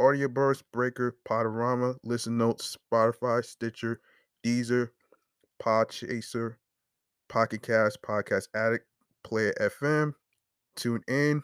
Audioburst, 0.00 0.62
Breaker, 0.72 1.16
Podorama, 1.28 1.96
Listen 2.04 2.36
Notes, 2.36 2.76
Spotify, 2.92 3.44
Stitcher, 3.44 4.00
Deezer, 4.44 4.90
Podchaser, 5.62 6.56
Pocket 7.28 7.62
Cast, 7.62 8.02
Podcast 8.02 8.48
Addict, 8.54 8.86
Player 9.22 9.54
FM, 9.60 10.12
Tune 10.76 11.02
In, 11.08 11.42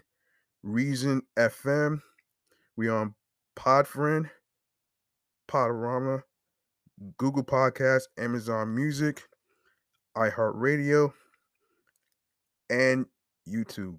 Reason 0.62 1.22
FM. 1.38 2.02
We 2.76 2.88
on 2.88 3.14
Podfriend, 3.56 4.30
Podorama, 5.48 6.22
Google 7.16 7.44
Podcast, 7.44 8.04
Amazon 8.18 8.74
Music, 8.74 9.22
iHeartRadio, 10.16 11.12
and 12.68 13.06
YouTube. 13.48 13.98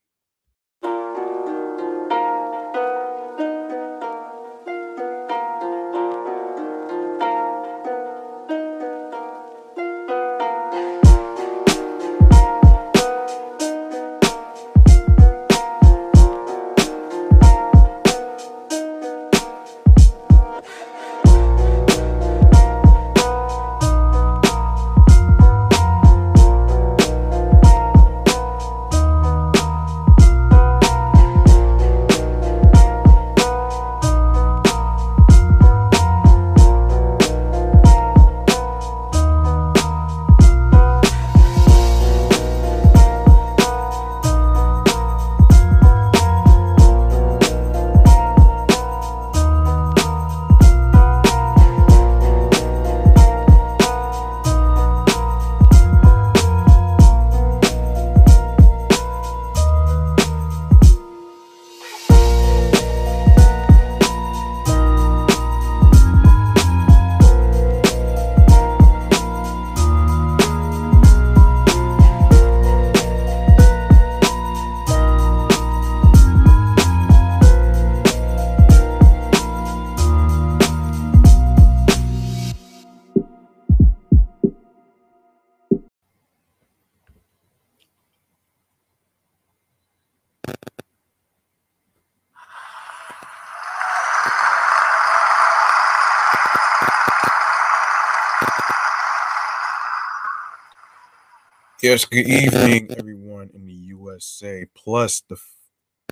Yes, 101.81 102.05
good 102.05 102.27
evening, 102.27 102.91
everyone 102.95 103.49
in 103.55 103.65
the 103.65 103.73
USA, 103.73 104.67
plus 104.75 105.21
the 105.27 105.37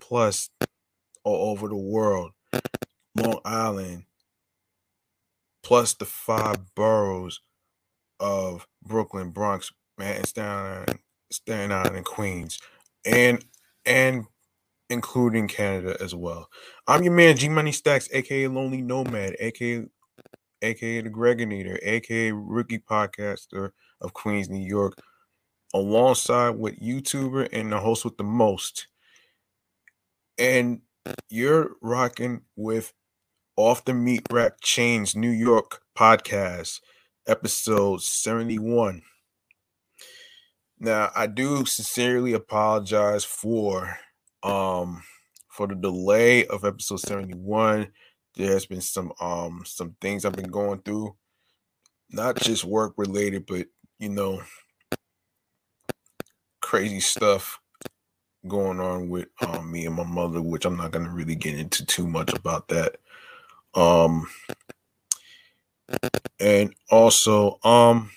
plus 0.01 0.50
all 1.24 1.51
over 1.51 1.68
the 1.68 1.75
world, 1.75 2.31
Long 3.16 3.39
Island, 3.45 4.06
plus 5.62 5.94
the 5.94 6.06
five 6.06 6.74
boroughs 6.74 7.42
of 8.19 8.66
Brooklyn, 8.81 9.30
Bronx, 9.30 9.71
Manhattan, 10.00 10.25
Staten, 10.25 11.00
Staten 11.31 11.71
Island, 11.71 11.98
and 11.98 12.06
Queens, 12.06 12.60
and 13.06 13.45
and 13.86 14.25
including 14.89 15.48
Canada 15.48 15.95
as 16.01 16.16
well. 16.16 16.50
I'm 16.88 17.04
your 17.04 17.13
man 17.13 17.38
G 17.38 17.48
Money 17.48 17.74
Stacks, 17.74 18.10
aka 18.12 18.48
Lonely 18.48 18.81
Nomad, 18.81 19.36
aka 19.39 19.86
aka 20.63 21.01
the 21.01 21.10
Gregor 21.12 21.77
aka 21.83 22.31
rookie 22.31 22.80
podcaster 22.80 23.69
of 24.01 24.13
Queens, 24.13 24.50
New 24.50 24.66
York, 24.66 24.95
alongside 25.74 26.51
with 26.51 26.80
YouTuber 26.80 27.50
and 27.54 27.71
the 27.71 27.80
host 27.80 28.06
with 28.06 28.18
the 28.18 28.24
most. 28.24 28.88
And 30.38 30.81
you're 31.30 31.71
rocking 31.81 32.42
with 32.56 32.94
Off 33.56 33.86
the 33.86 33.94
Meat 33.94 34.25
Rack 34.31 34.62
Chainz 34.62 35.16
New 35.16 35.30
York 35.30 35.81
podcast, 35.98 36.80
episode 37.27 38.01
71. 38.01 39.01
Now, 40.80 41.12
I 41.13 41.27
do 41.27 41.66
sincerely 41.66 42.33
apologize 42.33 43.25
for 43.25 43.98
um 44.44 45.04
for 45.50 45.68
the 45.68 45.75
delay 45.75 46.45
of 46.45 46.63
episode 46.63 47.01
71. 47.01 47.92
There's 48.36 48.66
been 48.66 48.81
some 48.81 49.12
um 49.19 49.63
some 49.66 49.98
things 50.00 50.24
I've 50.24 50.33
been 50.33 50.51
going 50.51 50.80
through, 50.80 51.18
not 52.10 52.38
just 52.38 52.63
work 52.63 52.94
related, 52.95 53.45
but 53.45 53.68
you 53.98 54.07
know, 54.07 54.42
crazy 56.69 57.00
stuff 57.00 57.60
going 58.48 58.80
on 58.80 59.10
with 59.10 59.27
um, 59.42 59.71
me 59.71 59.88
and 59.88 59.95
my 59.95 60.04
mother, 60.04 60.39
which 60.39 60.66
I'm 60.66 60.77
not 60.77 60.92
gonna 60.92 61.10
really 61.10 61.33
get 61.33 61.57
into 61.57 61.83
too 61.83 62.07
much 62.07 62.31
about 62.31 62.68
that. 62.68 62.98
Um, 63.74 64.27
and 66.39 66.75
also, 66.92 67.57
um, 67.63 68.12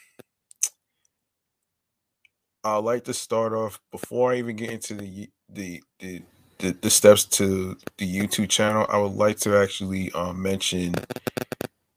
I 2.63 2.77
like 2.77 3.05
to 3.05 3.15
start 3.15 3.55
off 3.55 3.81
before 3.91 4.35
I 4.35 4.37
even 4.37 4.57
get 4.57 4.71
into 4.71 4.97
the 4.97 5.31
the 5.49 5.83
the 5.99 6.21
the, 6.59 6.77
the 6.83 6.91
steps 6.91 7.25
to 7.25 7.79
the 7.97 8.19
YouTube 8.19 8.51
channel. 8.51 8.85
I 8.91 8.99
would 8.99 9.15
like 9.15 9.39
to 9.41 9.57
actually 9.57 10.13
um, 10.13 10.43
mention 10.43 10.95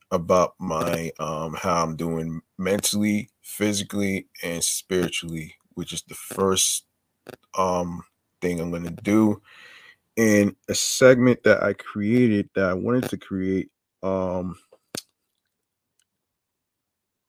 about 0.10 0.54
my 0.58 1.12
um 1.20 1.54
how 1.56 1.84
I'm 1.84 1.98
doing 1.98 2.42
mentally, 2.58 3.30
physically, 3.42 4.30
and 4.42 4.64
spiritually, 4.64 5.56
which 5.76 5.94
is 5.94 6.04
the 6.08 6.16
first 6.16 6.86
um 7.58 8.04
thing 8.42 8.60
I'm 8.60 8.72
gonna 8.72 8.92
do 8.92 9.42
in 10.18 10.56
a 10.70 10.76
segment 10.76 11.44
that 11.44 11.64
I 11.64 11.74
created 11.74 12.50
that 12.56 12.66
I 12.66 12.74
wanted 12.74 13.10
to 13.10 13.18
create. 13.18 13.70
Um 14.04 14.56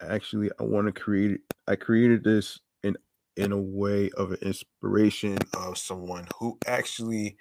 actually 0.00 0.50
I 0.58 0.62
want 0.64 0.87
to 0.87 0.93
create. 0.93 1.40
I 1.66 1.76
created 1.76 2.25
this 2.25 2.60
in 2.82 2.96
in 3.37 3.52
a 3.52 3.58
way 3.58 4.10
of 4.16 4.32
an 4.32 4.38
inspiration 4.43 5.38
of 5.54 5.78
someone 5.78 6.26
who 6.38 6.58
actually 6.66 7.37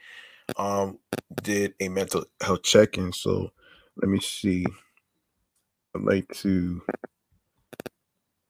um 0.57 0.99
did 1.43 1.73
a 1.79 1.89
mental 1.89 2.25
health 2.41 2.63
check-in. 2.63 3.11
So 3.13 3.51
let 3.97 4.09
me 4.09 4.19
see. 4.19 4.65
I'd 5.95 6.01
like 6.01 6.27
to 6.35 6.81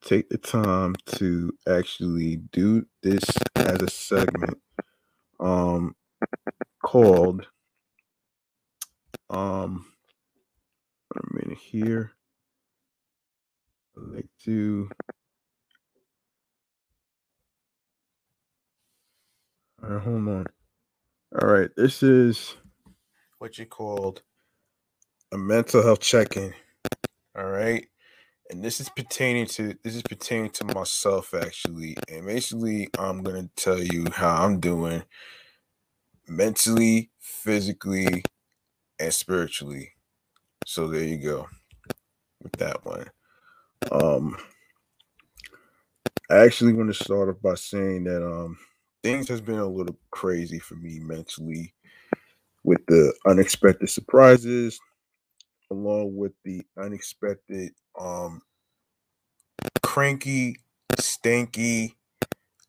take 0.05 0.29
the 0.29 0.37
time 0.37 0.95
to 1.07 1.51
actually 1.67 2.37
do 2.53 2.85
this 3.01 3.23
as 3.55 3.81
a 3.81 3.89
segment 3.89 4.59
um 5.39 5.95
called 6.83 7.47
um 9.31 9.85
a 11.15 11.33
minute 11.33 11.57
here. 11.57 12.11
I'd 13.97 14.15
like 14.15 14.27
to 14.43 14.89
all 19.83 19.89
right 19.89 20.03
hold 20.03 20.27
on. 20.27 20.45
All 21.41 21.47
right 21.49 21.69
this 21.75 22.03
is 22.03 22.55
what 23.39 23.57
you 23.57 23.65
called 23.65 24.21
a 25.31 25.37
mental 25.37 25.81
health 25.81 25.99
check-in. 26.01 26.53
All 27.35 27.49
right 27.49 27.87
and 28.49 28.63
this 28.63 28.79
is 28.79 28.89
pertaining 28.89 29.45
to 29.45 29.75
this 29.83 29.95
is 29.95 30.03
pertaining 30.03 30.51
to 30.51 30.65
myself 30.65 31.33
actually 31.33 31.95
and 32.09 32.25
basically 32.25 32.89
i'm 32.99 33.23
gonna 33.23 33.49
tell 33.55 33.79
you 33.79 34.05
how 34.13 34.43
i'm 34.43 34.59
doing 34.59 35.03
mentally 36.27 37.11
physically 37.19 38.23
and 38.99 39.13
spiritually. 39.13 39.91
So 40.65 40.87
there 40.87 41.03
you 41.03 41.17
go 41.17 41.47
with 42.41 42.53
that 42.53 42.85
one. 42.85 43.07
Um 43.91 44.37
i 46.31 46.37
actually 46.37 46.73
want 46.73 46.91
to 46.91 47.03
start 47.03 47.29
off 47.29 47.39
by 47.41 47.53
saying 47.53 48.05
that 48.05 48.25
um 48.25 48.57
things 49.03 49.27
has 49.27 49.41
been 49.41 49.59
a 49.59 49.65
little 49.67 49.95
crazy 50.09 50.57
for 50.57 50.73
me 50.75 50.97
mentally 50.99 51.71
with 52.63 52.83
the 52.87 53.13
unexpected 53.27 53.89
surprises 53.89 54.79
along 55.71 56.15
with 56.15 56.33
the 56.43 56.65
unexpected 56.77 57.71
um 57.99 58.41
cranky, 59.81 60.57
stanky, 60.93 61.95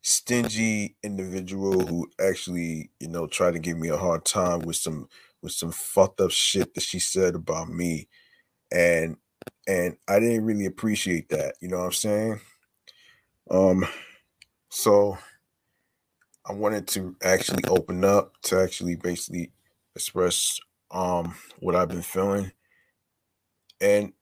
stingy 0.01 0.95
individual 1.03 1.85
who 1.85 2.09
actually, 2.19 2.91
you 2.99 3.07
know, 3.07 3.27
tried 3.27 3.53
to 3.53 3.59
give 3.59 3.77
me 3.77 3.89
a 3.89 3.97
hard 3.97 4.25
time 4.25 4.59
with 4.59 4.77
some 4.77 5.09
with 5.41 5.51
some 5.51 5.71
fucked 5.71 6.21
up 6.21 6.31
shit 6.31 6.73
that 6.73 6.83
she 6.83 6.99
said 6.99 7.35
about 7.35 7.69
me. 7.69 8.07
And 8.71 9.17
and 9.67 9.97
I 10.07 10.19
didn't 10.19 10.45
really 10.45 10.65
appreciate 10.65 11.29
that, 11.29 11.55
you 11.61 11.67
know 11.67 11.77
what 11.79 11.85
I'm 11.85 11.91
saying? 11.91 12.41
Um 13.51 13.85
so 14.69 15.17
I 16.45 16.53
wanted 16.53 16.87
to 16.89 17.15
actually 17.21 17.63
open 17.65 18.05
up 18.05 18.33
to 18.43 18.61
actually 18.61 18.95
basically 18.95 19.51
express 19.95 20.59
um 20.91 21.35
what 21.59 21.75
I've 21.75 21.89
been 21.89 22.01
feeling 22.01 22.51
and 23.81 24.13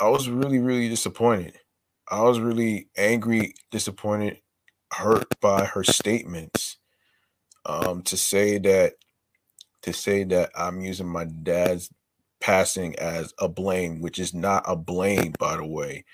I 0.00 0.08
was 0.08 0.28
really, 0.28 0.58
really 0.58 0.88
disappointed. 0.88 1.58
I 2.10 2.22
was 2.22 2.40
really 2.40 2.88
angry, 2.96 3.54
disappointed, 3.70 4.38
hurt 4.92 5.26
by 5.40 5.64
her 5.64 5.84
statements. 5.84 6.76
Um, 7.66 8.02
to 8.04 8.16
say 8.16 8.58
that 8.58 8.94
to 9.82 9.92
say 9.92 10.24
that 10.24 10.50
I'm 10.54 10.80
using 10.80 11.06
my 11.06 11.24
dad's 11.24 11.90
passing 12.40 12.98
as 12.98 13.32
a 13.38 13.48
blame, 13.48 14.00
which 14.00 14.18
is 14.18 14.34
not 14.34 14.64
a 14.66 14.76
blame, 14.76 15.34
by 15.38 15.56
the 15.56 15.66
way. 15.66 16.04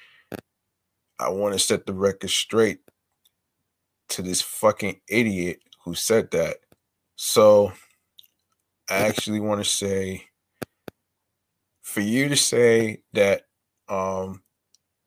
I 1.18 1.30
want 1.30 1.54
to 1.54 1.58
set 1.58 1.86
the 1.86 1.94
record 1.94 2.30
straight 2.30 2.80
to 4.10 4.22
this 4.22 4.42
fucking 4.42 5.00
idiot 5.08 5.60
who 5.84 5.94
said 5.94 6.30
that. 6.32 6.58
So 7.16 7.72
I 8.90 8.96
actually 8.98 9.40
want 9.40 9.64
to 9.64 9.68
say 9.68 10.24
for 11.96 12.02
you 12.02 12.28
to 12.28 12.36
say 12.36 13.00
that 13.14 13.44
um 13.88 14.42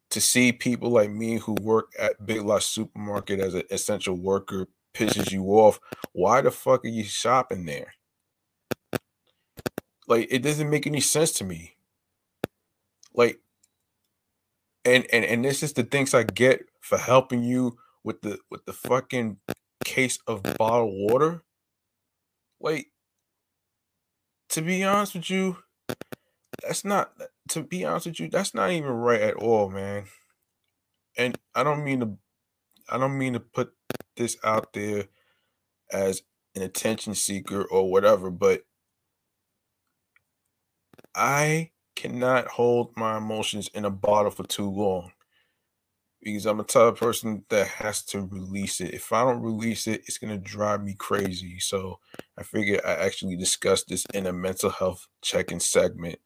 to 0.10 0.20
see 0.20 0.52
people 0.52 0.90
like 0.90 1.12
me 1.12 1.38
who 1.38 1.54
work 1.62 1.92
at 2.00 2.26
Big 2.26 2.42
Lots 2.42 2.66
supermarket 2.66 3.40
as 3.40 3.54
an 3.54 3.62
essential 3.70 4.16
worker 4.16 4.66
pisses 4.96 5.32
you 5.32 5.44
off, 5.44 5.80
why 6.14 6.42
the 6.42 6.50
fuck 6.50 6.84
are 6.84 6.88
you 6.88 7.04
shopping 7.04 7.66
there? 7.66 7.94
Like 10.08 10.30
it 10.32 10.40
doesn't 10.40 10.68
make 10.68 10.88
any 10.88 11.00
sense 11.00 11.32
to 11.34 11.44
me. 11.44 11.76
Like 13.14 13.40
and 14.84 15.06
and 15.14 15.24
and 15.24 15.46
this 15.46 15.62
is 15.62 15.74
the 15.74 15.84
things 15.84 16.16
I 16.16 16.24
get 16.24 16.62
for 16.82 16.98
helping 16.98 17.44
you 17.44 17.78
with 18.04 18.22
the 18.22 18.40
with 18.50 18.66
the 18.66 18.74
fucking 18.74 19.38
case 19.86 20.18
of 20.26 20.42
bottled 20.58 20.96
water. 20.96 21.44
Like 22.60 22.88
to 24.50 24.64
be 24.64 24.84
honest 24.84 25.14
with 25.14 25.30
you, 25.30 25.58
that's 26.70 26.86
not 26.86 27.12
to 27.48 27.64
be 27.64 27.84
honest 27.84 28.06
with 28.06 28.20
you, 28.20 28.30
that's 28.30 28.54
not 28.54 28.70
even 28.70 28.92
right 28.92 29.22
at 29.22 29.34
all, 29.34 29.72
man. 29.72 30.04
And 31.18 31.36
I 31.56 31.64
don't 31.64 31.84
mean 31.84 32.00
to 32.02 32.12
I 32.88 33.00
don't 33.00 33.18
mean 33.18 33.34
to 33.34 33.40
put 33.40 33.74
this 34.16 34.38
out 34.44 34.74
there 34.74 35.06
as 35.92 36.22
an 36.56 36.62
attention 36.62 37.16
seeker 37.16 37.64
or 37.64 37.90
whatever, 37.90 38.30
but 38.30 38.66
I 41.16 41.72
cannot 41.96 42.50
hold 42.50 42.94
my 42.96 43.18
emotions 43.18 43.68
in 43.74 43.84
a 43.84 43.90
bottle 43.90 44.30
for 44.30 44.44
too 44.46 44.70
long 44.70 45.12
because 46.22 46.46
I'm 46.46 46.60
a 46.60 46.64
type 46.64 46.94
of 46.94 47.00
person 47.00 47.46
that 47.50 47.68
has 47.68 48.04
to 48.06 48.22
release 48.22 48.80
it. 48.80 48.94
If 48.94 49.12
I 49.12 49.24
don't 49.24 49.42
release 49.42 49.88
it, 49.88 50.02
it's 50.02 50.20
gonna 50.20 50.38
drive 50.38 50.84
me 50.84 50.94
crazy. 50.94 51.60
So 51.60 52.00
I 52.38 52.44
figured 52.44 52.82
I 52.86 52.92
actually 52.92 53.38
discussed 53.38 53.88
this 53.88 54.06
in 54.14 54.28
a 54.28 54.34
mental 54.34 54.70
health 54.70 55.08
check-in 55.24 55.60
segment 55.60 56.20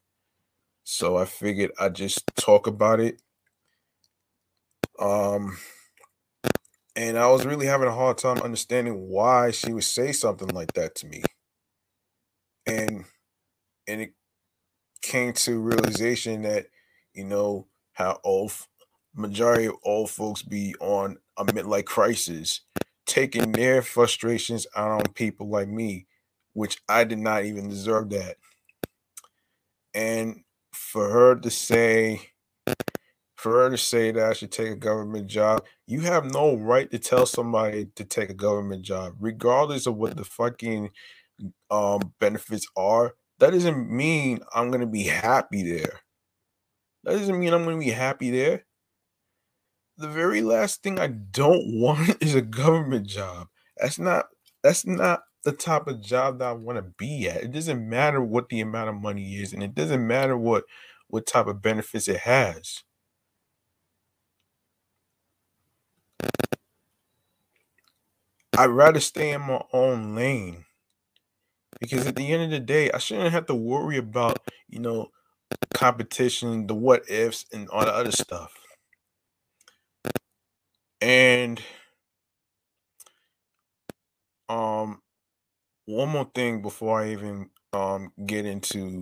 so 0.84 1.16
I 1.16 1.24
figured 1.24 1.72
I'd 1.80 1.94
just 1.94 2.24
talk 2.36 2.66
about 2.66 3.00
it. 3.00 3.20
Um, 5.00 5.58
and 6.94 7.18
I 7.18 7.28
was 7.30 7.44
really 7.44 7.66
having 7.66 7.88
a 7.88 7.94
hard 7.94 8.18
time 8.18 8.38
understanding 8.38 9.08
why 9.08 9.50
she 9.50 9.72
would 9.72 9.84
say 9.84 10.12
something 10.12 10.48
like 10.48 10.74
that 10.74 10.94
to 10.96 11.06
me. 11.06 11.22
And 12.66 13.04
and 13.86 14.00
it 14.00 14.14
came 15.02 15.32
to 15.32 15.60
realization 15.60 16.42
that, 16.42 16.66
you 17.12 17.24
know, 17.24 17.66
how 17.92 18.20
old 18.24 18.52
majority 19.14 19.66
of 19.66 19.74
old 19.84 20.10
folks 20.10 20.42
be 20.42 20.74
on 20.80 21.18
a 21.36 21.44
midlife 21.44 21.84
crisis, 21.84 22.60
taking 23.06 23.52
their 23.52 23.82
frustrations 23.82 24.66
out 24.76 24.90
on 24.90 25.12
people 25.14 25.48
like 25.48 25.68
me, 25.68 26.06
which 26.52 26.80
I 26.88 27.04
did 27.04 27.18
not 27.18 27.44
even 27.44 27.68
deserve 27.68 28.10
that. 28.10 28.36
And 29.94 30.43
for 30.74 31.08
her 31.10 31.34
to 31.36 31.50
say 31.50 32.30
for 33.36 33.52
her 33.52 33.70
to 33.70 33.76
say 33.76 34.10
that 34.10 34.30
I 34.30 34.32
should 34.32 34.52
take 34.52 34.70
a 34.70 34.76
government 34.76 35.26
job, 35.26 35.64
you 35.86 36.00
have 36.00 36.24
no 36.24 36.56
right 36.56 36.90
to 36.90 36.98
tell 36.98 37.26
somebody 37.26 37.86
to 37.96 38.04
take 38.04 38.30
a 38.30 38.34
government 38.34 38.82
job, 38.82 39.16
regardless 39.20 39.86
of 39.86 39.96
what 39.96 40.16
the 40.16 40.24
fucking 40.24 40.90
um 41.70 42.14
benefits 42.20 42.66
are. 42.76 43.14
That 43.40 43.50
doesn't 43.50 43.90
mean 43.90 44.40
I'm 44.54 44.70
gonna 44.70 44.86
be 44.86 45.04
happy 45.04 45.62
there. 45.62 46.00
That 47.04 47.18
doesn't 47.18 47.38
mean 47.38 47.52
I'm 47.52 47.64
gonna 47.64 47.78
be 47.78 47.90
happy 47.90 48.30
there. 48.30 48.64
The 49.98 50.08
very 50.08 50.40
last 50.40 50.82
thing 50.82 50.98
I 50.98 51.08
don't 51.08 51.62
want 51.80 52.22
is 52.22 52.34
a 52.34 52.42
government 52.42 53.06
job. 53.06 53.48
That's 53.76 53.98
not 53.98 54.26
that's 54.62 54.86
not 54.86 55.20
the 55.44 55.52
type 55.52 55.86
of 55.86 56.00
job 56.02 56.38
that 56.40 56.48
I 56.48 56.52
want 56.52 56.78
to 56.78 56.82
be 56.98 57.28
at. 57.28 57.42
It 57.44 57.52
doesn't 57.52 57.88
matter 57.88 58.22
what 58.22 58.48
the 58.48 58.60
amount 58.60 58.90
of 58.90 58.96
money 58.96 59.36
is, 59.36 59.52
and 59.52 59.62
it 59.62 59.74
doesn't 59.74 60.06
matter 60.06 60.36
what 60.36 60.64
what 61.08 61.26
type 61.26 61.46
of 61.46 61.62
benefits 61.62 62.08
it 62.08 62.20
has. 62.20 62.82
I'd 68.58 68.66
rather 68.66 68.98
stay 68.98 69.30
in 69.30 69.42
my 69.42 69.62
own 69.72 70.16
lane 70.16 70.64
because 71.80 72.06
at 72.06 72.16
the 72.16 72.32
end 72.32 72.42
of 72.44 72.50
the 72.50 72.60
day, 72.60 72.90
I 72.90 72.98
shouldn't 72.98 73.32
have 73.32 73.46
to 73.46 73.54
worry 73.54 73.96
about, 73.96 74.38
you 74.68 74.78
know, 74.80 75.10
competition, 75.74 76.66
the 76.66 76.74
what 76.74 77.08
ifs, 77.10 77.46
and 77.52 77.68
all 77.70 77.84
the 77.84 77.94
other 77.94 78.12
stuff. 78.12 78.54
And 81.00 81.60
um 84.48 85.00
one 85.86 86.08
more 86.10 86.30
thing 86.34 86.62
before 86.62 87.02
I 87.02 87.12
even 87.12 87.50
um 87.72 88.12
get 88.26 88.46
into 88.46 89.00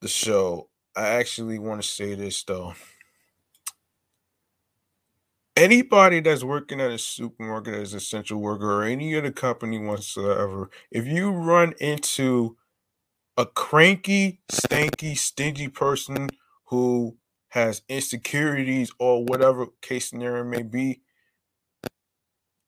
the 0.00 0.08
show. 0.08 0.68
I 0.96 1.08
actually 1.08 1.58
want 1.58 1.82
to 1.82 1.88
say 1.88 2.14
this 2.14 2.42
though. 2.44 2.74
Anybody 5.56 6.20
that's 6.20 6.44
working 6.44 6.80
at 6.82 6.90
a 6.90 6.98
supermarket 6.98 7.74
as 7.74 7.94
a 7.94 7.96
essential 7.96 8.40
worker 8.40 8.70
or 8.72 8.84
any 8.84 9.16
other 9.16 9.32
company 9.32 9.78
whatsoever, 9.78 10.70
if 10.90 11.06
you 11.06 11.30
run 11.30 11.72
into 11.80 12.56
a 13.36 13.46
cranky, 13.46 14.40
stanky, 14.50 15.16
stingy 15.16 15.68
person 15.68 16.28
who 16.66 17.16
has 17.48 17.82
insecurities 17.88 18.90
or 18.98 19.24
whatever 19.24 19.66
case 19.80 20.10
scenario 20.10 20.44
may 20.44 20.62
be, 20.62 21.00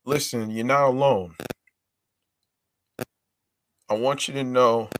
listen, 0.06 0.50
you're 0.50 0.64
not 0.64 0.88
alone. 0.88 1.34
I 3.90 3.95
want 3.95 4.28
you 4.28 4.35
to 4.35 4.45
know 4.45 4.90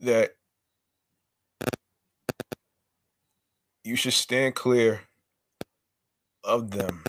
that 0.00 0.34
you 3.84 3.94
should 3.94 4.12
stand 4.12 4.56
clear 4.56 5.02
of 6.42 6.72
them. 6.72 7.04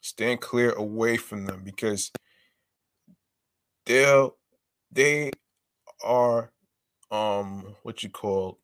Stand 0.00 0.40
clear 0.40 0.70
away 0.70 1.16
from 1.16 1.46
them 1.46 1.62
because 1.64 2.12
they'll 3.86 4.36
they 4.92 5.32
are 6.04 6.52
um 7.10 7.74
what 7.82 8.04
you 8.04 8.10
call 8.10 8.58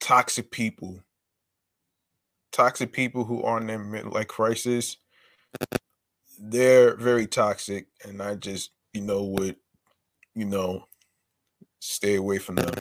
toxic 0.00 0.50
people. 0.50 1.00
Toxic 2.50 2.92
people 2.92 3.24
who 3.24 3.42
are 3.42 3.60
in 3.60 3.68
their 3.68 3.78
midlife 3.78 4.26
crisis. 4.26 4.96
They're 6.38 6.96
very 6.96 7.26
toxic, 7.26 7.88
and 8.04 8.22
I 8.22 8.34
just 8.36 8.70
you 8.92 9.02
know 9.02 9.24
would 9.24 9.56
you 10.34 10.44
know 10.46 10.88
stay 11.80 12.16
away 12.16 12.38
from 12.38 12.56
them. 12.56 12.74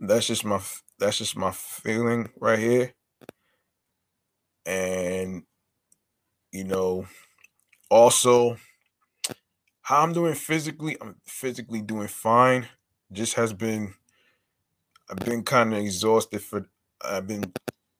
That's 0.00 0.26
just 0.26 0.44
my 0.44 0.60
that's 0.98 1.18
just 1.18 1.36
my 1.36 1.52
feeling 1.52 2.30
right 2.40 2.58
here 2.58 2.94
and 4.66 5.44
you 6.52 6.64
know 6.64 7.06
also 7.90 8.56
how 9.82 10.02
i'm 10.02 10.12
doing 10.12 10.34
physically 10.34 10.96
i'm 11.00 11.16
physically 11.26 11.82
doing 11.82 12.08
fine 12.08 12.68
just 13.12 13.34
has 13.34 13.52
been 13.52 13.94
i've 15.10 15.18
been 15.18 15.42
kind 15.42 15.72
of 15.72 15.80
exhausted 15.80 16.40
for 16.42 16.66
i've 17.02 17.26
been 17.26 17.52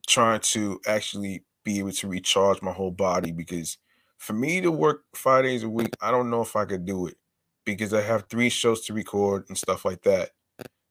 trying 0.07 0.39
to 0.39 0.79
actually 0.87 1.43
be 1.63 1.79
able 1.79 1.91
to 1.91 2.07
recharge 2.07 2.61
my 2.61 2.71
whole 2.71 2.91
body 2.91 3.31
because 3.31 3.77
for 4.21 4.33
me 4.33 4.61
to 4.61 4.71
work 4.71 5.03
five 5.15 5.43
days 5.43 5.63
a 5.63 5.69
week 5.69 5.95
i 6.01 6.11
don't 6.11 6.29
know 6.29 6.41
if 6.41 6.55
i 6.55 6.65
could 6.65 6.85
do 6.85 7.07
it 7.07 7.17
because 7.65 7.93
i 7.93 8.01
have 8.01 8.25
three 8.29 8.49
shows 8.49 8.85
to 8.85 8.93
record 8.93 9.45
and 9.49 9.57
stuff 9.57 9.85
like 9.85 10.01
that 10.03 10.31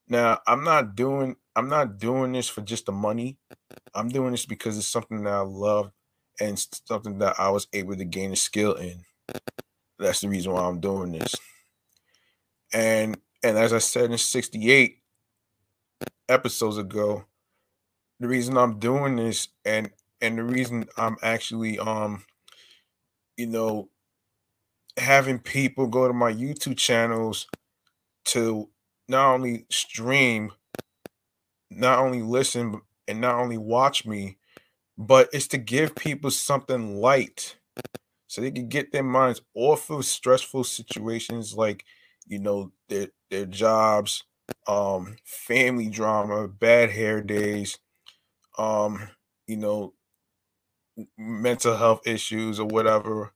now 0.09 0.39
i'm 0.47 0.65
not 0.65 0.95
doing 0.95 1.37
i'm 1.57 1.69
not 1.69 1.99
doing 1.99 2.33
this 2.33 2.49
for 2.49 2.63
just 2.63 2.87
the 2.87 2.93
money 2.93 3.39
I'm 3.95 4.09
doing 4.09 4.33
this 4.33 4.47
because 4.47 4.79
it's 4.79 4.87
something 4.87 5.25
that 5.25 5.33
I 5.33 5.41
love 5.41 5.93
and 6.41 6.59
something 6.87 7.19
that 7.19 7.37
I 7.39 7.51
was 7.51 7.67
able 7.73 7.97
to 7.97 8.05
gain 8.05 8.33
a 8.33 8.37
skill 8.37 8.75
in. 8.75 9.05
That's 9.99 10.21
the 10.21 10.29
reason 10.29 10.53
why 10.53 10.63
I'm 10.63 10.81
doing 10.81 11.13
this. 11.13 11.35
And 12.73 13.19
and 13.43 13.59
as 13.59 13.73
I 13.73 13.79
said 13.79 14.11
in 14.11 14.19
68 14.19 14.99
episodes 16.29 16.79
ago, 16.79 17.25
the 18.21 18.29
reason 18.29 18.57
I'm 18.57 18.79
doing 18.79 19.17
this 19.17 19.49
and 19.65 19.91
and 20.21 20.39
the 20.39 20.45
reason 20.45 20.87
I'm 20.97 21.17
actually 21.23 21.79
um 21.79 22.25
you 23.41 23.47
know 23.47 23.89
having 24.97 25.39
people 25.39 25.87
go 25.87 26.07
to 26.07 26.15
my 26.15 26.33
YouTube 26.33 26.77
channels 26.77 27.47
to 28.27 28.69
not 29.09 29.35
only 29.35 29.67
stream, 29.71 30.53
not 31.71 31.99
only 31.99 32.23
listen, 32.23 32.81
and 33.09 33.21
not 33.21 33.37
only 33.37 33.59
watch 33.59 34.07
me, 34.07 34.39
but 34.99 35.29
it's 35.33 35.49
to 35.49 35.59
give 35.59 35.97
people 35.97 36.31
something 36.31 36.97
light 36.97 37.57
so 38.29 38.41
they 38.41 38.51
can 38.51 38.69
get 38.69 38.93
their 38.93 39.05
minds 39.05 39.43
off 39.55 39.91
of 39.91 40.05
stressful 40.05 40.65
situations 40.65 41.57
like 41.57 41.85
you 42.27 42.39
know 42.39 42.73
their 42.89 43.09
their 43.31 43.47
jobs 43.47 44.25
um 44.69 45.17
family 45.25 45.89
drama 45.91 46.49
bad 46.49 46.91
hair 46.91 47.23
days 47.23 47.79
um 48.59 49.09
you 49.47 49.57
know 49.57 49.95
mental 51.19 51.77
health 51.77 52.07
issues 52.07 52.61
or 52.61 52.67
whatever 52.67 53.33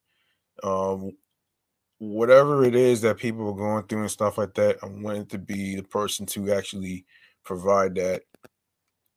um 0.65 1.13
whatever 1.99 2.65
it 2.65 2.75
is 2.75 3.03
that 3.03 3.19
people 3.19 3.49
are 3.49 3.55
going 3.57 3.85
through 3.87 4.03
and 4.03 4.11
stuff 4.11 4.39
like 4.39 4.55
that 4.55 4.79
i 4.83 4.87
wanted 4.87 5.31
to 5.31 5.39
be 5.39 5.77
the 5.77 5.83
person 5.85 6.27
to 6.27 6.53
actually 6.53 7.05
provide 7.45 7.95
that 7.97 8.23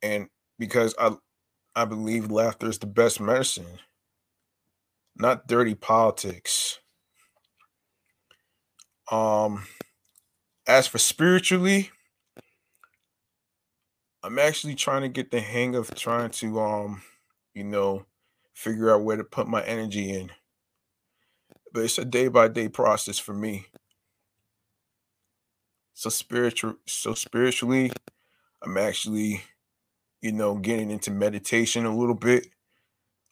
and 0.02 0.28
because 0.58 0.94
I 0.98 1.16
I 1.76 1.84
believe 1.86 2.30
laughter 2.30 2.68
is 2.68 2.78
the 2.78 2.86
best 2.86 3.20
medicine, 3.20 3.78
not 5.16 5.46
dirty 5.46 5.74
politics. 5.74 6.78
Um 9.10 9.66
as 10.66 10.86
for 10.86 10.98
spiritually, 10.98 11.90
I'm 14.22 14.38
actually 14.38 14.74
trying 14.74 15.02
to 15.02 15.08
get 15.08 15.30
the 15.30 15.40
hang 15.40 15.74
of 15.74 15.94
trying 15.94 16.30
to 16.30 16.60
um, 16.60 17.02
you 17.54 17.64
know, 17.64 18.04
figure 18.58 18.92
out 18.92 19.04
where 19.04 19.16
to 19.16 19.24
put 19.24 19.46
my 19.48 19.62
energy 19.62 20.10
in. 20.10 20.30
But 21.72 21.84
it's 21.84 21.98
a 21.98 22.04
day 22.04 22.28
by 22.28 22.48
day 22.48 22.68
process 22.68 23.18
for 23.18 23.34
me. 23.34 23.66
So 25.94 26.10
spiritual 26.10 26.76
so 26.86 27.14
spiritually, 27.14 27.92
I'm 28.62 28.76
actually 28.76 29.42
you 30.20 30.32
know, 30.32 30.56
getting 30.56 30.90
into 30.90 31.10
meditation 31.10 31.86
a 31.86 31.96
little 31.96 32.14
bit. 32.14 32.48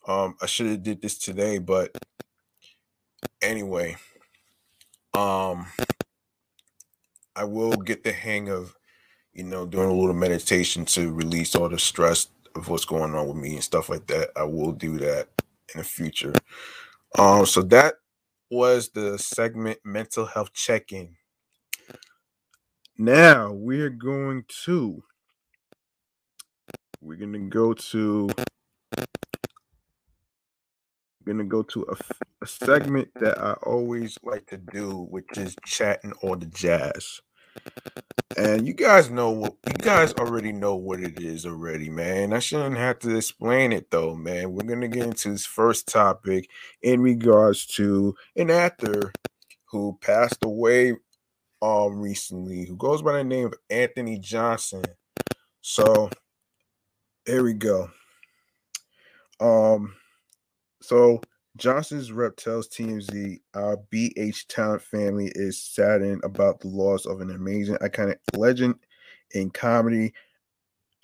Um, 0.07 0.35
I 0.41 0.45
should 0.45 0.67
have 0.67 0.83
did 0.83 1.01
this 1.01 1.17
today, 1.17 1.57
but 1.57 1.97
anyway, 3.41 3.97
um, 5.13 5.67
I 7.35 7.43
will 7.43 7.73
get 7.73 8.03
the 8.03 8.13
hang 8.13 8.49
of, 8.49 8.75
you 9.33 9.43
know, 9.43 9.65
doing 9.65 9.89
a 9.89 9.93
little 9.93 10.13
meditation 10.13 10.85
to 10.85 11.11
release 11.11 11.55
all 11.55 11.67
the 11.67 11.77
stress 11.77 12.27
of 12.57 12.69
what's 12.69 12.85
going 12.85 13.15
on 13.15 13.27
with 13.27 13.37
me 13.37 13.55
and 13.55 13.63
stuff 13.63 13.89
like 13.89 14.07
that. 14.07 14.31
I 14.35 14.43
will 14.43 14.71
do 14.71 14.97
that 14.99 15.27
in 15.73 15.79
the 15.79 15.83
future. 15.83 16.33
Um, 17.17 17.45
so 17.45 17.61
that 17.63 17.95
was 18.49 18.89
the 18.89 19.17
segment 19.17 19.79
mental 19.83 20.25
health 20.25 20.53
check-in. 20.53 21.15
Now 22.97 23.51
we're 23.51 23.89
going 23.89 24.45
to 24.65 25.03
we're 27.01 27.15
gonna 27.15 27.39
go 27.39 27.73
to 27.73 28.29
gonna 31.25 31.43
go 31.43 31.61
to 31.61 31.85
a, 31.89 31.95
a, 32.41 32.47
segment 32.47 33.09
that 33.15 33.37
I 33.37 33.53
always 33.63 34.17
like 34.23 34.47
to 34.47 34.57
do, 34.57 35.07
which 35.09 35.37
is 35.37 35.55
chatting 35.65 36.13
all 36.21 36.35
the 36.35 36.45
jazz. 36.47 37.21
And 38.37 38.67
you 38.67 38.73
guys 38.73 39.09
know 39.09 39.31
what 39.31 39.55
you 39.67 39.73
guys 39.73 40.13
already 40.13 40.51
know 40.51 40.75
what 40.75 40.99
it 41.01 41.19
is 41.21 41.45
already, 41.45 41.89
man. 41.89 42.33
I 42.33 42.39
shouldn't 42.39 42.77
have 42.77 42.99
to 42.99 43.15
explain 43.15 43.71
it 43.73 43.91
though, 43.91 44.15
man. 44.15 44.53
We're 44.53 44.63
gonna 44.63 44.87
get 44.87 45.05
into 45.05 45.31
this 45.31 45.45
first 45.45 45.87
topic 45.87 46.49
in 46.81 47.01
regards 47.01 47.65
to 47.77 48.15
an 48.35 48.51
actor 48.51 49.11
who 49.65 49.97
passed 50.01 50.43
away 50.43 50.93
um 51.61 51.99
recently, 51.99 52.65
who 52.65 52.75
goes 52.77 53.01
by 53.01 53.13
the 53.13 53.23
name 53.23 53.47
of 53.47 53.55
Anthony 53.69 54.19
Johnson. 54.19 54.83
So 55.61 56.09
Here 57.25 57.43
we 57.43 57.53
go. 57.53 57.89
Um, 59.39 59.95
so 60.81 61.21
Johnson's 61.57 62.11
rep 62.11 62.35
tells 62.37 62.69
TMZ 62.69 63.39
our 63.55 63.77
BH 63.91 64.45
talent 64.47 64.83
family 64.83 65.31
is 65.33 65.61
saddened 65.61 66.21
about 66.23 66.59
the 66.59 66.67
loss 66.67 67.05
of 67.05 67.19
an 67.19 67.31
amazing 67.31 67.77
iconic 67.77 68.17
legend 68.35 68.75
in 69.31 69.49
comedy. 69.49 70.13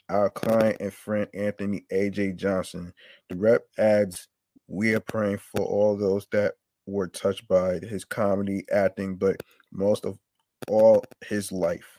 Our 0.10 0.30
client 0.30 0.78
and 0.80 0.94
friend 0.94 1.28
Anthony 1.34 1.86
AJ 1.92 2.36
Johnson. 2.36 2.94
The 3.30 3.36
rep 3.36 3.64
adds, 3.80 4.28
We 4.68 4.94
are 4.94 5.00
praying 5.00 5.40
for 5.40 5.62
all 5.62 5.98
those 5.98 6.28
that 6.32 6.54
were 6.86 7.08
touched 7.08 7.48
by 7.48 7.80
his 7.80 8.06
comedy 8.06 8.66
acting, 8.72 9.16
but 9.16 9.38
most 9.72 10.06
of 10.06 10.20
all 10.68 11.04
his 11.26 11.52
life. 11.52 11.98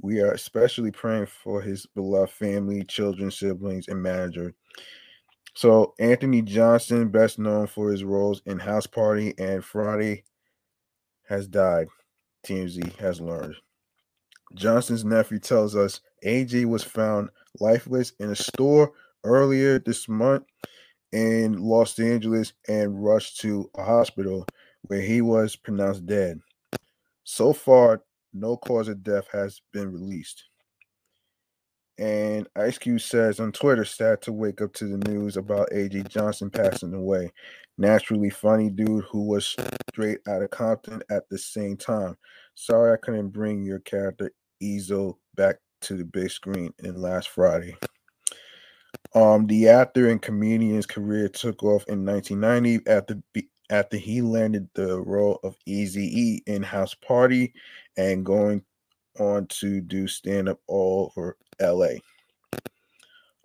We 0.00 0.20
are 0.20 0.32
especially 0.32 0.90
praying 0.90 1.26
for 1.26 1.62
his 1.62 1.86
beloved 1.86 2.32
family, 2.32 2.82
children, 2.84 3.30
siblings, 3.30 3.88
and 3.88 4.02
manager. 4.02 4.54
So 5.56 5.94
Anthony 5.98 6.42
Johnson, 6.42 7.08
best 7.08 7.38
known 7.38 7.66
for 7.66 7.90
his 7.90 8.04
roles 8.04 8.42
in 8.44 8.58
House 8.58 8.86
Party 8.86 9.32
and 9.38 9.64
Friday, 9.64 10.24
has 11.30 11.48
died. 11.48 11.88
TMZ 12.46 12.94
has 12.96 13.22
learned. 13.22 13.54
Johnson's 14.54 15.02
nephew 15.02 15.38
tells 15.38 15.74
us 15.74 16.02
AJ 16.22 16.66
was 16.66 16.84
found 16.84 17.30
lifeless 17.58 18.12
in 18.20 18.30
a 18.30 18.36
store 18.36 18.92
earlier 19.24 19.78
this 19.78 20.10
month 20.10 20.44
in 21.12 21.58
Los 21.58 21.98
Angeles 21.98 22.52
and 22.68 23.02
rushed 23.02 23.40
to 23.40 23.70
a 23.76 23.82
hospital 23.82 24.46
where 24.82 25.00
he 25.00 25.22
was 25.22 25.56
pronounced 25.56 26.04
dead. 26.04 26.38
So 27.24 27.54
far, 27.54 28.02
no 28.34 28.58
cause 28.58 28.88
of 28.88 29.02
death 29.02 29.28
has 29.32 29.62
been 29.72 29.90
released. 29.90 30.44
And 31.98 32.46
Ice 32.56 32.76
Cube 32.76 33.00
says 33.00 33.40
on 33.40 33.52
Twitter, 33.52 33.84
sad 33.84 34.20
to 34.22 34.32
wake 34.32 34.60
up 34.60 34.72
to 34.74 34.86
the 34.86 34.98
news 35.10 35.36
about 35.36 35.70
AJ 35.70 36.08
Johnson 36.08 36.50
passing 36.50 36.92
away. 36.92 37.32
Naturally 37.78 38.30
funny 38.30 38.68
dude 38.68 39.04
who 39.04 39.26
was 39.26 39.56
straight 39.90 40.18
out 40.28 40.42
of 40.42 40.50
Compton 40.50 41.02
at 41.10 41.28
the 41.30 41.38
same 41.38 41.76
time. 41.76 42.16
Sorry 42.54 42.92
I 42.92 42.96
couldn't 42.96 43.30
bring 43.30 43.64
your 43.64 43.80
character 43.80 44.32
Ezal 44.62 45.16
back 45.36 45.56
to 45.82 45.96
the 45.96 46.04
big 46.04 46.30
screen 46.30 46.72
in 46.80 47.00
last 47.00 47.30
Friday. 47.30 47.76
Um, 49.14 49.46
the 49.46 49.68
actor 49.68 50.10
and 50.10 50.20
comedian's 50.20 50.86
career 50.86 51.28
took 51.28 51.62
off 51.62 51.84
in 51.88 52.04
1990 52.04 52.90
after 52.90 53.22
after 53.70 53.96
he 53.96 54.20
landed 54.22 54.68
the 54.74 55.00
role 55.00 55.40
of 55.42 55.56
Easy 55.66 56.04
E 56.04 56.42
in 56.46 56.62
House 56.62 56.94
Party 56.94 57.52
and 57.96 58.24
going 58.24 58.62
on 59.18 59.46
to 59.46 59.80
do 59.80 60.06
stand 60.06 60.48
up 60.48 60.60
all 60.66 61.12
over 61.16 61.36
LA. 61.60 61.98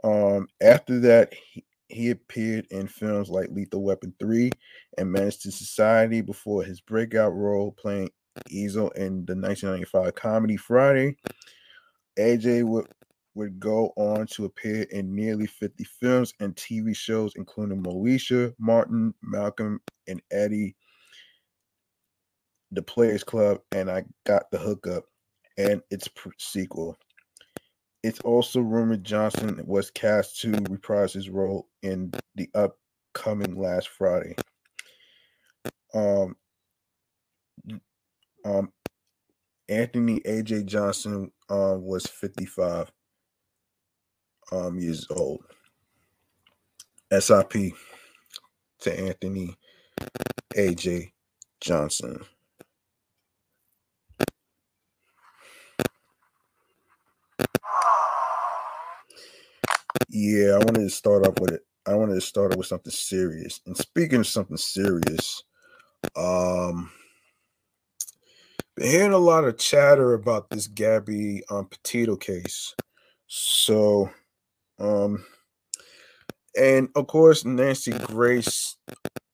Um, 0.04 0.48
after 0.62 1.00
that, 1.00 1.34
he, 1.34 1.63
he 1.88 2.10
appeared 2.10 2.68
in 2.72 2.88
films 2.88 3.30
like 3.30 3.50
Lethal 3.51 3.84
Weapon 3.84 4.13
3 4.20 4.51
and 4.98 5.12
Menace 5.12 5.38
to 5.38 5.51
Society 5.51 6.22
before 6.22 6.63
his 6.63 6.82
breakout 6.82 7.34
role 7.36 7.72
playing 7.72 8.10
Ezal 8.50 8.94
in 8.96 9.25
the 9.25 9.36
1995 9.36 10.16
comedy 10.16 10.58
Friday. 10.58 11.18
AJ 12.18 12.63
would, 12.63 12.88
would 13.36 13.60
go 13.60 13.94
on 13.96 14.28
to 14.28 14.46
appear 14.46 14.84
in 14.92 15.13
nearly 15.13 15.48
50 15.48 15.84
films 15.84 16.34
and 16.40 16.56
TV 16.56 16.96
shows, 16.96 17.34
including 17.36 17.84
Moesha, 17.84 18.54
Martin, 18.58 19.13
Malcolm, 19.22 19.82
and 20.08 20.22
Eddie, 20.32 20.75
The 22.72 22.82
Players 22.82 23.24
Club, 23.24 23.60
and 23.72 23.90
I 23.90 24.04
Got 24.25 24.50
the 24.51 24.58
Hookup, 24.58 25.06
and 25.58 25.81
its 25.89 26.10
sequel. 26.38 26.98
It's 28.03 28.20
also 28.22 28.61
rumored 28.61 29.03
Johnson 29.03 29.61
was 29.66 29.92
cast 29.92 30.40
to 30.42 30.51
reprise 30.70 31.14
his 31.14 31.29
role 31.29 31.68
in 31.83 32.11
the 32.35 32.50
upcoming 32.55 33.55
Last 33.55 33.90
Friday. 33.90 34.35
Um, 35.94 36.35
um, 38.44 38.72
Anthony 39.70 40.20
AJ 40.22 40.66
Johnson 40.66 41.31
uh, 41.50 41.75
was 41.77 42.07
55 42.07 42.92
um, 44.51 44.79
years 44.79 45.07
old. 45.11 45.44
SIP 47.18 47.74
to 48.79 49.00
Anthony 49.00 49.55
AJ 50.55 51.11
Johnson. 51.59 52.24
Yeah, 60.09 60.53
I 60.53 60.57
wanted 60.57 60.81
to 60.81 60.90
start 60.90 61.25
off 61.25 61.40
with 61.40 61.51
it. 61.51 61.61
I 61.85 61.96
wanted 61.96 62.16
to 62.16 62.22
start 62.22 62.51
off 62.51 62.57
with 62.57 62.68
something 62.68 62.92
serious. 62.92 63.59
And 63.66 63.75
speaking 63.75 64.20
of 64.20 64.27
something 64.27 64.57
serious, 64.57 65.44
um, 66.16 66.92
been 68.75 68.90
hearing 68.90 69.14
a 69.14 69.18
lot 69.18 69.44
of 69.44 69.57
chatter 69.57 70.14
about 70.14 70.50
this 70.50 70.68
Gabby 70.68 71.44
um, 71.50 71.68
Petito 71.68 72.16
case. 72.16 72.75
So, 73.27 74.09
um, 74.79 75.25
and 76.57 76.90
of 76.96 77.07
course, 77.07 77.46
Nancy 77.46 77.92
Grace 77.92 78.77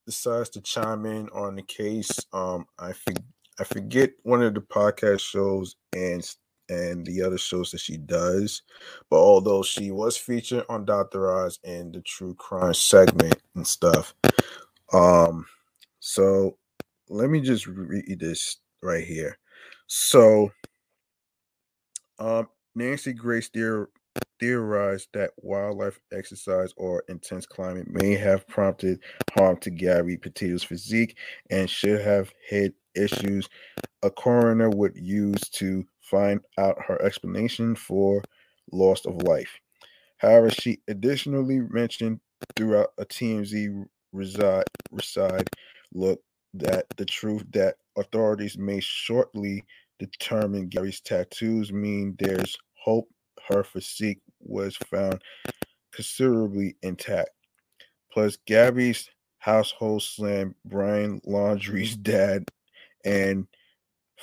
decides 0.05 0.49
to 0.51 0.61
chime 0.61 1.05
in 1.05 1.29
on 1.29 1.55
the 1.55 1.63
case. 1.63 2.11
Um, 2.31 2.65
I 2.79 2.93
I 3.59 3.63
forget 3.63 4.11
one 4.23 4.43
of 4.43 4.53
the 4.53 4.61
podcast 4.61 5.21
shows 5.21 5.75
and 5.95 6.23
and 6.69 7.05
the 7.05 7.21
other 7.21 7.37
shows 7.37 7.71
that 7.71 7.79
she 7.79 7.97
does, 7.97 8.63
but 9.09 9.17
although 9.17 9.63
she 9.63 9.91
was 9.91 10.17
featured 10.17 10.65
on 10.69 10.85
Dr. 10.85 11.31
Oz 11.31 11.59
in 11.63 11.91
the 11.91 12.01
true 12.01 12.33
crime 12.35 12.73
segment 12.73 13.35
and 13.55 13.65
stuff, 13.65 14.13
um, 14.93 15.45
so 15.99 16.57
let 17.09 17.29
me 17.29 17.41
just 17.41 17.67
read 17.67 18.19
this 18.19 18.57
right 18.81 19.03
here. 19.03 19.37
So, 19.87 20.51
um, 22.19 22.47
Nancy 22.75 23.13
Grace 23.13 23.49
theor- 23.49 23.87
theorized 24.39 25.09
that 25.13 25.31
wildlife 25.37 25.99
exercise 26.11 26.73
or 26.77 27.03
intense 27.09 27.45
climate 27.45 27.87
may 27.89 28.15
have 28.15 28.47
prompted 28.47 28.99
harm 29.35 29.57
to 29.57 29.69
Gabby 29.69 30.17
Petito's 30.17 30.63
physique 30.63 31.17
and 31.49 31.69
should 31.69 32.01
have 32.01 32.31
hid 32.47 32.73
issues 32.95 33.47
a 34.03 34.09
coroner 34.11 34.69
would 34.69 34.95
use 34.95 35.41
to 35.49 35.85
find 36.09 36.41
out 36.57 36.77
her 36.87 37.01
explanation 37.01 37.75
for 37.75 38.23
loss 38.71 39.05
of 39.05 39.21
life. 39.23 39.59
However, 40.17 40.49
she 40.49 40.79
additionally 40.87 41.59
mentioned 41.59 42.19
throughout 42.55 42.89
a 42.97 43.05
TMZ 43.05 43.85
reside, 44.11 44.65
reside 44.91 45.49
look 45.93 46.21
that 46.53 46.85
the 46.97 47.05
truth 47.05 47.43
that 47.51 47.75
authorities 47.97 48.57
may 48.57 48.79
shortly 48.79 49.63
determine 49.99 50.67
Gary's 50.69 51.01
tattoos 51.01 51.71
mean 51.71 52.15
there's 52.19 52.57
hope 52.83 53.09
her 53.49 53.63
physique 53.63 54.21
was 54.39 54.75
found 54.77 55.21
considerably 55.91 56.75
intact. 56.81 57.29
Plus, 58.11 58.37
Gabby's 58.47 59.09
household 59.39 60.03
slammed 60.03 60.55
Brian 60.65 61.21
Laundrie's 61.25 61.95
dad 61.97 62.49
and 63.05 63.47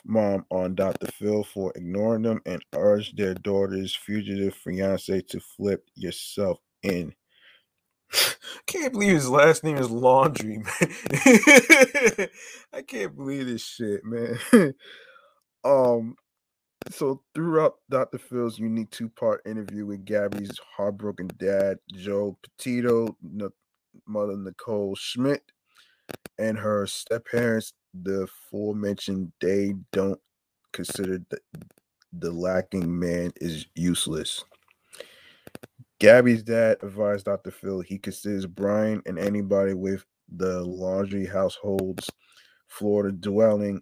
mom 0.05 0.45
on 0.51 0.75
Dr. 0.75 1.07
Phil 1.07 1.45
for 1.45 1.73
ignoring 1.75 2.23
them 2.23 2.41
and 2.47 2.65
urged 2.75 3.17
their 3.17 3.35
daughter's 3.35 3.95
fugitive 3.95 4.55
fiance 4.55 5.21
to 5.23 5.41
flip 5.41 5.89
yourself 5.95 6.59
in. 6.83 7.15
can't 8.67 8.93
believe 8.93 9.15
his 9.15 9.29
last 9.29 9.65
name 9.65 9.77
is 9.77 9.91
Laundry, 9.91 10.59
man. 10.59 10.69
I 12.73 12.83
can't 12.87 13.17
believe 13.17 13.47
this 13.47 13.65
shit, 13.65 14.03
man. 14.05 14.39
um, 15.65 16.17
so 16.91 17.23
throughout 17.35 17.77
Dr. 17.91 18.19
Phil's 18.19 18.59
unique 18.59 18.91
two-part 18.91 19.43
interview 19.47 19.87
with 19.87 20.05
Gabby's 20.05 20.59
heartbroken 20.77 21.31
dad, 21.39 21.79
Joe 21.95 22.39
Petito, 22.43 23.17
mother 24.07 24.37
Nicole 24.37 24.95
Schmidt, 24.95 25.43
and 26.39 26.59
her 26.59 26.87
step-parents, 26.87 27.73
the 28.03 28.23
aforementioned, 28.23 29.33
they 29.41 29.75
don't 29.93 30.21
consider 30.73 31.21
the, 31.31 31.39
the 32.13 32.31
lacking 32.31 32.99
man 32.99 33.33
is 33.37 33.67
useless. 33.75 34.45
Gabby's 36.01 36.43
dad 36.43 36.79
advised 36.83 37.27
Dr. 37.27 37.51
Phil 37.51 37.81
he 37.81 37.99
considers 37.99 38.47
Brian 38.47 39.01
and 39.07 39.19
anybody 39.19 39.75
with 39.75 40.05
the 40.29 40.65
Laundrie 40.67 41.31
household's 41.31 42.11
Florida 42.67 43.13
dwelling 43.13 43.81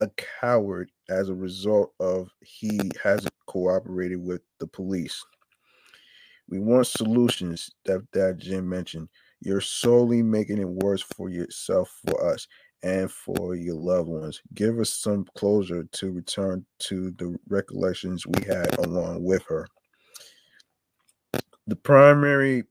a 0.00 0.08
coward 0.40 0.90
as 1.10 1.28
a 1.28 1.34
result 1.34 1.92
of 2.00 2.30
he 2.40 2.80
hasn't 3.02 3.34
cooperated 3.46 4.22
with 4.22 4.40
the 4.58 4.66
police. 4.66 5.22
We 6.48 6.58
want 6.58 6.86
solutions 6.86 7.70
that 7.84 8.00
that 8.12 8.38
Jim 8.38 8.68
mentioned. 8.68 9.08
You're 9.40 9.60
solely 9.60 10.22
making 10.22 10.58
it 10.58 10.68
worse 10.68 11.02
for 11.02 11.28
yourself, 11.30 11.94
for 12.06 12.32
us, 12.32 12.46
and 12.82 13.10
for 13.10 13.54
your 13.54 13.74
loved 13.76 14.08
ones. 14.08 14.40
Give 14.54 14.78
us 14.80 14.90
some 14.90 15.26
closure 15.36 15.84
to 15.84 16.10
return 16.10 16.64
to 16.80 17.10
the 17.12 17.38
recollections 17.48 18.26
we 18.26 18.44
had 18.46 18.78
along 18.78 19.22
with 19.24 19.42
her. 19.48 19.66
the 21.66 21.76
primary 21.76 22.64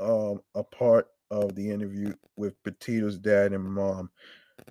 um 0.00 0.40
a 0.54 0.64
part 0.64 1.08
of 1.30 1.54
the 1.54 1.70
interview 1.70 2.12
with 2.36 2.60
Petito's 2.64 3.18
dad 3.18 3.52
and 3.52 3.64
mom, 3.64 4.10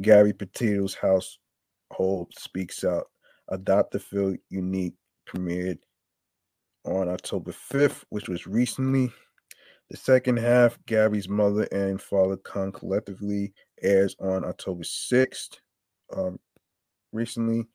Gabby 0.01 0.33
Petito's 0.33 0.95
household 0.95 2.33
speaks 2.37 2.83
out. 2.83 3.07
Adopt 3.49 3.95
a 3.95 3.99
Feel 3.99 4.35
Unique 4.49 4.95
premiered 5.27 5.79
on 6.85 7.09
October 7.09 7.51
5th, 7.51 8.03
which 8.09 8.27
was 8.29 8.47
recently. 8.47 9.11
The 9.89 9.97
second 9.97 10.37
half, 10.37 10.79
Gabby's 10.85 11.29
mother 11.29 11.63
and 11.71 12.01
father 12.01 12.37
come 12.37 12.71
collectively, 12.71 13.53
airs 13.81 14.15
on 14.19 14.43
October 14.43 14.83
6th, 14.83 15.57
um, 16.15 16.39
recently. 17.11 17.67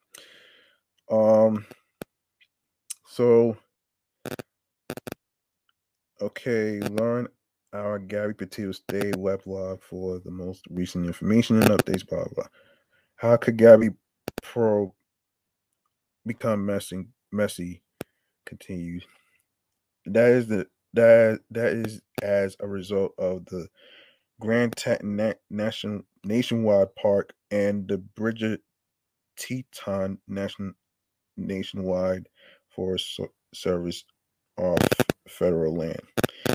Um, 1.10 1.66
so, 3.06 3.56
okay, 6.20 6.80
learn 6.80 7.28
our 7.72 7.98
Gabby 7.98 8.34
Petito 8.34 8.72
Stay 8.72 9.12
web 9.16 9.44
blog 9.44 9.82
for 9.82 10.18
the 10.18 10.30
most 10.30 10.64
recent 10.70 11.06
information 11.06 11.62
and 11.62 11.70
updates, 11.70 12.06
blah, 12.06 12.24
blah. 12.34 12.46
How 13.16 13.36
could 13.36 13.56
Gabby 13.56 13.90
Pro 14.42 14.94
become 16.26 16.64
messy? 16.64 17.06
Messy 17.30 17.82
continues. 18.46 19.04
That 20.06 20.30
is 20.30 20.46
the 20.46 20.66
that 20.94 21.40
that 21.50 21.72
is 21.72 22.00
as 22.22 22.56
a 22.60 22.66
result 22.66 23.12
of 23.18 23.44
the 23.46 23.68
Grand 24.40 24.76
Teton 24.76 25.34
National 25.50 26.02
Nationwide 26.24 26.94
Park 26.94 27.32
and 27.50 27.88
the 27.88 27.98
Bridger 27.98 28.58
Teton 29.36 30.18
National 30.28 30.72
Nationwide 31.36 32.28
Forest 32.74 33.20
Service 33.54 34.04
off 34.56 34.78
federal 35.28 35.74
land. 35.74 36.02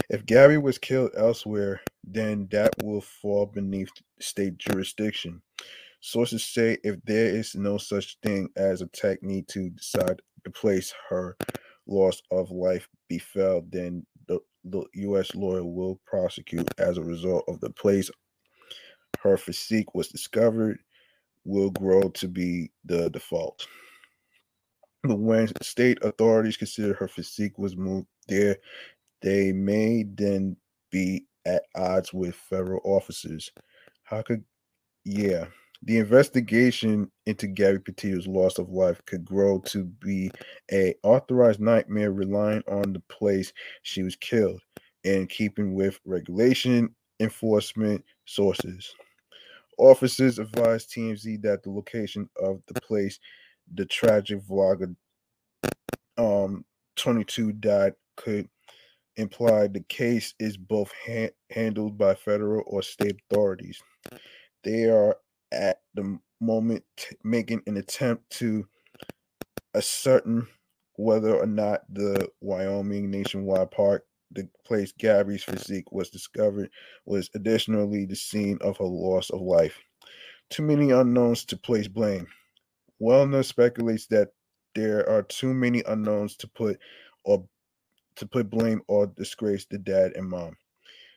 If 0.09 0.25
Gabby 0.25 0.57
was 0.57 0.77
killed 0.77 1.11
elsewhere, 1.17 1.81
then 2.03 2.47
that 2.51 2.73
will 2.83 3.01
fall 3.01 3.45
beneath 3.45 3.91
state 4.19 4.57
jurisdiction. 4.57 5.41
Sources 6.01 6.43
say 6.43 6.77
if 6.83 6.97
there 7.05 7.27
is 7.27 7.55
no 7.55 7.77
such 7.77 8.17
thing 8.21 8.49
as 8.57 8.81
a 8.81 8.87
technique 8.87 9.47
to 9.47 9.69
decide 9.69 10.21
the 10.43 10.51
place 10.51 10.93
her 11.09 11.37
loss 11.87 12.21
of 12.31 12.51
life 12.51 12.87
befell, 13.07 13.63
then 13.69 14.05
the, 14.63 14.83
U.S. 14.93 15.35
lawyer 15.35 15.63
will 15.63 15.99
prosecute 16.05 16.67
as 16.77 16.97
a 16.97 17.03
result 17.03 17.45
of 17.47 17.59
the 17.59 17.69
place 17.69 18.09
her 19.21 19.37
physique 19.37 19.95
was 19.95 20.09
discovered 20.09 20.79
will 21.45 21.71
grow 21.71 22.09
to 22.09 22.27
be 22.27 22.71
the 22.85 23.09
default. 23.09 23.65
But 25.03 25.19
when 25.19 25.49
state 25.61 25.99
authorities 26.01 26.57
consider 26.57 26.93
her 26.93 27.07
physique 27.07 27.57
was 27.57 27.75
moved 27.75 28.07
there, 28.27 28.57
they 29.21 29.51
may 29.51 30.03
then 30.03 30.55
be 30.91 31.25
at 31.45 31.63
odds 31.75 32.13
with 32.13 32.35
federal 32.35 32.81
officers. 32.83 33.51
How 34.03 34.21
could, 34.21 34.43
yeah, 35.03 35.45
the 35.85 35.97
investigation 35.97 37.11
into 37.25 37.47
Gabby 37.47 37.79
Petito's 37.79 38.27
loss 38.27 38.57
of 38.57 38.69
life 38.69 39.01
could 39.05 39.25
grow 39.25 39.59
to 39.67 39.83
be 39.83 40.31
a 40.71 40.95
authorized 41.03 41.59
nightmare 41.59 42.11
relying 42.11 42.63
on 42.67 42.93
the 42.93 43.01
place 43.09 43.51
she 43.81 44.01
was 44.01 44.15
killed, 44.15 44.61
in 45.03 45.27
keeping 45.27 45.73
with 45.73 45.99
regulation 46.05 46.93
enforcement 47.19 48.03
sources. 48.25 48.93
Officers 49.77 50.39
advised 50.39 50.91
TMZ 50.91 51.41
that 51.41 51.63
the 51.63 51.71
location 51.71 52.29
of 52.41 52.61
the 52.67 52.79
place 52.81 53.19
the 53.75 53.85
tragic 53.85 54.39
vlogger 54.41 54.93
um 56.17 56.63
22 56.97 57.53
died 57.53 57.93
could 58.17 58.47
imply 59.15 59.67
the 59.67 59.83
case 59.89 60.33
is 60.39 60.57
both 60.57 60.91
ha- 61.05 61.31
handled 61.49 61.97
by 61.97 62.13
federal 62.13 62.63
or 62.67 62.81
state 62.81 63.19
authorities. 63.31 63.81
They 64.63 64.85
are 64.85 65.17
at 65.53 65.81
the 65.93 66.19
moment 66.41 66.83
making 67.23 67.61
an 67.67 67.77
attempt 67.77 68.29
to 68.31 68.67
ascertain 69.75 70.47
whether 70.95 71.35
or 71.35 71.45
not 71.45 71.81
the 71.91 72.29
Wyoming 72.41 73.09
Nationwide 73.09 73.71
Park, 73.71 74.05
the 74.31 74.47
place 74.65 74.91
Gabby's 74.97 75.43
physique 75.43 75.91
was 75.91 76.09
discovered, 76.09 76.69
was 77.05 77.29
additionally 77.35 78.05
the 78.05 78.15
scene 78.15 78.57
of 78.61 78.77
her 78.77 78.85
loss 78.85 79.29
of 79.29 79.41
life. 79.41 79.79
Too 80.49 80.63
many 80.63 80.91
unknowns 80.91 81.45
to 81.45 81.57
place 81.57 81.87
blame. 81.87 82.27
Wellner 83.01 83.43
speculates 83.43 84.07
that 84.07 84.29
there 84.75 85.07
are 85.09 85.23
too 85.23 85.53
many 85.53 85.83
unknowns 85.87 86.35
to 86.37 86.47
put 86.47 86.79
or 87.23 87.47
to 88.15 88.27
put 88.27 88.49
blame 88.49 88.81
or 88.87 89.07
disgrace 89.07 89.65
the 89.65 89.77
dad 89.77 90.13
and 90.15 90.29
mom. 90.29 90.55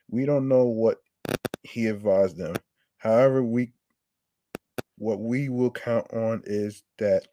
We 0.09 0.25
don't 0.25 0.49
know 0.49 0.65
what 0.65 0.99
he 1.63 1.87
advised 1.87 2.39
them. 2.39 2.55
However, 2.99 3.43
we 3.43 3.73
what 4.99 5.21
we 5.21 5.49
will 5.49 5.71
count 5.71 6.07
on 6.13 6.43
is 6.45 6.83
that 6.99 7.29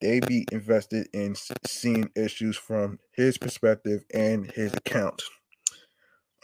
they 0.00 0.20
be 0.20 0.46
invested 0.52 1.08
in 1.12 1.34
seeing 1.66 2.10
issues 2.14 2.56
from 2.56 2.98
his 3.12 3.36
perspective 3.36 4.04
and 4.14 4.50
his 4.52 4.72
account. 4.74 5.22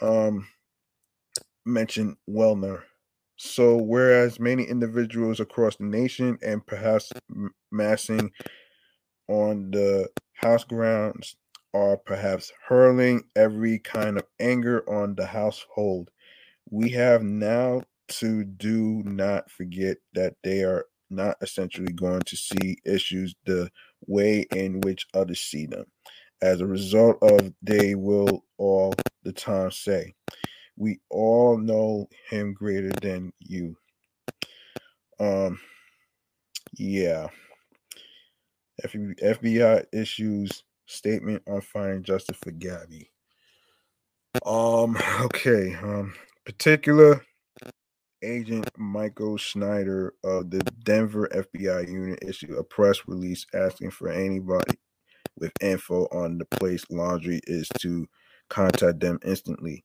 Um, 0.01 0.47
mentioned 1.65 2.17
Wellner. 2.29 2.83
So, 3.37 3.77
whereas 3.77 4.39
many 4.39 4.63
individuals 4.63 5.39
across 5.39 5.75
the 5.75 5.85
nation 5.85 6.37
and 6.41 6.65
perhaps 6.65 7.11
massing 7.71 8.31
on 9.27 9.71
the 9.71 10.09
house 10.35 10.63
grounds 10.63 11.35
are 11.73 11.97
perhaps 11.97 12.53
hurling 12.67 13.23
every 13.35 13.79
kind 13.79 14.17
of 14.17 14.23
anger 14.39 14.89
on 14.89 15.15
the 15.15 15.25
household, 15.25 16.11
we 16.69 16.91
have 16.91 17.23
now 17.23 17.81
to 18.07 18.43
do 18.43 19.01
not 19.05 19.49
forget 19.49 19.97
that 20.13 20.35
they 20.43 20.63
are 20.63 20.85
not 21.09 21.37
essentially 21.41 21.93
going 21.93 22.21
to 22.21 22.35
see 22.35 22.77
issues 22.85 23.35
the 23.45 23.69
way 24.07 24.45
in 24.55 24.81
which 24.81 25.05
others 25.13 25.39
see 25.39 25.65
them. 25.65 25.85
As 26.41 26.61
a 26.61 26.65
result 26.65 27.17
of 27.21 27.53
they 27.61 27.95
will 27.95 28.43
all 28.57 28.93
the 29.23 29.31
time 29.31 29.71
say, 29.71 30.13
we 30.75 30.99
all 31.09 31.57
know 31.57 32.07
him 32.29 32.53
greater 32.53 32.91
than 33.01 33.31
you. 33.39 33.75
Um 35.19 35.59
yeah. 36.73 37.27
FBI 38.83 39.85
issues 39.93 40.63
statement 40.85 41.41
on 41.47 41.61
finding 41.61 42.03
justice 42.03 42.37
for 42.43 42.51
Gabby. 42.51 43.09
Um 44.45 44.97
okay, 45.21 45.75
um 45.75 46.13
particular 46.45 47.25
Agent 48.25 48.69
Michael 48.77 49.37
Schneider 49.37 50.15
of 50.23 50.49
the 50.49 50.59
Denver 50.83 51.29
FBI 51.33 51.87
unit 51.87 52.19
issued 52.21 52.57
a 52.57 52.63
press 52.63 53.07
release 53.07 53.45
asking 53.53 53.91
for 53.91 54.09
anybody 54.09 54.77
with 55.37 55.51
info 55.61 56.07
on 56.11 56.37
the 56.37 56.45
place 56.45 56.83
Laundrie 56.85 57.41
is 57.45 57.69
to 57.79 58.07
contact 58.49 58.99
them 58.99 59.19
instantly. 59.23 59.83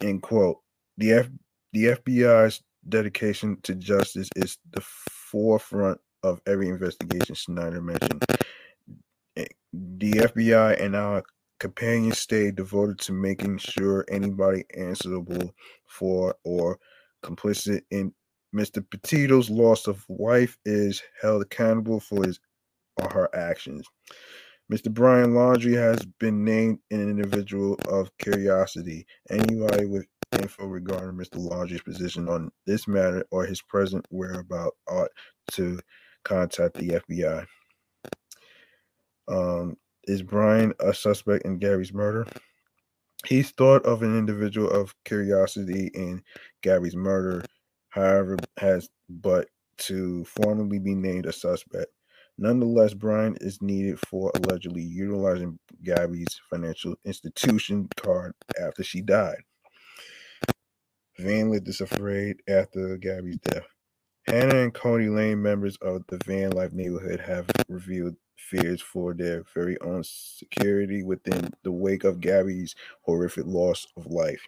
End 0.00 0.22
quote. 0.22 0.60
The 0.96 1.12
F 1.12 1.28
the 1.72 1.84
FBI's 1.86 2.62
dedication 2.88 3.58
to 3.62 3.74
justice 3.74 4.28
is 4.36 4.58
the 4.72 4.80
forefront 4.80 6.00
of 6.22 6.40
every 6.46 6.68
investigation, 6.68 7.34
Schneider 7.34 7.80
mentioned. 7.80 8.24
Eh, 9.36 9.46
the 9.72 10.12
FBI 10.12 10.80
and 10.82 10.94
our 10.94 11.22
companions 11.58 12.18
stay 12.18 12.50
devoted 12.50 12.98
to 12.98 13.12
making 13.12 13.58
sure 13.58 14.04
anybody 14.08 14.64
answerable 14.76 15.54
for 15.86 16.34
or 16.44 16.78
complicit 17.22 17.82
in 17.90 18.12
Mr. 18.54 18.84
Petito's 18.90 19.48
loss 19.48 19.86
of 19.86 20.04
wife 20.08 20.58
is 20.64 21.02
held 21.20 21.42
accountable 21.42 22.00
for 22.00 22.24
his 22.24 22.38
or 23.00 23.08
her 23.10 23.34
actions. 23.34 23.86
Mr. 24.70 24.92
Brian 24.92 25.32
Laundrie 25.32 25.76
has 25.76 26.04
been 26.18 26.44
named 26.44 26.78
an 26.90 27.00
individual 27.00 27.78
of 27.88 28.10
curiosity. 28.18 29.06
Anybody 29.30 29.86
with 29.86 30.06
info 30.32 30.66
regarding 30.66 31.18
Mr. 31.18 31.38
Laundrie's 31.38 31.82
position 31.82 32.28
on 32.28 32.50
this 32.66 32.88
matter 32.88 33.24
or 33.30 33.44
his 33.44 33.60
present 33.60 34.06
whereabouts 34.10 34.76
ought 34.88 35.10
to 35.52 35.78
contact 36.24 36.74
the 36.74 37.00
FBI. 37.10 37.46
Um, 39.28 39.76
is 40.04 40.22
Brian 40.22 40.72
a 40.80 40.92
suspect 40.94 41.44
in 41.44 41.58
Gary's 41.58 41.92
murder? 41.92 42.26
He's 43.26 43.50
thought 43.52 43.84
of 43.84 44.02
an 44.02 44.18
individual 44.18 44.68
of 44.70 44.94
curiosity 45.04 45.90
in 45.94 46.22
Gabby's 46.62 46.96
murder, 46.96 47.44
however, 47.90 48.36
has 48.58 48.88
but 49.08 49.48
to 49.78 50.24
formally 50.24 50.78
be 50.78 50.94
named 50.94 51.26
a 51.26 51.32
suspect. 51.32 51.92
Nonetheless, 52.38 52.94
Brian 52.94 53.36
is 53.40 53.62
needed 53.62 53.98
for 54.08 54.32
allegedly 54.34 54.82
utilizing 54.82 55.58
Gabby's 55.84 56.40
financial 56.50 56.96
institution 57.04 57.88
card 57.96 58.34
after 58.60 58.82
she 58.82 59.02
died. 59.02 59.42
Van 61.18 61.52
is 61.52 61.80
afraid 61.80 62.38
after 62.48 62.96
Gabby's 62.96 63.38
death. 63.38 63.66
Hannah 64.26 64.62
and 64.62 64.74
Cody 64.74 65.08
Lane, 65.08 65.42
members 65.42 65.76
of 65.82 66.02
the 66.08 66.18
Van 66.24 66.50
Life 66.50 66.72
neighborhood, 66.72 67.20
have 67.20 67.46
revealed 67.68 68.16
fears 68.50 68.80
for 68.82 69.14
their 69.14 69.44
very 69.54 69.80
own 69.80 70.02
security 70.04 71.02
within 71.02 71.50
the 71.62 71.72
wake 71.72 72.04
of 72.04 72.20
Gabby's 72.20 72.74
horrific 73.02 73.46
loss 73.46 73.86
of 73.96 74.06
life. 74.06 74.46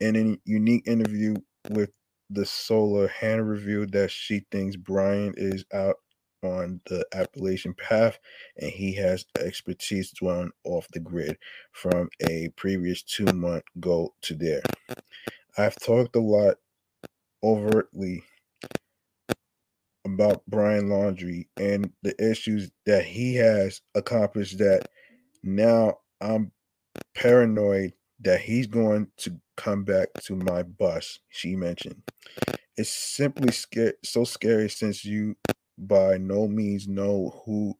In 0.00 0.16
a 0.16 0.38
unique 0.44 0.86
interview 0.86 1.34
with 1.70 1.90
the 2.30 2.46
Solar, 2.46 3.08
Hannah 3.08 3.44
revealed 3.44 3.92
that 3.92 4.10
she 4.10 4.46
thinks 4.50 4.76
Brian 4.76 5.34
is 5.36 5.64
out 5.72 5.96
on 6.42 6.80
the 6.86 7.06
Appalachian 7.12 7.74
path 7.74 8.18
and 8.56 8.70
he 8.70 8.94
has 8.94 9.24
expertise 9.38 10.10
drawn 10.10 10.50
off 10.64 10.88
the 10.92 11.00
grid 11.00 11.38
from 11.72 12.08
a 12.28 12.48
previous 12.56 13.02
two 13.02 13.26
month 13.26 13.64
goal 13.78 14.14
to 14.22 14.34
there. 14.34 14.62
I've 15.56 15.76
talked 15.76 16.16
a 16.16 16.20
lot 16.20 16.56
overtly 17.42 18.24
about 20.04 20.42
Brian 20.48 20.88
Laundrie 20.88 21.46
and 21.56 21.90
the 22.02 22.14
issues 22.30 22.70
that 22.86 23.04
he 23.04 23.34
has 23.36 23.80
accomplished 23.94 24.58
that 24.58 24.88
now 25.42 25.98
I'm 26.20 26.52
paranoid 27.14 27.92
that 28.20 28.40
he's 28.40 28.66
going 28.66 29.08
to 29.18 29.36
come 29.56 29.84
back 29.84 30.08
to 30.22 30.36
my 30.36 30.62
bus, 30.62 31.18
she 31.28 31.56
mentioned. 31.56 32.02
It's 32.76 32.90
simply 32.90 33.52
scary, 33.52 33.94
so 34.04 34.24
scary 34.24 34.68
since 34.68 35.04
you 35.04 35.36
by 35.78 36.18
no 36.18 36.48
means 36.48 36.88
know 36.88 37.42
who 37.44 37.76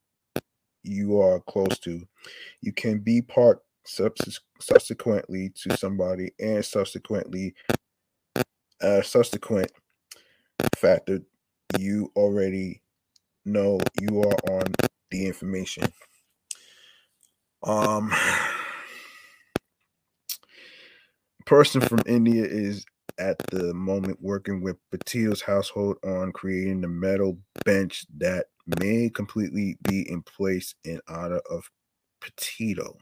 you 0.82 1.20
are 1.20 1.40
close 1.40 1.78
to. 1.80 2.06
You 2.60 2.72
can 2.72 2.98
be 2.98 3.22
part 3.22 3.60
subsequently 3.84 5.50
to 5.50 5.76
somebody 5.76 6.32
and 6.38 6.64
subsequently 6.64 7.54
a 8.80 9.02
subsequent 9.02 9.70
factor 10.76 11.20
you 11.78 12.10
already 12.16 12.82
know 13.44 13.80
you 14.00 14.20
are 14.20 14.36
on 14.50 14.72
the 15.10 15.26
information. 15.26 15.92
Um, 17.62 18.12
person 21.46 21.80
from 21.80 22.00
India 22.06 22.44
is 22.44 22.84
at 23.18 23.38
the 23.50 23.74
moment 23.74 24.18
working 24.20 24.62
with 24.62 24.76
Petito's 24.90 25.42
household 25.42 25.96
on 26.04 26.32
creating 26.32 26.80
the 26.80 26.88
metal 26.88 27.38
bench 27.64 28.04
that 28.18 28.46
may 28.80 29.10
completely 29.10 29.76
be 29.88 30.08
in 30.08 30.22
place 30.22 30.74
in 30.84 31.00
honor 31.08 31.40
of 31.50 31.70
Petito. 32.20 32.96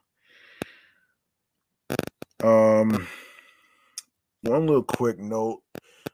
Um, 2.43 3.07
one 4.43 4.67
little 4.67 4.83
quick 4.83 5.19
note. 5.19 5.61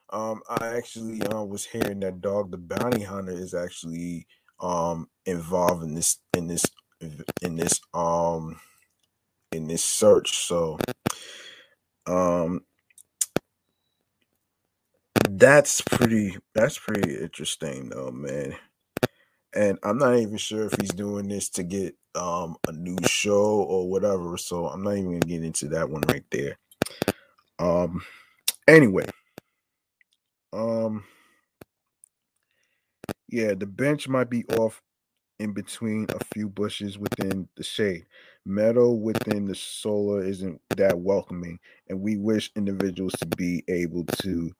Um, 0.09 0.41
I 0.49 0.67
actually 0.77 1.21
uh, 1.23 1.43
was 1.43 1.65
hearing 1.65 1.99
that 2.01 2.21
Dog 2.21 2.51
the 2.51 2.57
Bounty 2.57 3.03
Hunter 3.03 3.33
is 3.33 3.53
actually 3.53 4.27
um 4.59 5.07
involved 5.25 5.83
in 5.83 5.93
this 5.93 6.17
in 6.35 6.47
this 6.47 6.65
in 7.41 7.55
this 7.55 7.79
um 7.93 8.59
in 9.51 9.67
this 9.67 9.83
search. 9.83 10.45
So 10.47 10.79
um 12.07 12.61
that's 15.29 15.81
pretty 15.81 16.37
that's 16.55 16.79
pretty 16.79 17.17
interesting 17.17 17.89
though, 17.89 18.11
man. 18.11 18.55
And 19.53 19.77
I'm 19.83 19.97
not 19.97 20.15
even 20.17 20.37
sure 20.37 20.65
if 20.65 20.79
he's 20.79 20.91
doing 20.91 21.27
this 21.27 21.49
to 21.51 21.63
get 21.63 21.95
um 22.15 22.55
a 22.67 22.71
new 22.71 22.97
show 23.05 23.61
or 23.61 23.89
whatever. 23.89 24.37
So 24.37 24.67
I'm 24.67 24.83
not 24.83 24.97
even 24.97 25.19
gonna 25.19 25.19
get 25.19 25.43
into 25.43 25.67
that 25.69 25.89
one 25.89 26.01
right 26.07 26.25
there. 26.31 26.57
Um 27.59 28.03
anyway. 28.67 29.05
Um 30.53 31.03
yeah, 33.29 33.53
the 33.53 33.65
bench 33.65 34.07
might 34.07 34.29
be 34.29 34.45
off 34.57 34.81
in 35.39 35.53
between 35.53 36.07
a 36.09 36.23
few 36.33 36.49
bushes 36.49 36.97
within 36.97 37.47
the 37.57 37.63
shade. 37.63 38.05
Meadow 38.45 38.91
within 38.91 39.45
the 39.45 39.55
solar 39.55 40.23
isn't 40.23 40.61
that 40.77 40.97
welcoming, 40.97 41.59
and 41.89 41.99
we 42.01 42.17
wish 42.17 42.51
individuals 42.55 43.13
to 43.19 43.27
be 43.37 43.63
able 43.67 44.05
to 44.21 44.51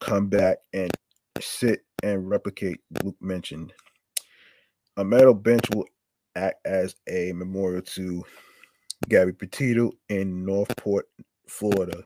come 0.00 0.28
back 0.28 0.58
and 0.72 0.90
sit 1.40 1.84
and 2.02 2.28
replicate 2.28 2.80
Luke 3.02 3.16
mentioned. 3.20 3.72
A 4.96 5.04
metal 5.04 5.34
bench 5.34 5.64
will 5.74 5.86
act 6.36 6.64
as 6.66 6.94
a 7.08 7.32
memorial 7.32 7.82
to 7.82 8.22
Gabby 9.08 9.32
Petito 9.32 9.92
in 10.08 10.44
Northport, 10.44 11.08
Florida. 11.48 12.04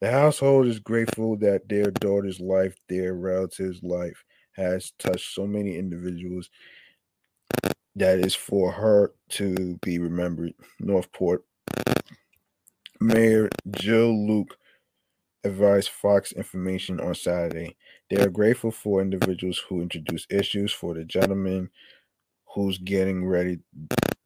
The 0.00 0.10
household 0.10 0.66
is 0.66 0.78
grateful 0.78 1.36
that 1.38 1.68
their 1.68 1.90
daughter's 1.90 2.40
life, 2.40 2.76
their 2.88 3.14
relatives' 3.14 3.82
life, 3.82 4.24
has 4.52 4.92
touched 4.98 5.34
so 5.34 5.46
many 5.46 5.76
individuals 5.76 6.48
that 7.96 8.18
is 8.18 8.34
for 8.34 8.72
her 8.72 9.12
to 9.30 9.78
be 9.82 9.98
remembered. 9.98 10.54
Northport 10.78 11.44
Mayor 13.00 13.48
Jill 13.70 14.26
Luke 14.26 14.56
advised 15.44 15.90
Fox 15.90 16.32
Information 16.32 17.00
on 17.00 17.14
Saturday. 17.14 17.76
They 18.08 18.22
are 18.22 18.30
grateful 18.30 18.70
for 18.70 19.02
individuals 19.02 19.58
who 19.68 19.82
introduce 19.82 20.26
issues 20.30 20.72
for 20.72 20.94
the 20.94 21.04
gentleman 21.04 21.70
who's 22.54 22.78
getting 22.78 23.26
ready 23.26 23.60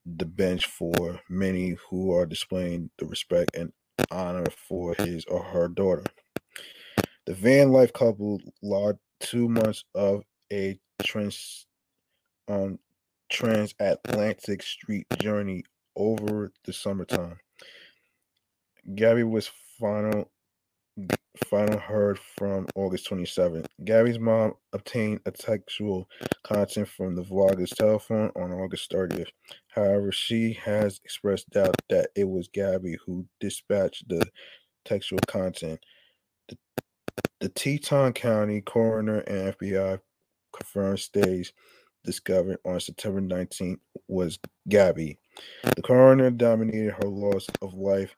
the 0.06 0.26
bench 0.26 0.66
for 0.66 1.20
many 1.28 1.76
who 1.88 2.12
are 2.12 2.26
displaying 2.26 2.90
the 2.98 3.06
respect 3.06 3.56
and 3.56 3.72
honor 4.10 4.46
for 4.68 4.94
his 4.98 5.24
or 5.26 5.42
her 5.42 5.68
daughter. 5.68 6.04
The 7.26 7.34
van 7.34 7.70
life 7.70 7.92
couple 7.92 8.40
logged 8.62 9.00
two 9.20 9.48
months 9.48 9.84
of 9.94 10.24
a 10.52 10.78
trans 11.02 11.66
um, 12.48 12.78
transatlantic 13.30 14.62
street 14.62 15.06
journey 15.18 15.64
over 15.96 16.52
the 16.64 16.72
summertime. 16.72 17.38
Gabby 18.94 19.22
was 19.22 19.50
final 19.80 20.30
final 21.46 21.78
heard 21.78 22.18
from 22.18 22.66
August 22.74 23.08
27th. 23.10 23.66
Gabby's 23.84 24.18
mom 24.18 24.54
obtained 24.72 25.20
a 25.26 25.30
textual 25.30 26.08
content 26.44 26.88
from 26.88 27.14
the 27.14 27.22
vlogger's 27.22 27.70
telephone 27.70 28.30
on 28.36 28.52
August 28.52 28.90
30th. 28.90 29.28
However, 29.68 30.12
she 30.12 30.52
has 30.54 31.00
expressed 31.04 31.50
doubt 31.50 31.74
that 31.90 32.10
it 32.14 32.28
was 32.28 32.48
Gabby 32.48 32.96
who 33.04 33.26
dispatched 33.40 34.08
the 34.08 34.24
textual 34.84 35.20
content. 35.26 35.80
The, 36.48 36.56
the 37.40 37.48
Teton 37.48 38.12
County 38.12 38.60
coroner 38.60 39.18
and 39.20 39.54
FBI 39.54 40.00
confirmed 40.52 41.00
stays 41.00 41.52
discovered 42.04 42.58
on 42.64 42.78
September 42.78 43.20
19th 43.20 43.80
was 44.08 44.38
Gabby. 44.68 45.18
The 45.74 45.82
coroner 45.82 46.30
dominated 46.30 46.92
her 46.92 47.08
loss 47.08 47.46
of 47.62 47.74
life 47.74 48.14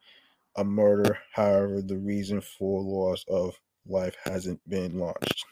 a 0.56 0.64
murder. 0.64 1.18
However, 1.32 1.82
the 1.82 1.96
reason 1.96 2.40
for 2.40 2.82
loss 2.82 3.24
of 3.28 3.54
life 3.86 4.16
hasn't 4.24 4.60
been 4.68 4.98
launched. 4.98 5.44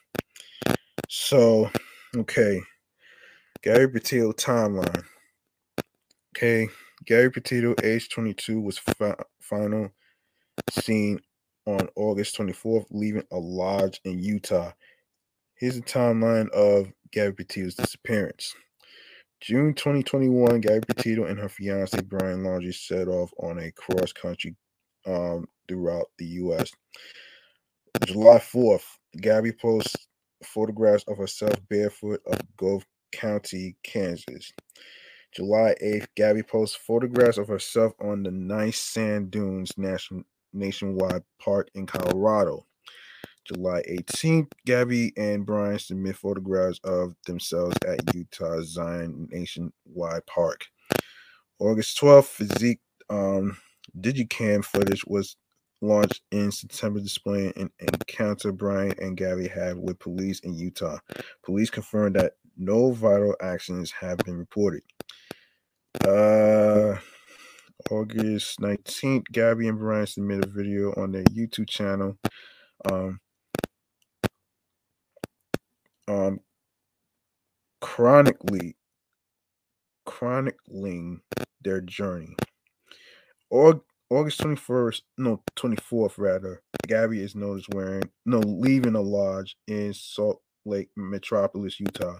So, 1.08 1.70
okay, 2.16 2.60
Gary 3.62 3.88
Petito 3.88 4.32
timeline. 4.32 5.04
Okay, 6.36 6.68
Gary 7.06 7.30
Petito, 7.30 7.74
age 7.82 8.08
22, 8.08 8.60
was 8.60 8.78
fi- 8.78 9.14
final 9.40 9.90
seen 10.70 11.20
on 11.66 11.88
August 11.96 12.36
24th, 12.36 12.86
leaving 12.90 13.24
a 13.30 13.36
lodge 13.38 14.00
in 14.04 14.18
Utah. 14.22 14.72
Here's 15.56 15.76
the 15.76 15.82
timeline 15.82 16.50
of 16.50 16.92
Gary 17.12 17.32
Petito's 17.32 17.74
disappearance. 17.74 18.54
June 19.40 19.74
2021, 19.74 20.60
Gabby 20.62 20.80
Petito 20.86 21.24
and 21.24 21.38
her 21.38 21.50
fiance 21.50 22.00
Brian 22.00 22.42
Laundrie 22.42 22.74
set 22.74 23.08
off 23.08 23.30
on 23.38 23.58
a 23.58 23.70
cross 23.72 24.10
country 24.10 24.56
um, 25.06 25.46
throughout 25.68 26.06
the 26.18 26.26
U.S. 26.26 26.70
July 28.04 28.38
4th, 28.38 28.84
Gabby 29.20 29.52
posts 29.52 30.08
photographs 30.44 31.04
of 31.08 31.16
herself 31.16 31.54
barefoot 31.68 32.20
of 32.26 32.38
Gulf 32.56 32.84
County, 33.12 33.76
Kansas. 33.82 34.52
July 35.34 35.74
8th, 35.82 36.06
Gabby 36.16 36.42
posts 36.42 36.76
photographs 36.76 37.38
of 37.38 37.48
herself 37.48 37.92
on 38.00 38.22
the 38.22 38.30
nice 38.30 38.78
sand 38.78 39.30
dunes 39.30 39.72
nation, 39.76 40.24
nationwide 40.52 41.22
park 41.40 41.68
in 41.74 41.86
Colorado. 41.86 42.66
July 43.44 43.82
18th, 43.90 44.50
Gabby 44.64 45.12
and 45.16 45.44
Brian 45.44 45.78
submit 45.78 46.16
photographs 46.16 46.80
of 46.82 47.14
themselves 47.26 47.76
at 47.86 48.14
Utah 48.14 48.62
Zion 48.62 49.28
Nationwide 49.30 50.24
Park. 50.26 50.64
August 51.58 52.00
12th, 52.00 52.24
Physique 52.24 52.80
um, 53.10 53.56
Digicam 53.98 54.64
footage 54.64 55.04
was 55.06 55.36
launched 55.80 56.22
in 56.30 56.50
September, 56.50 57.00
displaying 57.00 57.52
an 57.56 57.70
encounter 57.80 58.52
Brian 58.52 58.94
and 59.00 59.16
Gabby 59.16 59.48
had 59.48 59.76
with 59.76 59.98
police 59.98 60.40
in 60.40 60.54
Utah. 60.54 60.98
Police 61.44 61.70
confirmed 61.70 62.16
that 62.16 62.32
no 62.56 62.92
vital 62.92 63.34
actions 63.40 63.92
have 63.92 64.18
been 64.18 64.38
reported. 64.38 64.82
Uh, 66.04 66.96
August 67.90 68.60
19th, 68.60 69.24
Gabby 69.32 69.68
and 69.68 69.78
Brian 69.78 70.06
submitted 70.06 70.46
a 70.46 70.48
video 70.48 70.92
on 70.96 71.12
their 71.12 71.24
YouTube 71.24 71.68
channel. 71.68 72.16
Um, 72.90 73.20
um 76.06 76.40
chronically 77.80 78.76
chronicling 80.04 81.20
their 81.62 81.80
journey. 81.80 82.36
August 83.50 84.40
21st, 84.40 85.02
no, 85.18 85.42
24th 85.56 86.18
rather, 86.18 86.62
Gabby 86.86 87.20
is 87.20 87.34
noticed 87.34 87.72
wearing, 87.74 88.08
no, 88.26 88.38
leaving 88.38 88.94
a 88.94 89.00
lodge 89.00 89.56
in 89.66 89.92
Salt 89.92 90.40
Lake 90.64 90.90
Metropolis, 90.96 91.80
Utah. 91.80 92.18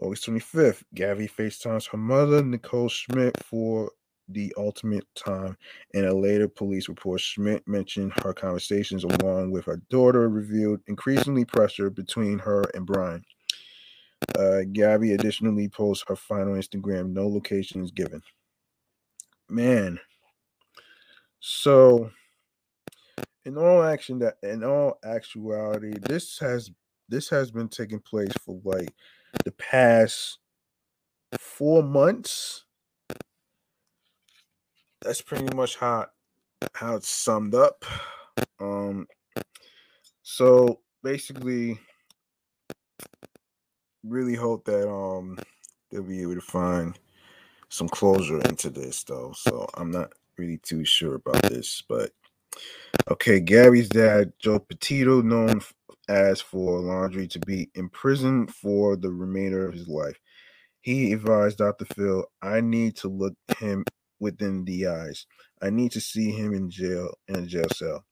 August 0.00 0.26
25th, 0.26 0.82
Gabby 0.94 1.28
FaceTimes 1.28 1.88
her 1.90 1.98
mother, 1.98 2.42
Nicole 2.42 2.88
Schmidt, 2.88 3.36
for 3.44 3.92
the 4.28 4.52
ultimate 4.56 5.06
time. 5.14 5.56
In 5.94 6.06
a 6.06 6.14
later 6.14 6.48
police 6.48 6.88
report, 6.88 7.20
Schmidt 7.20 7.66
mentioned 7.68 8.12
her 8.22 8.32
conversations 8.32 9.04
along 9.04 9.50
with 9.50 9.64
her 9.66 9.80
daughter 9.90 10.28
revealed 10.28 10.80
increasingly 10.86 11.44
pressure 11.44 11.90
between 11.90 12.38
her 12.38 12.64
and 12.74 12.86
Brian. 12.86 13.22
Uh, 14.38 14.60
Gabby 14.72 15.12
additionally 15.12 15.68
posts 15.68 16.04
her 16.08 16.16
final 16.16 16.54
Instagram, 16.54 17.12
no 17.12 17.28
location 17.28 17.84
is 17.84 17.90
given. 17.90 18.22
Man, 19.52 20.00
so 21.40 22.10
in 23.44 23.58
all 23.58 23.82
action 23.82 24.18
that 24.20 24.36
in 24.42 24.64
all 24.64 24.98
actuality, 25.04 25.92
this 26.00 26.38
has 26.38 26.70
this 27.10 27.28
has 27.28 27.50
been 27.50 27.68
taking 27.68 28.00
place 28.00 28.32
for 28.46 28.58
like 28.64 28.88
the 29.44 29.52
past 29.52 30.38
four 31.38 31.82
months. 31.82 32.64
That's 35.02 35.20
pretty 35.20 35.54
much 35.54 35.76
how 35.76 36.06
how 36.72 36.96
it's 36.96 37.10
summed 37.10 37.54
up. 37.54 37.84
Um 38.58 39.06
so 40.22 40.80
basically 41.02 41.78
really 44.02 44.34
hope 44.34 44.64
that 44.64 44.90
um 44.90 45.38
they'll 45.90 46.02
be 46.02 46.22
able 46.22 46.36
to 46.36 46.40
find 46.40 46.98
some 47.72 47.88
closure 47.88 48.40
into 48.42 48.68
this 48.68 49.02
though. 49.02 49.32
So 49.34 49.66
I'm 49.74 49.90
not 49.90 50.12
really 50.36 50.58
too 50.58 50.84
sure 50.84 51.14
about 51.14 51.42
this, 51.44 51.82
but 51.88 52.10
okay, 53.10 53.40
Gary's 53.40 53.88
dad, 53.88 54.32
Joe 54.38 54.58
Petito, 54.58 55.22
known 55.22 55.62
as 56.08 56.40
for 56.40 56.80
Laundrie, 56.80 57.30
to 57.30 57.38
be 57.40 57.70
imprisoned 57.74 58.54
for 58.54 58.96
the 58.96 59.10
remainder 59.10 59.66
of 59.66 59.72
his 59.72 59.88
life. 59.88 60.18
He 60.82 61.12
advised 61.12 61.58
Dr. 61.58 61.86
Phil, 61.94 62.26
I 62.42 62.60
need 62.60 62.96
to 62.96 63.08
look 63.08 63.34
him 63.58 63.84
within 64.20 64.64
the 64.64 64.88
eyes. 64.88 65.26
I 65.62 65.70
need 65.70 65.92
to 65.92 66.00
see 66.00 66.30
him 66.30 66.52
in 66.52 66.68
jail 66.68 67.14
in 67.28 67.36
a 67.36 67.46
jail 67.46 67.68
cell. 67.74 68.04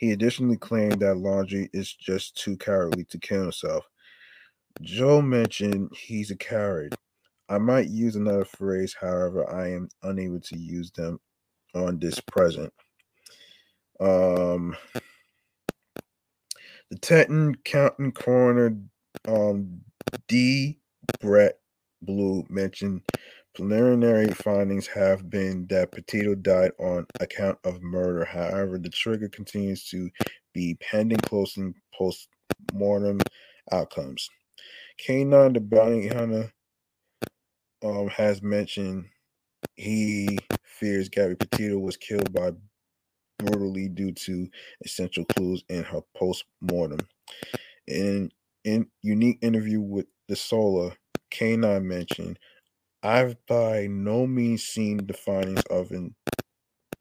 He 0.00 0.12
additionally 0.12 0.56
claimed 0.56 1.00
that 1.00 1.16
Laundrie 1.16 1.68
is 1.72 1.92
just 1.92 2.36
too 2.36 2.56
cowardly 2.56 3.04
to 3.04 3.18
kill 3.18 3.42
himself. 3.42 3.84
Joe 4.82 5.22
mentioned 5.22 5.90
he's 5.96 6.30
a 6.30 6.36
coward. 6.36 6.96
I 7.48 7.58
might 7.58 7.88
use 7.88 8.16
another 8.16 8.44
phrase, 8.44 8.94
however, 8.98 9.48
I 9.48 9.70
am 9.70 9.88
unable 10.02 10.40
to 10.40 10.58
use 10.58 10.90
them 10.92 11.20
on 11.74 11.98
this 11.98 12.20
present. 12.20 12.72
Um, 14.00 14.76
the 16.90 16.98
Teton 16.98 17.54
County 17.64 18.10
Coroner 18.10 18.76
um, 19.28 19.80
D. 20.28 20.80
Brent 21.20 21.54
Blue 22.02 22.44
mentioned 22.48 23.02
preliminary 23.54 24.28
findings 24.28 24.86
have 24.86 25.30
been 25.30 25.66
that 25.68 25.90
Petito 25.92 26.34
died 26.34 26.72
on 26.78 27.06
account 27.20 27.58
of 27.64 27.82
murder. 27.82 28.24
However, 28.24 28.78
the 28.78 28.90
trigger 28.90 29.28
continues 29.28 29.88
to 29.88 30.10
be 30.52 30.76
pending 30.80 31.18
closing 31.18 31.74
post 31.94 32.28
mortem 32.74 33.20
outcomes. 33.72 34.28
K9, 35.06 35.54
the 35.54 35.60
bounty 35.60 36.08
hunter, 36.08 36.52
um, 37.84 38.08
has 38.08 38.42
mentioned 38.42 39.06
he 39.76 40.38
fears 40.64 41.08
Gabby 41.08 41.36
Petito 41.36 41.78
was 41.78 41.96
killed 41.96 42.32
by 42.32 42.52
brutally 43.38 43.88
due 43.88 44.12
to 44.12 44.48
essential 44.84 45.24
clues 45.24 45.62
in 45.68 45.84
her 45.84 46.00
post-mortem. 46.16 47.00
In 47.86 48.30
in 48.64 48.88
unique 49.02 49.38
interview 49.42 49.80
with 49.80 50.06
the 50.28 50.34
Solar, 50.34 50.96
K9 51.30 51.84
mentioned, 51.84 52.38
I've 53.02 53.36
by 53.46 53.86
no 53.86 54.26
means 54.26 54.64
seen 54.64 55.06
the 55.06 55.14
findings 55.14 55.62
of 55.70 55.92
an 55.92 56.14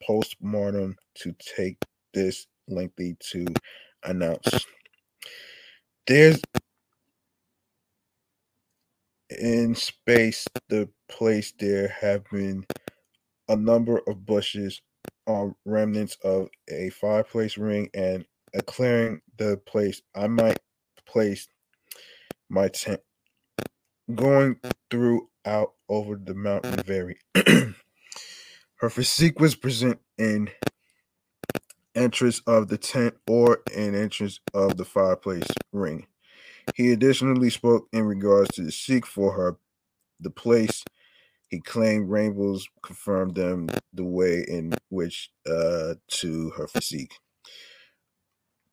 post-mortem 0.06 0.96
to 1.16 1.36
take 1.56 1.78
this 2.14 2.46
lengthy 2.68 3.16
to 3.32 3.46
announce. 4.04 4.66
There's 6.08 6.40
in 9.40 9.76
space, 9.76 10.48
the 10.70 10.90
place 11.10 11.54
there 11.60 11.90
have 12.02 12.24
been 12.32 12.66
a 13.50 13.56
number 13.56 14.02
of 14.08 14.26
bushes 14.26 14.82
um, 15.28 15.56
remnants 15.66 16.18
of 16.24 16.50
a 16.70 16.90
fireplace 16.92 17.58
ring 17.58 17.90
and 17.94 18.26
a 18.54 18.62
clearing 18.62 19.22
the 19.38 19.58
place 19.58 20.02
I 20.16 20.28
might 20.28 20.60
place 21.08 21.48
my 22.50 22.68
tent. 22.70 23.02
Going 24.14 24.58
through 24.92 25.30
out 25.46 25.74
over 25.90 26.16
the 26.18 26.36
mountain 26.36 26.76
vary. 26.84 27.18
Her 28.78 28.90
physique 28.90 29.40
was 29.40 29.56
present 29.56 30.00
in 30.18 30.50
entrance 31.96 32.42
of 32.48 32.68
the 32.70 32.78
tent 32.78 33.16
or 33.30 33.60
in 33.76 33.96
entrance 33.96 34.40
of 34.54 34.78
the 34.78 34.86
fireplace 34.86 35.48
ring. 35.74 36.08
He 36.74 36.92
additionally 36.92 37.50
spoke 37.50 37.88
in 37.94 38.04
regards 38.04 38.50
to 38.56 38.64
the 38.64 38.72
seek 38.72 39.06
for 39.06 39.34
her, 39.34 39.58
the 40.20 40.32
place 40.32 40.84
he 41.50 41.60
claimed 41.60 42.10
rainbows 42.10 42.68
confirmed 42.84 43.36
them 43.36 43.70
the 43.94 44.04
way 44.04 44.44
in 44.48 44.74
which 44.90 45.30
uh, 45.48 45.96
to 46.08 46.50
her 46.52 46.68
physique. 46.68 47.14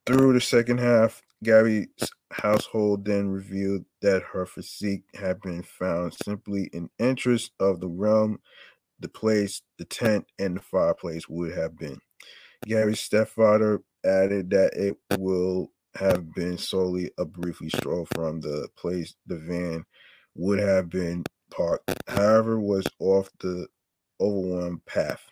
Through 0.06 0.32
the 0.32 0.40
second 0.40 0.78
half, 0.78 1.22
Gabby's 1.44 1.88
household 2.32 3.04
then 3.04 3.28
revealed 3.28 3.84
that 4.00 4.22
her 4.32 4.46
physique 4.46 5.04
had 5.14 5.40
been 5.40 5.62
found 5.62 6.14
simply 6.24 6.70
in 6.72 6.88
interest 6.98 7.52
of 7.60 7.80
the 7.80 7.88
realm, 7.88 8.40
the 9.00 9.08
place, 9.08 9.62
the 9.78 9.84
tent, 9.84 10.26
and 10.38 10.56
the 10.56 10.60
fireplace 10.60 11.28
would 11.28 11.52
have 11.52 11.76
been. 11.76 11.98
Gabby's 12.66 13.00
stepfather 13.00 13.82
added 14.04 14.50
that 14.50 14.74
it 14.74 14.96
will 15.18 15.71
have 15.94 16.32
been 16.34 16.58
solely 16.58 17.10
a 17.18 17.24
briefly 17.24 17.68
stroll 17.68 18.06
from 18.14 18.40
the 18.40 18.68
place 18.76 19.14
the 19.26 19.36
van 19.36 19.84
would 20.34 20.58
have 20.58 20.88
been 20.88 21.24
parked, 21.50 21.90
however, 22.08 22.58
was 22.58 22.86
off 22.98 23.28
the 23.40 23.66
overwhelmed 24.20 24.84
path. 24.86 25.22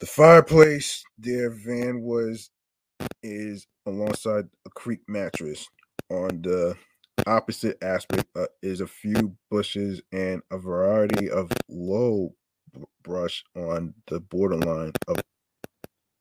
The 0.00 0.06
fireplace 0.06 1.04
their 1.18 1.50
van 1.50 2.00
was 2.00 2.50
is 3.22 3.66
alongside 3.86 4.46
a 4.66 4.70
creek 4.70 5.00
mattress. 5.06 5.68
On 6.10 6.40
the 6.42 6.76
opposite 7.26 7.76
aspect 7.82 8.24
uh, 8.34 8.46
is 8.62 8.80
a 8.80 8.86
few 8.86 9.36
bushes 9.50 10.00
and 10.12 10.42
a 10.50 10.58
variety 10.58 11.30
of 11.30 11.50
low 11.68 12.34
brush 13.02 13.44
on 13.54 13.94
the 14.06 14.20
borderline 14.20 14.92
of 15.06 15.16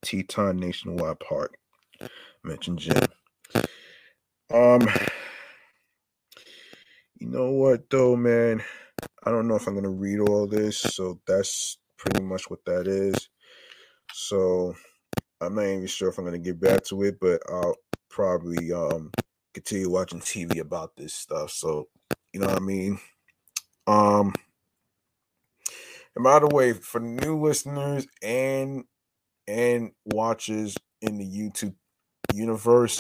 Teton 0.04 0.58
Nationwide 0.58 1.19
Park. 1.19 1.56
Mentioned 2.43 2.79
Jim. 2.79 3.03
Um, 4.53 4.88
you 7.19 7.27
know 7.27 7.51
what 7.51 7.89
though, 7.89 8.15
man? 8.15 8.63
I 9.23 9.31
don't 9.31 9.47
know 9.47 9.55
if 9.55 9.67
I'm 9.67 9.75
gonna 9.75 9.89
read 9.89 10.19
all 10.19 10.47
this, 10.47 10.77
so 10.77 11.19
that's 11.27 11.77
pretty 11.97 12.23
much 12.23 12.49
what 12.49 12.63
that 12.65 12.88
is. 12.88 13.29
So 14.13 14.73
I'm 15.41 15.56
not 15.56 15.65
even 15.65 15.87
sure 15.87 16.10
if 16.10 16.17
I'm 16.17 16.25
gonna 16.25 16.39
get 16.39 16.60
back 16.60 16.83
to 16.85 17.04
it, 17.04 17.19
but 17.19 17.41
I'll 17.50 17.75
probably 18.10 18.71
um 18.71 19.12
continue 19.54 19.89
watching 19.89 20.19
TV 20.19 20.60
about 20.60 20.95
this 20.95 21.13
stuff. 21.13 21.52
So 21.52 21.87
you 22.33 22.39
know 22.39 22.47
what 22.47 22.58
I 22.58 22.65
mean? 22.65 23.00
Um 23.87 24.33
and 26.15 26.23
by 26.23 26.39
the 26.39 26.47
way, 26.47 26.73
for 26.73 27.00
new 27.00 27.39
listeners 27.39 28.08
and 28.21 28.85
and 29.47 29.91
watchers 30.06 30.75
in 31.02 31.17
the 31.17 31.25
YouTube 31.25 31.75
universe, 32.34 33.00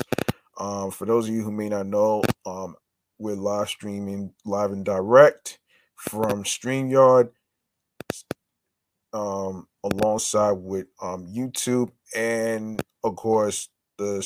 um, 0.57 0.91
for 0.91 1.05
those 1.05 1.27
of 1.27 1.33
you 1.33 1.43
who 1.43 1.51
may 1.51 1.69
not 1.69 1.87
know, 1.87 2.23
um, 2.45 2.75
we're 3.17 3.35
live 3.35 3.69
streaming 3.69 4.33
live 4.45 4.71
and 4.71 4.85
direct 4.85 5.59
from 5.95 6.43
StreamYard 6.43 7.29
um, 9.13 9.67
alongside 9.83 10.53
with 10.53 10.87
um, 11.01 11.27
YouTube 11.27 11.91
and 12.15 12.81
of 13.03 13.15
course 13.15 13.69
the 13.97 14.25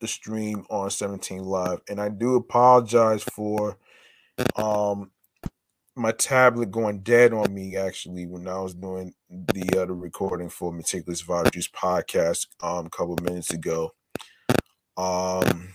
the 0.00 0.08
stream 0.08 0.64
on 0.68 0.90
17 0.90 1.44
live. 1.44 1.80
And 1.88 2.00
I 2.00 2.08
do 2.08 2.36
apologize 2.36 3.22
for 3.22 3.78
um 4.56 5.10
my 5.94 6.12
tablet 6.12 6.70
going 6.70 7.00
dead 7.00 7.32
on 7.32 7.52
me 7.54 7.76
actually 7.76 8.26
when 8.26 8.48
I 8.48 8.58
was 8.60 8.74
doing 8.74 9.14
the 9.28 9.80
other 9.80 9.94
recording 9.94 10.48
for 10.48 10.72
Meticulous 10.72 11.22
Vibe 11.22 11.52
Juice 11.52 11.68
podcast 11.68 12.46
um 12.62 12.86
a 12.86 12.90
couple 12.90 13.16
minutes 13.22 13.52
ago 13.52 13.92
um 14.96 15.68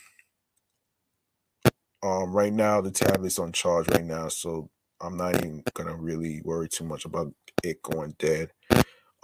Um, 2.03 2.31
right 2.31 2.53
now 2.53 2.79
the 2.81 2.91
tablet's 2.91 3.39
on 3.39 3.51
charge 3.51 3.89
right 3.89 4.05
now, 4.05 4.29
so 4.29 4.69
I'm 5.01 5.17
not 5.17 5.35
even 5.35 5.63
gonna 5.73 5.95
really 5.95 6.41
worry 6.45 6.69
too 6.69 6.85
much 6.85 7.05
about 7.05 7.33
it 7.63 7.81
going 7.81 8.15
dead. 8.19 8.51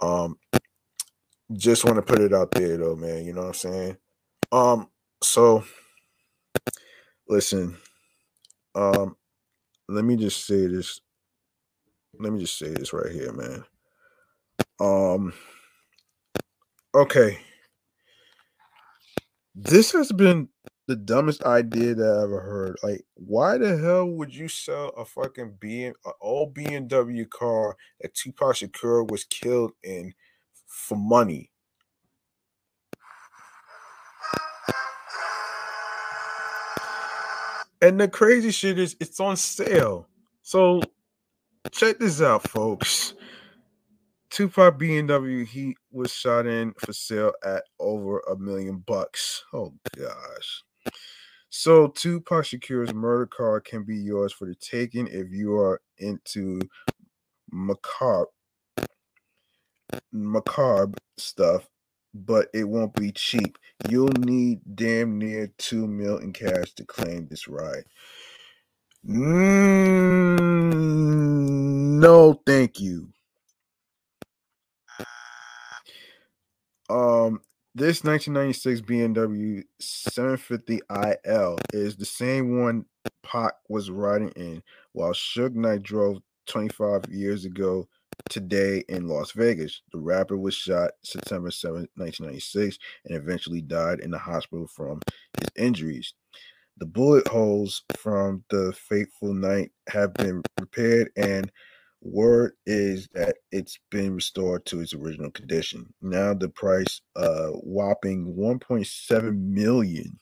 Um, 0.00 0.38
just 1.52 1.84
want 1.84 1.96
to 1.96 2.02
put 2.02 2.20
it 2.20 2.34
out 2.34 2.50
there 2.52 2.76
though, 2.76 2.96
man. 2.96 3.24
You 3.24 3.32
know 3.32 3.42
what 3.42 3.48
I'm 3.48 3.54
saying? 3.54 3.96
Um, 4.52 4.88
so 5.22 5.64
listen, 7.28 7.76
um, 8.74 9.16
let 9.88 10.04
me 10.04 10.16
just 10.16 10.46
say 10.46 10.66
this. 10.66 11.00
Let 12.18 12.32
me 12.32 12.40
just 12.40 12.58
say 12.58 12.70
this 12.70 12.92
right 12.92 13.12
here, 13.12 13.32
man. 13.32 13.64
Um, 14.80 15.32
okay. 16.94 17.38
This 19.54 19.92
has 19.92 20.10
been 20.10 20.48
the 20.88 20.96
dumbest 20.96 21.44
idea 21.44 21.94
that 21.94 22.04
I 22.04 22.22
ever 22.24 22.40
heard. 22.40 22.76
Like, 22.82 23.04
why 23.14 23.56
the 23.56 23.76
hell 23.78 24.06
would 24.06 24.34
you 24.34 24.48
sell 24.48 24.88
a 24.90 25.04
fucking 25.04 25.58
B 25.60 25.84
an 25.84 25.94
old 26.20 26.54
BMW 26.54 27.28
car 27.30 27.76
that 28.00 28.14
Tupac 28.14 28.56
Shakur 28.56 29.08
was 29.08 29.24
killed 29.24 29.72
in 29.84 30.12
for 30.66 30.98
money? 30.98 31.50
And 37.80 38.00
the 38.00 38.08
crazy 38.08 38.50
shit 38.50 38.78
is 38.78 38.96
it's 38.98 39.20
on 39.20 39.36
sale. 39.36 40.08
So 40.42 40.80
check 41.70 41.98
this 41.98 42.20
out, 42.20 42.48
folks. 42.48 43.14
Tupac 44.34 44.78
BMW 44.80 45.46
he 45.46 45.76
was 45.92 46.12
shot 46.12 46.44
in 46.44 46.74
for 46.78 46.92
sale 46.92 47.30
at 47.44 47.62
over 47.78 48.18
a 48.18 48.36
million 48.36 48.78
bucks. 48.78 49.44
Oh 49.52 49.72
gosh. 49.96 50.64
So 51.50 51.86
Tupac 51.86 52.44
Shakur's 52.44 52.92
murder 52.92 53.26
car 53.26 53.60
can 53.60 53.84
be 53.84 53.96
yours 53.96 54.32
for 54.32 54.48
the 54.48 54.56
taking 54.56 55.06
if 55.06 55.30
you 55.30 55.54
are 55.54 55.80
into 55.98 56.60
macabre 57.52 58.26
macabre 60.10 60.98
stuff, 61.16 61.68
but 62.12 62.48
it 62.52 62.64
won't 62.64 62.94
be 62.94 63.12
cheap. 63.12 63.56
You'll 63.88 64.08
need 64.18 64.62
damn 64.74 65.16
near 65.16 65.52
two 65.58 65.86
mil 65.86 66.18
in 66.18 66.32
cash 66.32 66.72
to 66.72 66.84
claim 66.84 67.28
this 67.30 67.46
ride. 67.46 67.84
Mm, 69.08 70.40
no, 72.00 72.42
thank 72.44 72.80
you. 72.80 73.13
Um, 76.90 77.40
this 77.74 78.04
1996 78.04 78.82
BMW 78.82 79.64
750iL 79.82 81.58
is 81.72 81.96
the 81.96 82.04
same 82.04 82.60
one 82.60 82.84
Pac 83.22 83.54
was 83.68 83.90
riding 83.90 84.28
in 84.30 84.62
while 84.92 85.12
Suge 85.12 85.54
Knight 85.54 85.82
drove 85.82 86.18
25 86.46 87.06
years 87.10 87.44
ago 87.44 87.88
today 88.30 88.84
in 88.88 89.08
Las 89.08 89.32
Vegas. 89.32 89.82
The 89.92 89.98
rapper 89.98 90.36
was 90.36 90.54
shot 90.54 90.92
September 91.02 91.50
7, 91.50 91.88
1996, 91.96 92.78
and 93.06 93.16
eventually 93.16 93.62
died 93.62 94.00
in 94.00 94.10
the 94.10 94.18
hospital 94.18 94.66
from 94.66 95.00
his 95.38 95.48
injuries. 95.56 96.14
The 96.78 96.86
bullet 96.86 97.26
holes 97.28 97.82
from 97.96 98.44
the 98.50 98.72
fateful 98.72 99.32
night 99.32 99.70
have 99.88 100.12
been 100.14 100.42
repaired 100.60 101.10
and 101.16 101.50
Word 102.04 102.54
is 102.66 103.08
that 103.14 103.38
it's 103.52 103.80
been 103.90 104.14
restored 104.16 104.66
to 104.66 104.80
its 104.80 104.94
original 104.94 105.32
condition. 105.32 105.94
Now 106.02 106.34
the 106.34 106.50
price, 106.50 107.02
uh, 107.16 107.48
whopping 107.50 108.36
1.7 108.38 109.40
million. 109.40 110.20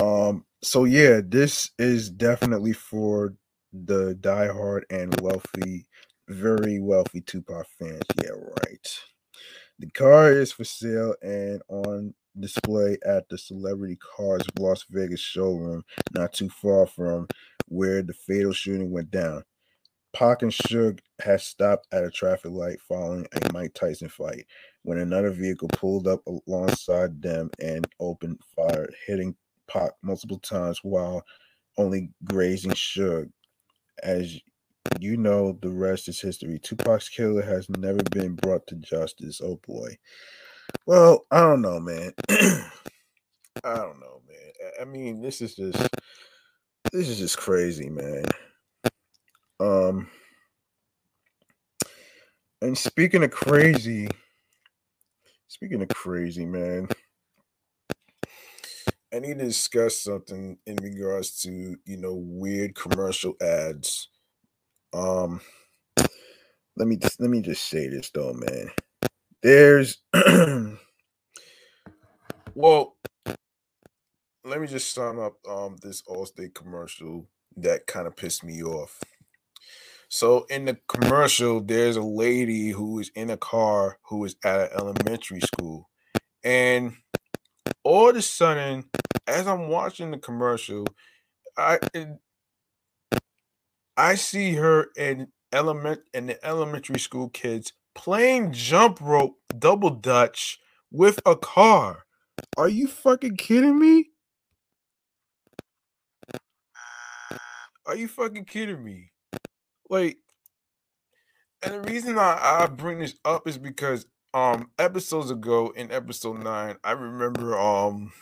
Um. 0.00 0.44
So 0.62 0.84
yeah, 0.84 1.20
this 1.24 1.70
is 1.78 2.10
definitely 2.10 2.72
for 2.74 3.34
the 3.72 4.16
diehard 4.20 4.82
and 4.90 5.20
wealthy, 5.20 5.86
very 6.28 6.80
wealthy 6.80 7.20
Tupac 7.22 7.66
fans. 7.78 8.02
Yeah, 8.22 8.30
right. 8.30 9.00
The 9.78 9.90
car 9.90 10.32
is 10.32 10.52
for 10.52 10.64
sale 10.64 11.16
and 11.22 11.62
on 11.68 12.14
display 12.40 12.98
at 13.06 13.28
the 13.28 13.38
Celebrity 13.38 13.96
Cars 14.16 14.42
Las 14.58 14.84
Vegas 14.90 15.20
showroom, 15.20 15.84
not 16.14 16.32
too 16.32 16.48
far 16.48 16.86
from 16.86 17.26
where 17.66 18.02
the 18.02 18.14
fatal 18.14 18.52
shooting 18.52 18.90
went 18.90 19.10
down. 19.10 19.44
Pac 20.14 20.42
and 20.42 20.50
Suge 20.52 21.00
had 21.20 21.40
stopped 21.40 21.86
at 21.92 22.04
a 22.04 22.10
traffic 22.10 22.50
light 22.50 22.80
following 22.80 23.26
a 23.32 23.52
Mike 23.52 23.74
Tyson 23.74 24.08
fight 24.08 24.46
when 24.82 24.98
another 24.98 25.30
vehicle 25.30 25.68
pulled 25.68 26.08
up 26.08 26.22
alongside 26.26 27.20
them 27.20 27.50
and 27.60 27.86
opened 28.00 28.40
fire, 28.56 28.88
hitting 29.06 29.36
Pac 29.68 29.92
multiple 30.02 30.38
times 30.38 30.80
while 30.82 31.24
only 31.76 32.10
grazing 32.24 32.72
Suge. 32.72 33.30
As 34.02 34.40
you 35.00 35.16
know, 35.16 35.58
the 35.60 35.70
rest 35.70 36.08
is 36.08 36.20
history. 36.20 36.58
Tupac's 36.58 37.08
killer 37.08 37.42
has 37.42 37.68
never 37.70 38.02
been 38.10 38.34
brought 38.34 38.66
to 38.68 38.76
justice. 38.76 39.40
Oh 39.42 39.60
boy. 39.66 39.96
Well, 40.86 41.26
I 41.30 41.40
don't 41.40 41.62
know, 41.62 41.80
man. 41.80 42.12
I 42.30 43.76
don't 43.76 44.00
know, 44.00 44.22
man. 44.28 44.70
I 44.80 44.84
mean, 44.84 45.20
this 45.22 45.40
is 45.40 45.54
just 45.56 45.78
this 46.92 47.08
is 47.08 47.18
just 47.18 47.38
crazy, 47.38 47.90
man. 47.90 48.24
Um 49.60 50.08
and 52.62 52.76
speaking 52.78 53.24
of 53.24 53.30
crazy, 53.30 54.08
speaking 55.48 55.82
of 55.82 55.88
crazy, 55.88 56.46
man, 56.46 56.88
I 59.14 59.20
need 59.20 59.38
to 59.38 59.44
discuss 59.46 59.98
something 60.00 60.58
in 60.66 60.76
regards 60.76 61.40
to, 61.42 61.76
you 61.84 61.96
know, 61.98 62.14
weird 62.14 62.74
commercial 62.74 63.34
ads. 63.42 64.08
Um 64.92 65.40
let 66.76 66.88
me 66.88 66.96
just 66.96 67.20
let 67.20 67.30
me 67.30 67.42
just 67.42 67.66
say 67.66 67.88
this 67.88 68.10
though, 68.10 68.34
man. 68.34 68.70
There's 69.42 69.98
well, 72.54 72.96
let 74.44 74.60
me 74.60 74.66
just 74.66 74.92
sum 74.92 75.18
up 75.18 75.34
um 75.48 75.76
this 75.82 76.02
Allstate 76.02 76.54
commercial 76.54 77.28
that 77.56 77.86
kind 77.86 78.06
of 78.06 78.16
pissed 78.16 78.44
me 78.44 78.62
off. 78.62 79.00
So 80.08 80.46
in 80.50 80.64
the 80.64 80.78
commercial, 80.88 81.60
there's 81.60 81.96
a 81.96 82.02
lady 82.02 82.70
who 82.70 82.98
is 82.98 83.10
in 83.14 83.30
a 83.30 83.36
car 83.36 83.98
who 84.08 84.24
is 84.24 84.36
at 84.44 84.60
an 84.60 84.68
elementary 84.78 85.40
school, 85.40 85.88
and 86.42 86.94
all 87.84 88.10
of 88.10 88.16
a 88.16 88.22
sudden, 88.22 88.84
as 89.26 89.46
I'm 89.46 89.68
watching 89.68 90.10
the 90.10 90.18
commercial, 90.18 90.86
I 91.56 91.78
I 93.96 94.16
see 94.16 94.54
her 94.54 94.88
in 94.96 95.28
element 95.52 96.02
and 96.14 96.28
the 96.28 96.44
elementary 96.46 96.98
school 96.98 97.28
kids 97.28 97.72
playing 97.98 98.52
jump 98.52 99.00
rope 99.00 99.34
double 99.58 99.90
dutch 99.90 100.60
with 100.88 101.20
a 101.26 101.34
car. 101.34 102.04
Are 102.56 102.68
you 102.68 102.86
fucking 102.86 103.36
kidding 103.36 103.76
me? 103.76 104.10
Are 107.84 107.96
you 107.96 108.06
fucking 108.06 108.44
kidding 108.44 108.84
me? 108.84 109.10
Like, 109.90 110.18
and 111.60 111.74
the 111.74 111.80
reason 111.80 112.18
I, 112.18 112.38
I 112.40 112.66
bring 112.66 113.00
this 113.00 113.16
up 113.24 113.48
is 113.48 113.58
because 113.58 114.06
um 114.32 114.70
episodes 114.78 115.32
ago 115.32 115.72
in 115.74 115.90
episode 115.90 116.44
nine, 116.44 116.76
I 116.84 116.92
remember 116.92 117.58
um 117.58 118.12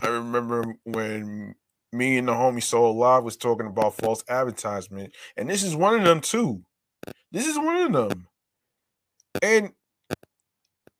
I 0.00 0.06
remember 0.06 0.76
when 0.84 1.56
me 1.92 2.16
and 2.16 2.28
the 2.28 2.32
homie 2.32 2.62
Soul 2.62 2.96
Live 2.96 3.24
was 3.24 3.36
talking 3.36 3.66
about 3.66 3.96
false 3.96 4.22
advertisement, 4.28 5.14
and 5.36 5.50
this 5.50 5.64
is 5.64 5.74
one 5.74 5.98
of 5.98 6.04
them 6.04 6.20
too. 6.20 6.62
This 7.32 7.48
is 7.48 7.58
one 7.58 7.76
of 7.76 7.92
them. 7.92 8.28
And 9.40 9.72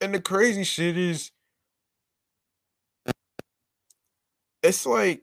and 0.00 0.14
the 0.14 0.20
crazy 0.20 0.64
shit 0.64 0.96
is 0.96 1.30
it's 4.62 4.86
like 4.86 5.22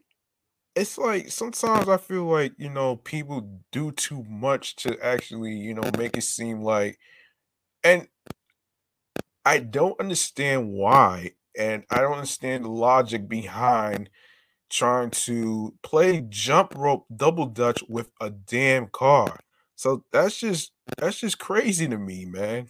it's 0.75 0.97
like 0.97 1.29
sometimes 1.29 1.89
I 1.89 1.97
feel 1.97 2.25
like, 2.25 2.53
you 2.57 2.69
know, 2.69 2.97
people 2.97 3.61
do 3.71 3.91
too 3.91 4.23
much 4.29 4.75
to 4.77 4.97
actually, 5.03 5.53
you 5.53 5.73
know, 5.73 5.89
make 5.97 6.17
it 6.17 6.23
seem 6.23 6.61
like 6.61 6.99
and 7.83 8.07
I 9.45 9.59
don't 9.59 9.99
understand 9.99 10.71
why 10.71 11.31
and 11.57 11.83
I 11.89 12.01
don't 12.01 12.13
understand 12.13 12.65
the 12.65 12.69
logic 12.69 13.27
behind 13.27 14.09
trying 14.69 15.11
to 15.11 15.75
play 15.83 16.21
jump 16.29 16.75
rope 16.75 17.05
double 17.15 17.47
dutch 17.47 17.83
with 17.89 18.11
a 18.21 18.29
damn 18.29 18.87
car. 18.87 19.39
So 19.75 20.05
that's 20.11 20.39
just 20.39 20.71
that's 20.97 21.19
just 21.19 21.39
crazy 21.39 21.87
to 21.87 21.97
me, 21.97 22.25
man. 22.25 22.67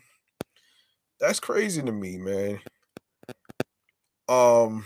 That's 1.19 1.39
crazy 1.39 1.81
to 1.81 1.91
me, 1.91 2.17
man. 2.17 2.59
Um 4.29 4.85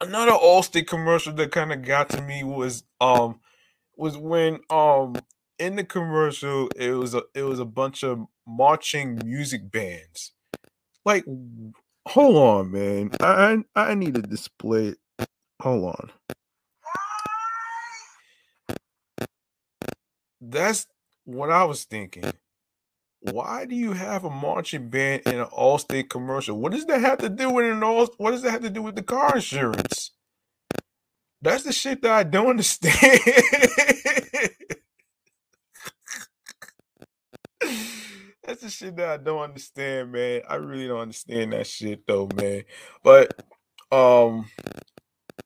another 0.00 0.32
Allstate 0.32 0.86
commercial 0.88 1.32
that 1.34 1.52
kind 1.52 1.72
of 1.72 1.82
got 1.82 2.08
to 2.10 2.22
me 2.22 2.44
was 2.44 2.84
um 3.00 3.40
was 3.96 4.16
when 4.16 4.60
um 4.70 5.14
in 5.58 5.76
the 5.76 5.84
commercial 5.84 6.68
it 6.76 6.92
was 6.92 7.14
a 7.14 7.22
it 7.34 7.42
was 7.42 7.60
a 7.60 7.64
bunch 7.64 8.02
of 8.02 8.26
marching 8.46 9.20
music 9.24 9.70
bands. 9.70 10.32
Like 11.04 11.24
hold 12.08 12.36
on, 12.36 12.72
man. 12.72 13.10
I 13.20 13.64
I 13.76 13.94
need 13.94 14.16
a 14.16 14.22
display. 14.22 14.94
Hold 15.62 15.84
on. 15.86 16.10
That's 20.40 20.86
what 21.24 21.50
I 21.50 21.64
was 21.64 21.84
thinking. 21.84 22.24
Why 23.20 23.66
do 23.66 23.74
you 23.74 23.92
have 23.92 24.24
a 24.24 24.30
marching 24.30 24.88
band 24.88 25.22
in 25.26 25.40
an 25.40 25.46
Allstate 25.46 26.08
commercial? 26.08 26.58
What 26.58 26.72
does 26.72 26.86
that 26.86 27.00
have 27.02 27.18
to 27.18 27.28
do 27.28 27.50
with 27.50 27.70
an 27.70 27.82
all? 27.82 28.08
What 28.16 28.30
does 28.30 28.42
that 28.42 28.50
have 28.50 28.62
to 28.62 28.70
do 28.70 28.82
with 28.82 28.96
the 28.96 29.02
car 29.02 29.36
insurance? 29.36 30.12
That's 31.42 31.64
the 31.64 31.72
shit 31.72 32.02
that 32.02 32.12
I 32.12 32.22
don't 32.22 32.48
understand. 32.48 32.94
That's 38.42 38.62
the 38.62 38.70
shit 38.70 38.96
that 38.96 39.08
I 39.08 39.16
don't 39.18 39.42
understand, 39.42 40.12
man. 40.12 40.42
I 40.48 40.56
really 40.56 40.88
don't 40.88 41.00
understand 41.00 41.52
that 41.52 41.66
shit 41.66 42.06
though, 42.06 42.28
man. 42.34 42.64
But 43.04 43.34
um 43.92 44.50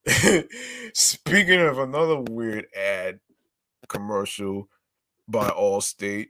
speaking 0.94 1.60
of 1.60 1.78
another 1.78 2.20
weird 2.20 2.66
ad 2.76 3.20
commercial 3.88 4.68
by 5.28 5.48
Allstate, 5.50 6.28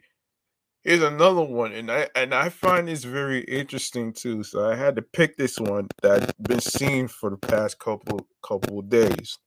here's 0.84 1.02
another 1.02 1.42
one, 1.42 1.72
and 1.72 1.90
I 1.90 2.08
and 2.14 2.34
I 2.34 2.50
find 2.50 2.88
this 2.88 3.04
very 3.04 3.40
interesting 3.40 4.12
too. 4.12 4.44
So 4.44 4.68
I 4.70 4.76
had 4.76 4.96
to 4.96 5.02
pick 5.02 5.36
this 5.36 5.58
one 5.58 5.88
that's 6.02 6.32
been 6.34 6.60
seen 6.60 7.08
for 7.08 7.30
the 7.30 7.36
past 7.36 7.78
couple 7.78 8.26
couple 8.42 8.82
days. 8.82 9.38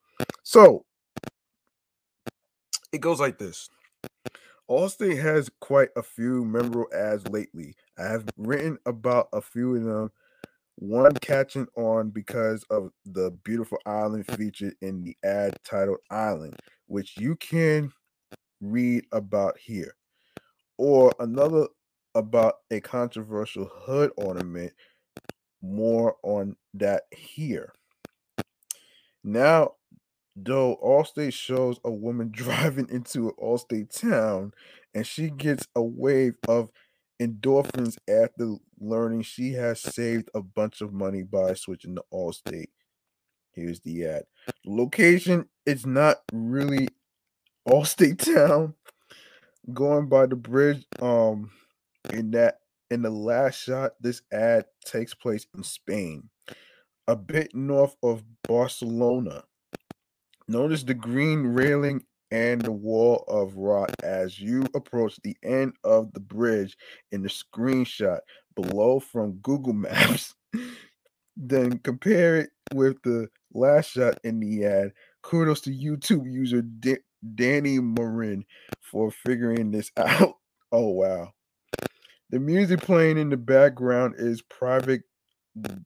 So 0.44 0.86
it 2.92 3.00
goes 3.00 3.20
like 3.20 3.38
this. 3.38 3.70
Allstate 4.70 5.22
has 5.22 5.50
quite 5.62 5.90
a 5.96 6.04
few 6.04 6.44
memorable 6.44 6.88
ads 6.94 7.28
lately. 7.30 7.76
I 7.98 8.04
have 8.04 8.26
written 8.36 8.78
about 8.86 9.30
a 9.32 9.42
few 9.42 9.76
of 9.76 9.84
them. 9.84 10.12
One 10.76 11.14
catching 11.16 11.68
on 11.76 12.10
because 12.10 12.64
of 12.70 12.92
the 13.06 13.32
beautiful 13.44 13.80
island 13.86 14.28
featured 14.28 14.76
in 14.82 15.02
the 15.02 15.18
ad 15.24 15.58
titled 15.64 15.98
Island, 16.12 16.56
which 16.86 17.18
you 17.18 17.36
can 17.38 17.92
read 18.62 19.06
about 19.12 19.58
here. 19.58 19.96
Or 20.78 21.14
another 21.20 21.68
about 22.16 22.56
a 22.72 22.80
controversial 22.80 23.70
hood 23.74 24.12
ornament. 24.18 24.74
More 25.62 26.18
on 26.24 26.56
that 26.76 27.04
here. 27.12 27.74
Now, 29.24 29.74
though 30.36 30.78
Allstate 30.84 31.34
shows 31.34 31.80
a 31.84 31.92
woman 31.92 32.30
driving 32.32 32.90
into 32.90 33.30
an 33.30 33.36
Allstate 33.42 34.00
town 34.00 34.54
and 34.94 35.06
she 35.06 35.30
gets 35.30 35.68
a 35.76 35.82
wave 35.82 36.36
of 36.48 36.72
endorphins 37.22 37.98
after 38.08 38.56
learning 38.80 39.24
she 39.24 39.54
has 39.54 39.82
saved 39.82 40.30
a 40.34 40.42
bunch 40.42 40.82
of 40.82 40.94
money 40.94 41.24
by 41.24 41.54
switching 41.54 41.96
to 41.96 42.04
Allstate. 42.14 42.70
Here's 43.52 43.80
the 43.80 44.06
ad. 44.06 44.24
Location 44.66 45.50
is 45.66 45.86
not 45.86 46.18
really 46.32 46.88
Allstate 47.68 48.20
town. 48.36 48.76
Going 49.74 50.08
by 50.08 50.28
the 50.28 50.36
bridge, 50.36 50.86
um, 51.02 51.52
in 52.12 52.32
that 52.32 52.60
in 52.90 53.02
the 53.02 53.10
last 53.10 53.62
shot, 53.62 53.94
this 54.00 54.22
ad 54.32 54.66
takes 54.86 55.14
place 55.14 55.46
in 55.56 55.64
Spain, 55.64 56.30
a 57.08 57.16
bit 57.16 57.54
north 57.54 57.96
of 58.02 58.24
Barcelona. 58.48 59.44
Notice 60.48 60.84
the 60.84 60.94
green 60.94 61.48
railing 61.48 62.04
and 62.32 62.62
the 62.62 62.72
wall 62.72 63.24
of 63.28 63.58
rock 63.58 63.92
as 64.04 64.40
you 64.40 64.66
approach 64.76 65.18
the 65.24 65.36
end 65.44 65.74
of 65.84 66.14
the 66.14 66.20
bridge 66.22 66.78
in 67.12 67.22
the 67.22 67.30
screenshot 67.30 68.20
below 68.56 69.00
from 69.00 69.34
Google 69.40 69.74
Maps. 69.74 70.34
then 71.36 71.80
compare 71.80 72.38
it 72.38 72.50
with 72.74 73.02
the 73.04 73.28
last 73.54 73.92
shot 73.92 74.20
in 74.24 74.40
the 74.40 74.66
ad. 74.66 74.94
Kudos 75.24 75.62
to 75.62 75.72
YouTube 75.72 76.32
user 76.32 76.62
D- 76.62 76.98
Danny 77.36 77.80
Marin 77.80 78.46
for 78.82 79.12
figuring 79.12 79.72
this 79.72 79.92
out. 79.98 80.36
Oh, 80.72 80.90
wow. 80.90 81.34
The 82.30 82.40
music 82.40 82.82
playing 82.82 83.18
in 83.18 83.30
the 83.30 83.38
background 83.38 84.16
is 84.18 84.42
Private 84.42 85.04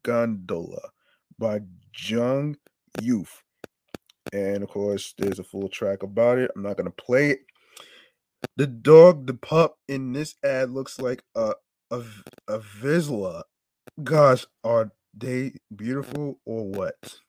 Gondola 0.03 0.89
by 1.37 1.61
Jung 1.95 2.57
Youth. 3.01 3.43
And 4.33 4.63
of 4.63 4.69
course, 4.69 5.13
there's 5.17 5.39
a 5.39 5.43
full 5.43 5.69
track 5.69 6.03
about 6.03 6.39
it. 6.39 6.51
I'm 6.55 6.63
not 6.63 6.77
going 6.77 6.91
to 6.91 7.03
play 7.03 7.31
it. 7.31 7.39
The 8.55 8.67
dog, 8.67 9.27
the 9.27 9.33
pup 9.33 9.77
in 9.87 10.13
this 10.13 10.35
ad 10.43 10.71
looks 10.71 10.99
like 10.99 11.23
a, 11.35 11.53
a, 11.91 12.01
a 12.47 12.59
Vizsla. 12.59 13.43
Gosh, 14.03 14.45
are 14.63 14.91
they 15.13 15.53
beautiful 15.75 16.39
or 16.45 16.65
what? 16.65 17.19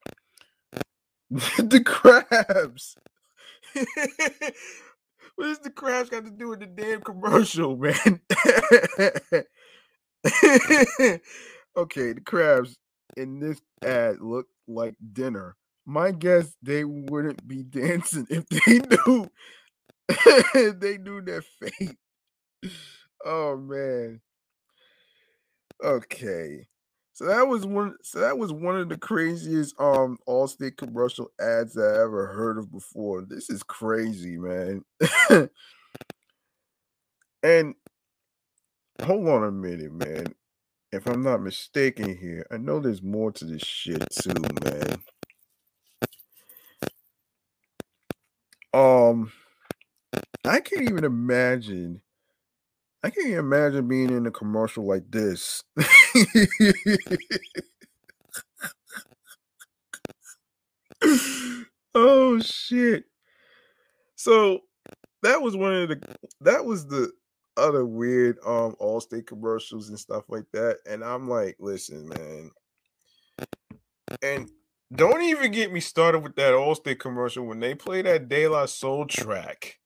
the 1.30 1.82
crabs. 1.84 2.96
what 5.36 5.44
does 5.44 5.58
the 5.60 5.70
crabs 5.70 6.10
got 6.10 6.24
to 6.24 6.30
do 6.30 6.48
with 6.48 6.60
the 6.60 6.66
damn 6.66 7.00
commercial, 7.00 7.76
man? 7.76 7.94
okay, 11.76 12.12
the 12.12 12.20
crabs 12.24 12.76
in 13.16 13.40
this 13.40 13.60
ad 13.82 14.20
look 14.20 14.46
like 14.68 14.94
dinner. 15.12 15.56
My 15.84 16.12
guess 16.12 16.54
they 16.62 16.84
wouldn't 16.84 17.46
be 17.46 17.62
dancing 17.70 18.26
if 18.30 18.46
they 18.48 18.78
knew 18.78 19.28
they 20.80 20.98
knew 20.98 21.20
their 21.22 21.42
fate. 21.42 21.98
Oh 23.24 23.56
man. 23.56 24.20
Okay. 25.82 26.66
So 27.14 27.26
that 27.26 27.46
was 27.46 27.66
one 27.66 27.96
so 28.02 28.20
that 28.20 28.38
was 28.38 28.52
one 28.52 28.76
of 28.76 28.88
the 28.88 28.96
craziest 28.96 29.78
um 29.78 30.18
all 30.26 30.46
Allstate 30.48 30.76
commercial 30.76 31.30
ads 31.40 31.76
I 31.76 32.00
ever 32.02 32.32
heard 32.34 32.58
of 32.58 32.72
before. 32.72 33.22
This 33.22 33.50
is 33.50 33.62
crazy, 33.62 34.38
man. 34.38 34.82
and 37.42 37.74
hold 39.02 39.28
on 39.28 39.44
a 39.44 39.52
minute, 39.52 39.92
man. 39.92 40.26
If 40.92 41.06
I'm 41.06 41.22
not 41.22 41.42
mistaken 41.42 42.16
here, 42.16 42.46
I 42.50 42.58
know 42.58 42.80
there's 42.80 43.02
more 43.02 43.32
to 43.32 43.44
this 43.44 43.62
shit 43.62 44.04
too, 44.10 44.34
man. 44.64 45.02
Um, 48.74 49.32
I 50.44 50.60
can't 50.60 50.88
even 50.88 51.04
imagine. 51.04 52.02
I 53.04 53.10
can't 53.10 53.34
imagine 53.34 53.88
being 53.88 54.10
in 54.10 54.26
a 54.26 54.30
commercial 54.30 54.86
like 54.86 55.10
this. 55.10 55.64
oh 61.94 62.38
shit. 62.40 63.04
So 64.14 64.60
that 65.22 65.42
was 65.42 65.56
one 65.56 65.74
of 65.74 65.88
the 65.88 66.00
that 66.42 66.64
was 66.64 66.86
the 66.86 67.10
other 67.56 67.84
weird 67.84 68.38
um 68.46 68.76
Allstate 68.80 69.26
commercials 69.26 69.88
and 69.88 69.98
stuff 69.98 70.24
like 70.28 70.46
that. 70.52 70.78
And 70.86 71.02
I'm 71.02 71.28
like, 71.28 71.56
listen, 71.58 72.08
man. 72.08 72.50
And 74.22 74.48
don't 74.94 75.22
even 75.22 75.50
get 75.50 75.72
me 75.72 75.80
started 75.80 76.20
with 76.20 76.36
that 76.36 76.52
Allstate 76.52 77.00
commercial 77.00 77.46
when 77.46 77.58
they 77.58 77.74
play 77.74 78.02
that 78.02 78.28
De 78.28 78.46
La 78.46 78.66
Soul 78.66 79.06
track 79.06 79.78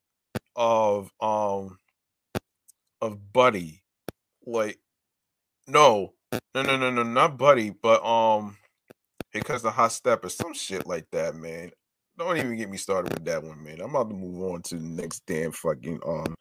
of 0.54 1.10
um 1.20 1.78
of 3.06 3.32
Buddy. 3.32 3.82
Like, 4.44 4.78
no, 5.66 6.12
no, 6.54 6.62
no, 6.62 6.76
no, 6.76 6.90
no, 6.90 7.02
not 7.02 7.38
Buddy, 7.38 7.70
but 7.70 8.04
um, 8.04 8.56
because 9.32 9.62
the 9.62 9.70
hot 9.70 9.92
step 9.92 10.24
or 10.24 10.28
some 10.28 10.54
shit 10.54 10.86
like 10.86 11.06
that, 11.12 11.34
man. 11.34 11.70
Don't 12.18 12.38
even 12.38 12.56
get 12.56 12.70
me 12.70 12.78
started 12.78 13.12
with 13.12 13.24
that 13.26 13.42
one, 13.42 13.62
man. 13.62 13.80
I'm 13.80 13.90
about 13.90 14.08
to 14.08 14.16
move 14.16 14.42
on 14.50 14.62
to 14.62 14.76
the 14.76 14.82
next 14.82 15.26
damn 15.26 15.52
fucking 15.52 16.00
um 16.06 16.34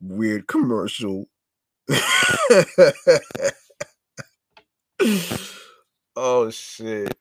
weird 0.00 0.46
commercial. 0.46 1.26
oh 6.16 6.50
shit. 6.50 7.14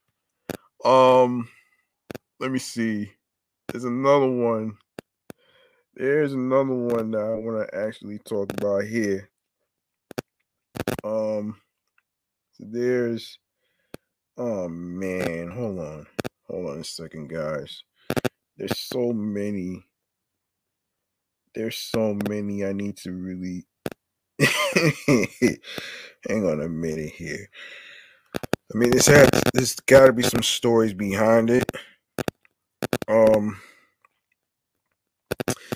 Um, 0.85 1.49
let 2.39 2.51
me 2.51 2.59
see. 2.59 3.11
There's 3.67 3.83
another 3.83 4.29
one. 4.29 4.77
There's 5.95 6.33
another 6.33 6.73
one 6.73 7.11
that 7.11 7.21
I 7.21 7.35
want 7.35 7.69
to 7.69 7.77
actually 7.77 8.19
talk 8.19 8.51
about 8.51 8.83
here. 8.83 9.29
Um, 11.05 11.57
so 12.53 12.65
there's. 12.67 13.39
Oh 14.37 14.67
man, 14.67 15.51
hold 15.51 15.79
on, 15.79 16.07
hold 16.49 16.69
on 16.71 16.79
a 16.79 16.83
second, 16.83 17.29
guys. 17.29 17.83
There's 18.57 18.77
so 18.77 19.13
many. 19.13 19.85
There's 21.53 21.77
so 21.77 22.19
many 22.27 22.65
I 22.65 22.73
need 22.73 22.97
to 22.97 23.13
really. 23.13 23.65
Hang 26.27 26.45
on 26.45 26.61
a 26.61 26.67
minute 26.67 27.11
here. 27.11 27.49
I 28.73 28.77
mean, 28.77 28.91
this 28.91 29.07
has 29.07 29.29
there's 29.53 29.75
got 29.75 30.07
to 30.07 30.13
be 30.13 30.23
some 30.23 30.43
stories 30.43 30.93
behind 30.93 31.49
it. 31.49 31.71
Um. 33.07 33.61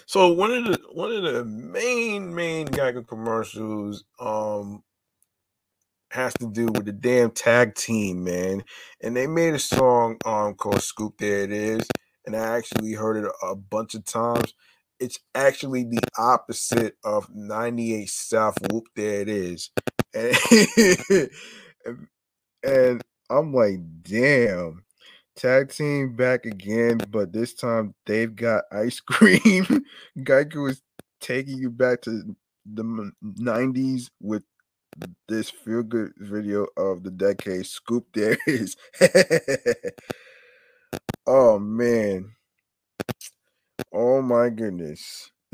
So 0.09 0.33
one 0.33 0.49
of 0.51 0.63
the 0.63 0.79
one 0.91 1.11
of 1.11 1.21
the 1.21 1.45
main 1.45 2.33
main 2.33 2.67
Geico 2.67 3.07
commercials, 3.07 4.03
um, 4.19 4.81
has 6.09 6.33
to 6.39 6.51
do 6.51 6.65
with 6.65 6.85
the 6.85 6.91
damn 6.91 7.29
tag 7.29 7.75
team, 7.75 8.23
man. 8.23 8.63
And 9.01 9.15
they 9.15 9.27
made 9.27 9.53
a 9.53 9.59
song 9.59 10.17
um 10.25 10.55
called 10.55 10.81
Scoop 10.81 11.19
There 11.19 11.43
It 11.43 11.51
Is. 11.51 11.87
And 12.25 12.35
I 12.35 12.57
actually 12.57 12.93
heard 12.93 13.23
it 13.23 13.31
a 13.43 13.55
bunch 13.55 13.93
of 13.93 14.03
times. 14.03 14.55
It's 14.99 15.19
actually 15.35 15.83
the 15.83 16.01
opposite 16.17 16.97
of 17.03 17.29
98 17.35 18.09
South 18.09 18.57
Whoop 18.71 18.85
There 18.95 19.21
It 19.21 19.29
Is. 19.29 19.69
And, 21.85 21.99
and 22.63 23.01
I'm 23.29 23.53
like, 23.53 23.77
damn. 24.01 24.83
Tag 25.39 25.69
team 25.69 26.17
back 26.17 26.45
again, 26.45 26.97
but 27.11 27.31
this 27.31 27.53
time 27.53 27.95
they've 28.05 28.35
got 28.35 28.65
ice 28.73 28.99
cream. 29.09 29.85
Geico 30.17 30.69
is 30.69 30.81
taking 31.21 31.57
you 31.57 31.69
back 31.69 32.01
to 32.01 32.35
the 32.65 33.11
90s 33.23 34.09
with 34.19 34.43
this 35.29 35.49
feel 35.49 35.83
good 35.83 36.11
video 36.17 36.67
of 36.75 37.03
the 37.03 37.11
decade. 37.11 37.65
Scoop 37.65 38.05
there 38.13 38.37
is. 38.47 38.75
oh 41.25 41.57
man. 41.57 42.33
Oh 43.93 44.21
my 44.21 44.49
goodness. 44.49 45.31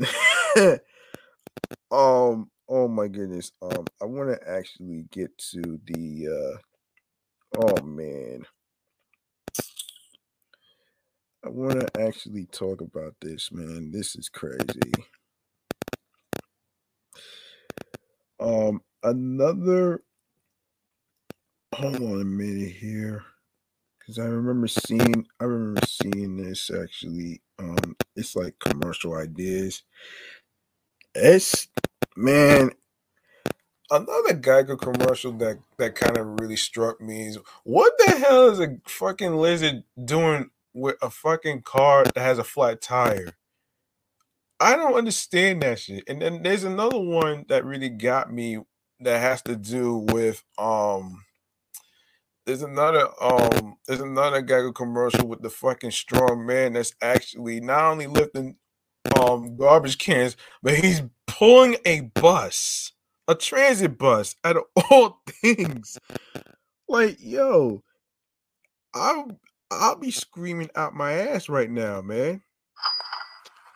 um 1.92 2.50
oh 2.68 2.88
my 2.88 3.06
goodness. 3.06 3.52
Um 3.62 3.86
I 4.02 4.06
want 4.06 4.30
to 4.30 4.50
actually 4.50 5.04
get 5.12 5.38
to 5.52 5.80
the 5.86 6.58
uh 7.54 7.60
oh 7.60 7.84
man. 7.84 8.44
I 11.46 11.48
want 11.48 11.78
to 11.78 12.00
actually 12.00 12.46
talk 12.46 12.80
about 12.80 13.14
this, 13.20 13.52
man. 13.52 13.92
This 13.92 14.16
is 14.16 14.28
crazy. 14.28 14.92
Um, 18.40 18.80
another. 19.04 20.02
Hold 21.72 21.96
on 21.96 22.20
a 22.20 22.24
minute 22.24 22.72
here, 22.72 23.22
because 24.00 24.18
I 24.18 24.24
remember 24.24 24.66
seeing. 24.66 25.24
I 25.38 25.44
remember 25.44 25.86
seeing 25.86 26.36
this 26.36 26.68
actually. 26.68 27.42
Um, 27.60 27.94
it's 28.16 28.34
like 28.34 28.58
commercial 28.58 29.14
ideas. 29.14 29.84
It's 31.14 31.68
man. 32.16 32.72
Another 33.88 34.34
Geico 34.34 34.76
commercial 34.76 35.30
that 35.34 35.60
that 35.78 35.94
kind 35.94 36.16
of 36.16 36.40
really 36.40 36.56
struck 36.56 37.00
me 37.00 37.28
is 37.28 37.38
what 37.62 37.92
the 37.98 38.16
hell 38.18 38.48
is 38.48 38.58
a 38.58 38.78
fucking 38.84 39.36
lizard 39.36 39.84
doing 40.04 40.50
with 40.76 40.96
a 41.02 41.10
fucking 41.10 41.62
car 41.62 42.04
that 42.04 42.18
has 42.18 42.38
a 42.38 42.44
flat 42.44 42.80
tire? 42.80 43.32
I 44.60 44.76
don't 44.76 44.94
understand 44.94 45.62
that 45.62 45.80
shit. 45.80 46.04
And 46.06 46.20
then 46.20 46.42
there's 46.42 46.64
another 46.64 46.98
one 46.98 47.44
that 47.48 47.64
really 47.64 47.88
got 47.88 48.32
me 48.32 48.58
that 49.00 49.20
has 49.20 49.42
to 49.42 49.56
do 49.56 49.96
with 49.96 50.42
um 50.56 51.22
there's 52.46 52.62
another 52.62 53.08
um 53.20 53.76
there's 53.86 54.00
another 54.00 54.42
Geico 54.42 54.74
commercial 54.74 55.26
with 55.26 55.42
the 55.42 55.50
fucking 55.50 55.90
strong 55.90 56.46
man 56.46 56.74
that's 56.74 56.94
actually 57.02 57.60
not 57.60 57.90
only 57.90 58.06
lifting 58.06 58.56
um 59.20 59.56
garbage 59.56 59.98
cans, 59.98 60.36
but 60.62 60.74
he's 60.74 61.02
pulling 61.26 61.76
a 61.84 62.02
bus, 62.14 62.92
a 63.28 63.34
transit 63.34 63.98
bus 63.98 64.36
out 64.44 64.56
of 64.56 64.62
all 64.90 65.22
things. 65.28 65.98
Like, 66.88 67.16
yo, 67.20 67.82
I'll 68.94 69.38
I'll 69.70 69.98
be 69.98 70.10
screaming 70.10 70.70
out 70.76 70.94
my 70.94 71.12
ass 71.12 71.48
right 71.48 71.70
now, 71.70 72.00
man. 72.00 72.42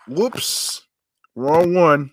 Whoops. 0.06 0.86
Wrong 1.34 1.74
one. 1.74 2.12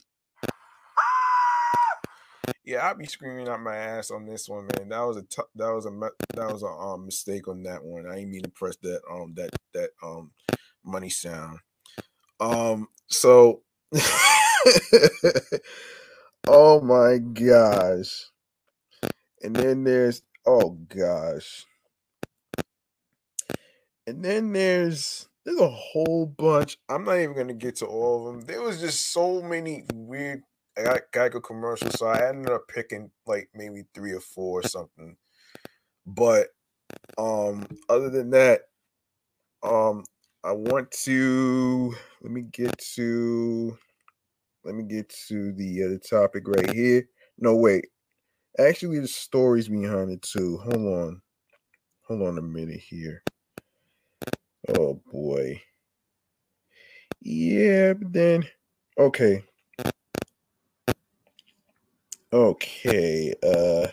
Yeah, 2.63 2.79
I'll 2.79 2.97
be 2.97 3.05
screaming 3.05 3.47
out 3.47 3.61
my 3.61 3.75
ass 3.75 4.11
on 4.11 4.25
this 4.25 4.49
one, 4.49 4.67
man. 4.77 4.89
That 4.89 5.01
was 5.01 5.17
a 5.17 5.21
t- 5.23 5.41
that 5.55 5.71
was 5.71 5.85
a 5.85 5.91
that 6.35 6.51
was 6.51 6.63
a 6.63 6.67
um, 6.67 7.05
mistake 7.05 7.47
on 7.47 7.63
that 7.63 7.83
one. 7.83 8.05
I 8.05 8.15
didn't 8.15 8.31
mean 8.31 8.43
to 8.43 8.49
press 8.49 8.75
that 8.83 9.01
um 9.09 9.33
that 9.35 9.51
that 9.73 9.91
um 10.03 10.31
money 10.83 11.09
sound. 11.09 11.59
Um 12.39 12.89
so 13.09 13.61
oh 16.47 16.81
my 16.81 17.19
gosh. 17.19 18.25
And 19.41 19.55
then 19.55 19.85
there's 19.85 20.21
oh 20.45 20.71
gosh. 20.89 21.65
And 24.07 24.23
then 24.23 24.53
there's 24.53 25.27
there's 25.43 25.59
a 25.59 25.69
whole 25.69 26.25
bunch. 26.25 26.77
I'm 26.87 27.03
not 27.03 27.19
even 27.19 27.35
gonna 27.35 27.53
get 27.53 27.75
to 27.77 27.85
all 27.85 28.27
of 28.27 28.33
them. 28.33 28.45
There 28.45 28.61
was 28.61 28.79
just 28.79 29.11
so 29.11 29.41
many 29.41 29.83
weird 29.93 30.43
Geico 30.77 31.43
commercials, 31.43 31.99
so 31.99 32.07
I 32.07 32.29
ended 32.29 32.51
up 32.51 32.69
picking 32.69 33.11
like 33.25 33.49
maybe 33.53 33.83
three 33.93 34.13
or 34.13 34.21
four 34.21 34.61
or 34.61 34.63
something. 34.63 35.17
But 36.05 36.47
um, 37.17 37.67
other 37.89 38.09
than 38.09 38.29
that, 38.29 38.61
um, 39.61 40.05
I 40.41 40.53
want 40.53 40.89
to 41.03 41.93
let 42.21 42.31
me 42.31 42.43
get 42.43 42.77
to 42.95 43.77
let 44.63 44.73
me 44.73 44.83
get 44.83 45.13
to 45.27 45.51
the 45.51 45.83
other 45.83 45.97
topic 45.97 46.47
right 46.47 46.73
here. 46.73 47.09
No, 47.37 47.55
wait. 47.55 47.87
Actually, 48.57 48.99
the 48.99 49.07
stories 49.07 49.67
behind 49.67 50.11
it 50.11 50.21
too. 50.21 50.59
Hold 50.63 50.75
on. 50.75 51.21
Hold 52.07 52.21
on 52.21 52.37
a 52.37 52.41
minute 52.41 52.79
here. 52.79 53.21
Oh 54.69 55.01
boy. 55.11 55.61
Yeah, 57.21 57.93
but 57.93 58.13
then 58.13 58.47
okay. 58.97 59.43
Okay. 62.33 63.33
Uh 63.43 63.87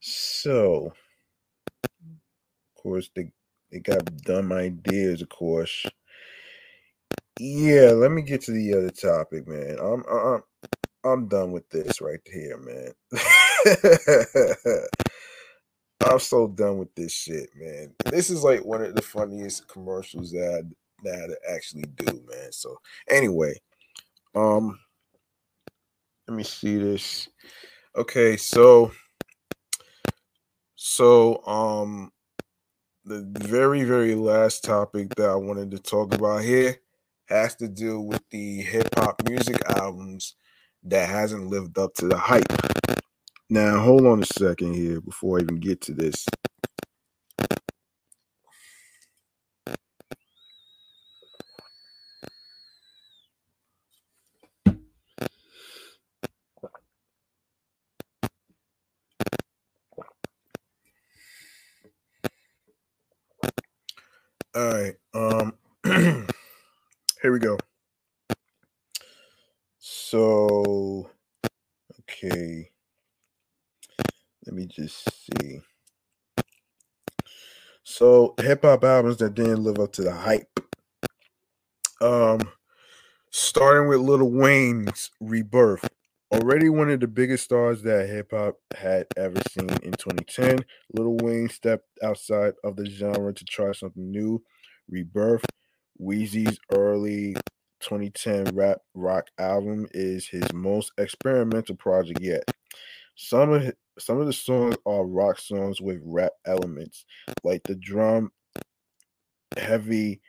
so 0.00 0.86
of 0.86 2.82
course 2.82 3.10
they 3.16 3.30
they 3.70 3.80
got 3.80 4.04
dumb 4.22 4.52
ideas, 4.52 5.22
of 5.22 5.28
course. 5.30 5.86
Yeah, 7.40 7.92
let 7.92 8.12
me 8.12 8.22
get 8.22 8.42
to 8.42 8.52
the 8.52 8.74
other 8.74 8.90
topic, 8.90 9.48
man. 9.48 9.78
I'm 9.80 10.04
I'm 10.10 10.42
I'm 11.04 11.28
done 11.28 11.52
with 11.52 11.68
this 11.70 12.00
right 12.00 12.20
here, 12.26 12.58
man. 12.58 12.92
I'm 16.04 16.18
so 16.18 16.48
done 16.48 16.78
with 16.78 16.94
this 16.94 17.12
shit, 17.12 17.50
man. 17.56 17.94
This 18.06 18.30
is 18.30 18.42
like 18.42 18.64
one 18.64 18.82
of 18.82 18.94
the 18.94 19.02
funniest 19.02 19.68
commercials 19.68 20.30
that 20.32 20.64
I, 20.64 20.68
that 21.04 21.36
I 21.48 21.54
actually 21.54 21.84
do, 21.96 22.12
man. 22.28 22.52
So 22.52 22.76
anyway, 23.08 23.60
um, 24.34 24.78
let 26.28 26.36
me 26.36 26.42
see 26.44 26.76
this. 26.76 27.28
Okay, 27.96 28.36
so 28.36 28.92
so 30.74 31.44
um, 31.46 32.10
the 33.04 33.26
very 33.40 33.84
very 33.84 34.14
last 34.14 34.64
topic 34.64 35.14
that 35.16 35.28
I 35.28 35.34
wanted 35.34 35.70
to 35.72 35.78
talk 35.78 36.14
about 36.14 36.42
here 36.42 36.76
has 37.26 37.54
to 37.56 37.68
do 37.68 38.00
with 38.00 38.22
the 38.30 38.62
hip 38.62 38.88
hop 38.96 39.22
music 39.28 39.60
albums 39.76 40.36
that 40.84 41.08
hasn't 41.08 41.48
lived 41.48 41.78
up 41.78 41.94
to 41.94 42.06
the 42.06 42.16
hype. 42.16 42.52
Now, 43.52 43.80
hold 43.80 44.06
on 44.06 44.22
a 44.22 44.26
second 44.26 44.74
here 44.76 45.02
before 45.02 45.38
I 45.38 45.42
even 45.42 45.60
get 45.60 45.82
to 45.82 45.92
this. 45.92 46.26
All 64.54 64.74
right. 64.74 64.94
Um 65.14 65.54
here 67.22 67.32
we 67.32 67.38
go. 67.40 67.58
So 69.78 71.10
okay. 72.00 72.70
Let 74.46 74.54
me 74.54 74.66
just 74.66 75.08
see. 75.24 75.60
So 77.84 78.34
hip 78.62 78.70
hop 78.70 78.84
albums 78.84 79.16
that 79.16 79.34
didn't 79.34 79.64
live 79.64 79.80
up 79.80 79.92
to 79.92 80.02
the 80.02 80.12
hype. 80.12 80.60
Um, 82.00 82.40
starting 83.30 83.88
with 83.88 83.98
Lil 83.98 84.30
Wayne's 84.30 85.10
Rebirth, 85.20 85.88
already 86.32 86.68
one 86.68 86.88
of 86.88 87.00
the 87.00 87.08
biggest 87.08 87.42
stars 87.42 87.82
that 87.82 88.08
hip 88.08 88.30
hop 88.30 88.54
had 88.76 89.06
ever 89.16 89.40
seen 89.50 89.68
in 89.82 89.90
2010. 89.92 90.64
Lil 90.92 91.16
Wayne 91.16 91.48
stepped 91.48 91.88
outside 92.04 92.52
of 92.62 92.76
the 92.76 92.86
genre 92.86 93.34
to 93.34 93.44
try 93.44 93.72
something 93.72 94.12
new. 94.12 94.40
Rebirth, 94.88 95.44
Weezy's 96.00 96.58
early 96.70 97.34
2010 97.80 98.54
rap 98.54 98.78
rock 98.94 99.26
album 99.38 99.88
is 99.90 100.28
his 100.28 100.52
most 100.52 100.92
experimental 100.98 101.74
project 101.74 102.20
yet. 102.20 102.44
Some 103.16 103.52
of 103.52 103.72
some 103.98 104.20
of 104.20 104.26
the 104.26 104.32
songs 104.32 104.76
are 104.86 105.04
rock 105.04 105.40
songs 105.40 105.80
with 105.80 106.00
rap 106.04 106.32
elements, 106.46 107.04
like 107.42 107.62
the 107.64 107.74
drum 107.74 108.30
heavy 109.58 110.20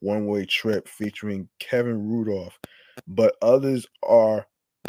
one 0.00 0.26
way 0.26 0.44
trip 0.46 0.88
featuring 0.88 1.48
Kevin 1.58 2.08
Rudolph, 2.08 2.58
but 3.06 3.36
others 3.42 3.86
are 4.02 4.46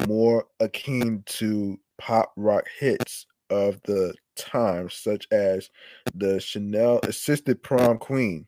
more 0.08 0.46
akin 0.60 1.24
to 1.26 1.78
pop 1.98 2.32
rock 2.36 2.66
hits 2.80 3.26
of 3.50 3.80
the 3.86 4.14
time, 4.36 4.89
such 4.89 5.28
as 5.32 5.70
the 6.16 6.38
Shanell 6.38 7.06
assisted 7.06 7.62
prom 7.62 7.98
queen. 7.98 8.48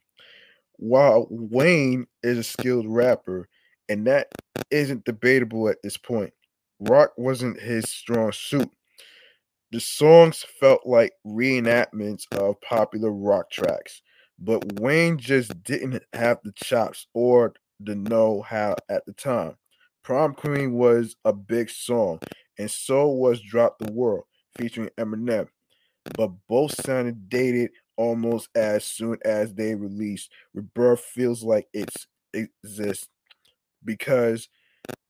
While 0.78 1.28
Wayne 1.30 2.08
is 2.24 2.38
a 2.38 2.44
skilled 2.44 2.88
rapper, 2.88 3.48
and 3.89 4.08
that 4.08 4.30
isn't 4.72 5.06
debatable 5.06 5.70
at 5.70 5.82
this 5.84 5.98
point, 5.98 6.34
rock 6.80 7.12
wasn't 7.18 7.60
his 7.60 7.86
strong 7.89 8.32
suit. 8.32 8.70
The 9.72 9.80
songs 9.80 10.46
felt 10.60 10.86
like 10.86 11.14
reenactments 11.26 12.26
of 12.32 12.62
popular 12.62 13.12
rock 13.12 13.50
tracks, 13.50 14.03
but 14.39 14.79
Wayne 14.79 15.17
just 15.17 15.63
didn't 15.63 16.03
have 16.13 16.39
the 16.43 16.51
chops 16.53 17.07
or 17.13 17.53
the 17.79 17.95
know 17.95 18.41
how 18.41 18.75
at 18.89 19.05
the 19.05 19.13
time. 19.13 19.55
Prom 20.03 20.34
Queen 20.34 20.73
was 20.73 21.15
a 21.23 21.34
big 21.34 21.69
song, 21.69 22.19
and 22.57 22.69
so 22.69 23.07
was 23.07 23.39
Drop 23.41 23.79
the 23.79 23.91
World 23.91 24.25
featuring 24.57 24.89
Eminem, 24.97 25.47
but 26.15 26.31
both 26.47 26.73
sounded 26.86 27.29
dated 27.29 27.71
almost 27.95 28.49
as 28.55 28.84
soon 28.84 29.17
as 29.23 29.53
they 29.53 29.75
released. 29.75 30.31
Rebirth 30.53 30.99
feels 30.99 31.43
like 31.43 31.67
it's 31.73 32.07
exists 32.34 33.07
because 33.86 34.49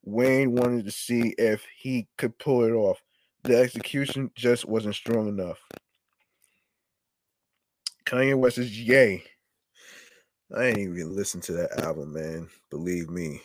Wayne 0.04 0.52
wanted 0.54 0.84
to 0.84 0.90
see 0.90 1.34
if 1.38 1.64
he 1.76 2.06
could 2.18 2.38
pull 2.38 2.64
it 2.64 2.72
off. 2.72 3.02
The 3.44 3.56
execution 3.58 4.30
just 4.34 4.64
wasn't 4.66 4.94
strong 4.94 5.28
enough. 5.28 5.58
Kanye 8.06 8.36
West's 8.36 8.70
Ye. 8.70 9.24
I 10.54 10.64
ain't 10.66 10.78
even 10.78 11.16
listened 11.16 11.42
to 11.44 11.52
that 11.52 11.80
album, 11.80 12.12
man. 12.12 12.48
Believe 12.70 13.08
me. 13.08 13.40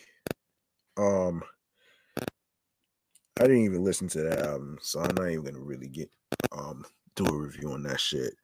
Um 0.96 1.42
I 3.38 3.44
didn't 3.44 3.64
even 3.64 3.82
listen 3.82 4.08
to 4.08 4.22
that 4.22 4.40
album, 4.40 4.78
so 4.82 5.00
I'm 5.00 5.14
not 5.14 5.30
even 5.30 5.44
gonna 5.44 5.60
really 5.60 5.88
get 5.88 6.10
um 6.52 6.84
do 7.16 7.24
a 7.24 7.36
review 7.36 7.72
on 7.72 7.82
that 7.84 8.00
shit. 8.00 8.34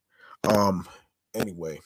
Um 0.44 0.88
anyway. 1.34 1.80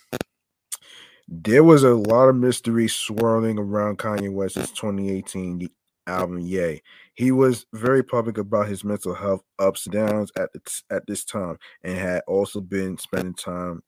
There 1.29 1.65
was 1.65 1.85
a 1.85 1.95
lot 1.95 2.29
of 2.29 2.37
mystery 2.37 2.89
swirling 2.89 3.59
around 3.59 3.99
Kanye 3.99 4.33
West's 4.33 4.71
2018 4.73 5.69
album 6.07 6.41
Ye. 6.41 6.83
He 7.15 7.33
was 7.33 7.67
very 7.73 8.03
public 8.03 8.39
about 8.39 8.69
his 8.69 8.85
mental 8.85 9.15
health 9.15 9.43
ups 9.59 9.87
and 9.87 9.95
downs 9.95 10.33
at 10.37 10.53
the 10.53 10.61
t- 10.61 10.83
at 10.91 11.07
this 11.07 11.25
time 11.25 11.57
and 11.83 11.99
had 11.99 12.23
also 12.27 12.61
been 12.61 12.99
spending 12.99 13.35
time 13.35 13.83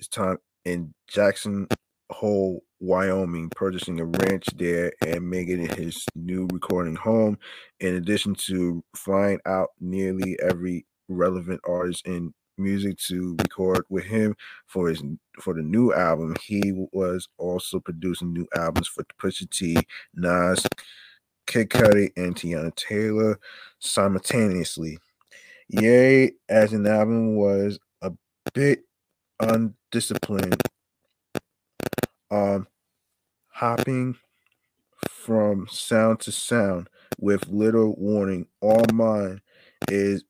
his 0.00 0.08
time 0.08 0.38
in 0.64 0.94
Jackson 1.08 1.68
Hole, 2.10 2.62
Wyoming, 2.80 3.50
purchasing 3.50 4.00
a 4.00 4.06
ranch 4.06 4.46
there 4.56 4.92
and 5.06 5.28
making 5.28 5.62
it 5.62 5.74
his 5.74 6.04
new 6.14 6.48
recording 6.52 6.96
home. 6.96 7.38
In 7.80 7.96
addition 7.96 8.34
to 8.46 8.82
flying 8.96 9.38
out 9.44 9.68
nearly 9.78 10.38
every 10.42 10.86
relevant 11.08 11.60
artist 11.68 12.06
in 12.06 12.32
music 12.56 12.96
to 12.98 13.36
record 13.40 13.84
with 13.90 14.04
him 14.04 14.34
for 14.66 14.88
his 14.88 15.02
for 15.38 15.52
the 15.52 15.62
new 15.62 15.92
album, 15.92 16.34
he 16.42 16.72
was 16.92 17.28
also 17.36 17.78
producing 17.78 18.32
new 18.32 18.46
albums 18.56 18.88
for 18.88 19.04
Pusha 19.20 19.48
T, 19.50 19.76
Nas, 20.14 20.66
Kid 21.46 21.68
Cudi, 21.68 22.10
and 22.16 22.34
Teyana 22.34 22.74
Taylor 22.74 23.38
simultaneously. 23.78 24.98
Ye, 25.68 26.32
as 26.48 26.72
an 26.72 26.86
album, 26.86 27.36
was 27.36 27.78
a 28.02 28.10
bit 28.54 28.84
undisciplined 29.40 30.60
um, 32.30 32.66
hopping 33.48 34.16
from 35.08 35.66
sound 35.70 36.20
to 36.20 36.32
sound 36.32 36.88
with 37.18 37.48
little 37.48 37.94
warning. 37.96 38.46
All 38.60 38.84
mine 38.92 39.40
is 39.88 40.24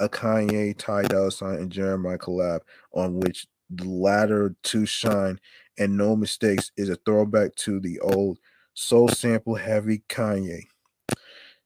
a 0.00 0.08
Kanye, 0.08 0.76
Ty 0.76 1.02
Dolla 1.02 1.30
Sign, 1.30 1.56
and 1.56 1.72
Jeremih 1.72 2.18
collab, 2.18 2.60
on 2.92 3.20
which 3.20 3.46
the 3.70 3.84
latter 3.84 4.54
two 4.62 4.86
shine, 4.86 5.38
and 5.78 5.96
no 5.96 6.16
mistakes 6.16 6.70
is 6.76 6.88
a 6.88 6.96
throwback 6.96 7.54
to 7.56 7.80
the 7.80 8.00
old 8.00 8.38
soul 8.74 9.08
sample 9.08 9.54
heavy 9.54 10.02
Kanye. 10.08 10.64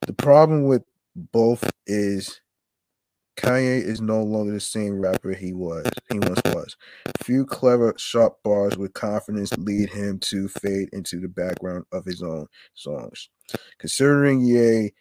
The 0.07 0.13
problem 0.13 0.65
with 0.65 0.83
both 1.15 1.69
is 1.87 2.41
Kanye 3.37 3.83
is 3.83 4.01
no 4.01 4.23
longer 4.23 4.53
the 4.53 4.61
same 4.61 4.99
rapper 4.99 5.33
he 5.33 5.53
was 5.53 5.87
he 6.11 6.19
once 6.19 6.41
was. 6.47 6.77
Few 7.23 7.45
clever, 7.45 7.95
sharp 7.99 8.43
bars 8.43 8.77
with 8.77 8.95
confidence 8.95 9.57
lead 9.59 9.91
him 9.91 10.19
to 10.21 10.49
fade 10.49 10.89
into 10.93 11.21
the 11.21 11.29
background 11.29 11.85
of 11.93 12.05
his 12.05 12.23
own 12.23 12.47
songs. 12.75 13.29
Considering 13.79 14.41
Ye 14.41 14.93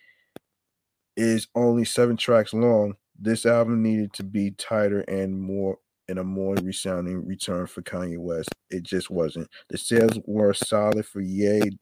is 1.15 1.47
only 1.55 1.85
seven 1.85 2.17
tracks 2.17 2.53
long, 2.53 2.95
this 3.17 3.45
album 3.45 3.81
needed 3.81 4.13
to 4.13 4.23
be 4.23 4.51
tighter 4.51 5.01
and 5.01 5.39
more 5.39 5.77
in 6.07 6.17
a 6.17 6.23
more 6.23 6.55
resounding 6.55 7.25
return 7.25 7.65
for 7.65 7.81
Kanye 7.81 8.17
West. 8.17 8.49
It 8.69 8.83
just 8.83 9.09
wasn't. 9.09 9.49
The 9.69 9.77
sales 9.77 10.19
were 10.25 10.53
solid 10.53 11.05
for 11.05 11.21
Ye 11.21 11.77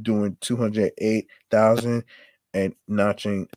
doing 0.00 0.36
208,000 0.40 2.04
and 2.54 2.74
notching 2.88 3.48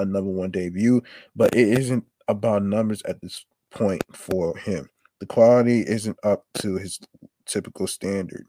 a 0.00 0.04
number 0.06 0.30
one 0.30 0.50
debut, 0.50 1.02
but 1.34 1.54
it 1.54 1.68
isn't 1.68 2.04
about 2.28 2.62
numbers 2.62 3.02
at 3.02 3.20
this 3.20 3.44
point 3.70 4.04
for 4.12 4.56
him. 4.56 4.88
The 5.20 5.26
quality 5.26 5.80
isn't 5.80 6.18
up 6.24 6.44
to 6.60 6.76
his 6.76 6.98
typical 7.46 7.86
standard. 7.86 8.46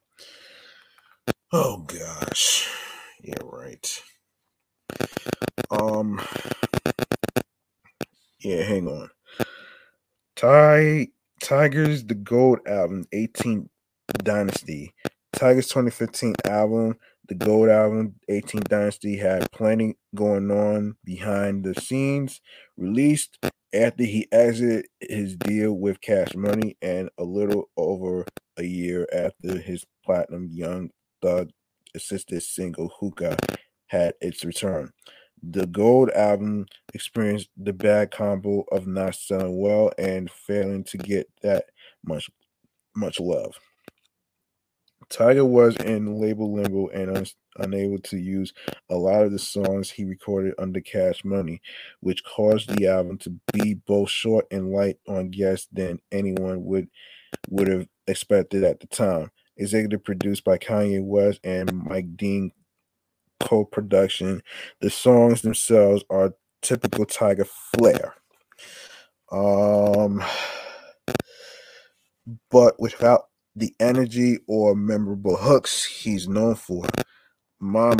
Oh 1.52 1.80
gosh. 1.88 2.68
Yeah, 3.22 3.36
right. 3.44 4.02
Um 5.70 6.20
Yeah, 8.40 8.64
hang 8.64 8.88
on. 8.88 9.10
Ty 10.36 11.08
Tyga's 11.44 12.06
The 12.06 12.16
Gold 12.16 12.60
album 12.68 13.06
18th 13.14 13.68
Dynasty. 14.24 14.94
Tyga's 15.34 15.68
2015 15.68 16.36
album 16.46 16.98
the 17.32 17.46
Gold 17.46 17.70
album, 17.70 18.16
18th 18.30 18.68
Dynasty, 18.68 19.16
had 19.16 19.50
plenty 19.54 19.96
going 20.14 20.52
on 20.52 20.98
behind 21.06 21.64
the 21.64 21.74
scenes. 21.80 22.42
Released 22.76 23.38
after 23.74 24.04
he 24.04 24.28
exited 24.34 24.88
his 25.00 25.38
deal 25.38 25.72
with 25.72 26.02
Cash 26.02 26.36
Money 26.36 26.76
and 26.82 27.10
a 27.18 27.24
little 27.24 27.70
over 27.78 28.26
a 28.58 28.64
year 28.64 29.08
after 29.14 29.58
his 29.60 29.86
platinum 30.04 30.50
Young 30.52 30.90
Thug 31.22 31.52
assisted 31.96 32.44
single 32.44 32.92
Hookah 33.00 33.38
had 33.88 34.14
its 34.20 34.44
return. 34.44 34.92
The 35.42 35.68
Gold 35.68 36.10
album 36.10 36.66
experienced 36.94 37.48
the 37.56 37.72
bad 37.72 38.12
combo 38.12 38.66
of 38.74 38.88
not 38.88 39.16
selling 39.16 39.58
well 39.58 39.94
and 39.98 40.30
failing 40.30 40.84
to 40.84 40.98
get 40.98 41.30
that 41.44 41.68
much 42.04 42.30
much 42.94 43.22
love. 43.22 43.56
Tyga 45.12 45.46
was 45.46 45.76
in 45.78 46.20
label 46.20 46.54
limbo 46.54 46.88
and 46.88 47.16
un- 47.18 47.26
unable 47.58 48.00
to 48.00 48.18
use 48.18 48.54
a 48.90 48.96
lot 48.96 49.24
of 49.24 49.32
the 49.32 49.40
songs 49.40 49.92
he 49.92 50.06
recorded 50.06 50.54
under 50.58 50.80
Cash 50.80 51.26
Money, 51.26 51.62
which 52.00 52.24
caused 52.24 52.70
the 52.70 52.88
album 52.88 53.18
to 53.20 53.36
be 53.52 53.74
both 53.74 54.10
short 54.10 54.46
and 54.52 54.72
light 54.72 54.98
on 55.08 55.30
guests 55.30 55.68
than 55.72 56.00
anyone 56.12 56.64
would 56.64 56.88
would 57.50 57.68
have 57.68 57.88
expected 58.08 58.64
at 58.64 58.80
the 58.80 58.88
time. 58.88 59.32
Executive 59.58 60.04
produced 60.04 60.44
by 60.44 60.58
Kanye 60.58 61.04
West 61.04 61.40
and 61.44 61.72
Mike 61.74 62.16
Dean 62.16 62.52
co-production. 63.40 64.42
The 64.80 64.90
songs 64.90 65.42
themselves 65.42 66.04
are 66.10 66.34
typical 66.62 67.06
Tyga 67.06 67.48
flair. 67.48 68.16
Um 69.32 70.24
but 72.52 72.80
without 72.80 73.26
the 73.56 73.74
energy 73.80 74.40
or 74.48 74.76
memorable 74.76 75.38
hooks 75.38 75.84
he's 75.84 76.28
known 76.28 76.56
for. 76.56 76.86
My 77.60 77.96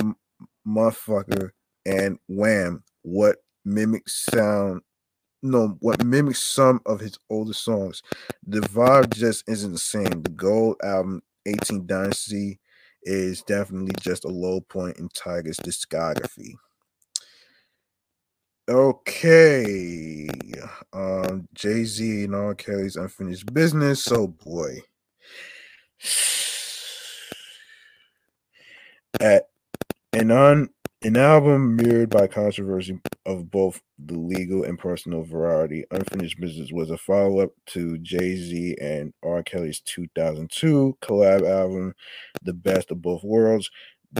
motherfucker 0.68 1.52
and 1.86 2.18
Wham, 2.28 2.84
what 3.04 3.38
mimics 3.66 4.26
sound 4.32 4.82
no, 5.44 5.78
what 5.80 6.04
mimics 6.06 6.44
some 6.44 6.82
of 6.86 7.00
his 7.00 7.18
older 7.30 7.54
songs. 7.54 8.04
The 8.46 8.60
vibe 8.60 9.14
just 9.14 9.44
isn't 9.48 9.72
the 9.72 9.80
same. 9.80 10.22
The 10.22 10.30
Gold 10.30 10.78
album, 10.84 11.24
18 11.46 11.88
Dynasty, 11.88 12.60
is 13.04 13.42
definitely 13.42 13.96
just 14.00 14.26
a 14.26 14.30
low 14.30 14.62
point 14.62 14.98
in 14.98 15.10
Tyga's 15.10 15.58
discography. 15.58 16.54
Okay. 18.70 20.30
Um, 20.94 21.48
Jay 21.54 21.84
Z 21.84 22.26
and 22.26 22.36
R. 22.36 22.54
Kelly's 22.54 22.96
unfinished 22.96 23.52
business. 23.52 24.04
So, 24.04 24.28
boy. 24.28 24.82
At 29.20 29.50
an 30.14 30.32
on 30.32 30.70
an 31.04 31.18
album 31.18 31.76
mirrored 31.76 32.10
by 32.10 32.28
controversy 32.28 33.00
of 33.26 33.50
both 33.50 33.82
the 33.98 34.18
legal 34.18 34.64
and 34.64 34.78
personal 34.78 35.24
variety, 35.24 35.86
Unfinished 35.92 36.40
Business 36.40 36.72
was 36.72 36.92
a 36.92 36.98
follow 36.98 37.40
up 37.40 37.52
to 37.68 37.98
Jay 38.00 38.36
Z 38.36 38.78
and 38.80 39.14
R. 39.24 39.42
Kelly's 39.44 39.82
2002 39.82 40.98
collab 41.02 41.50
album, 41.50 41.94
The 42.44 42.54
Best 42.54 42.92
of 42.92 43.02
Both 43.02 43.24
Worlds. 43.24 43.70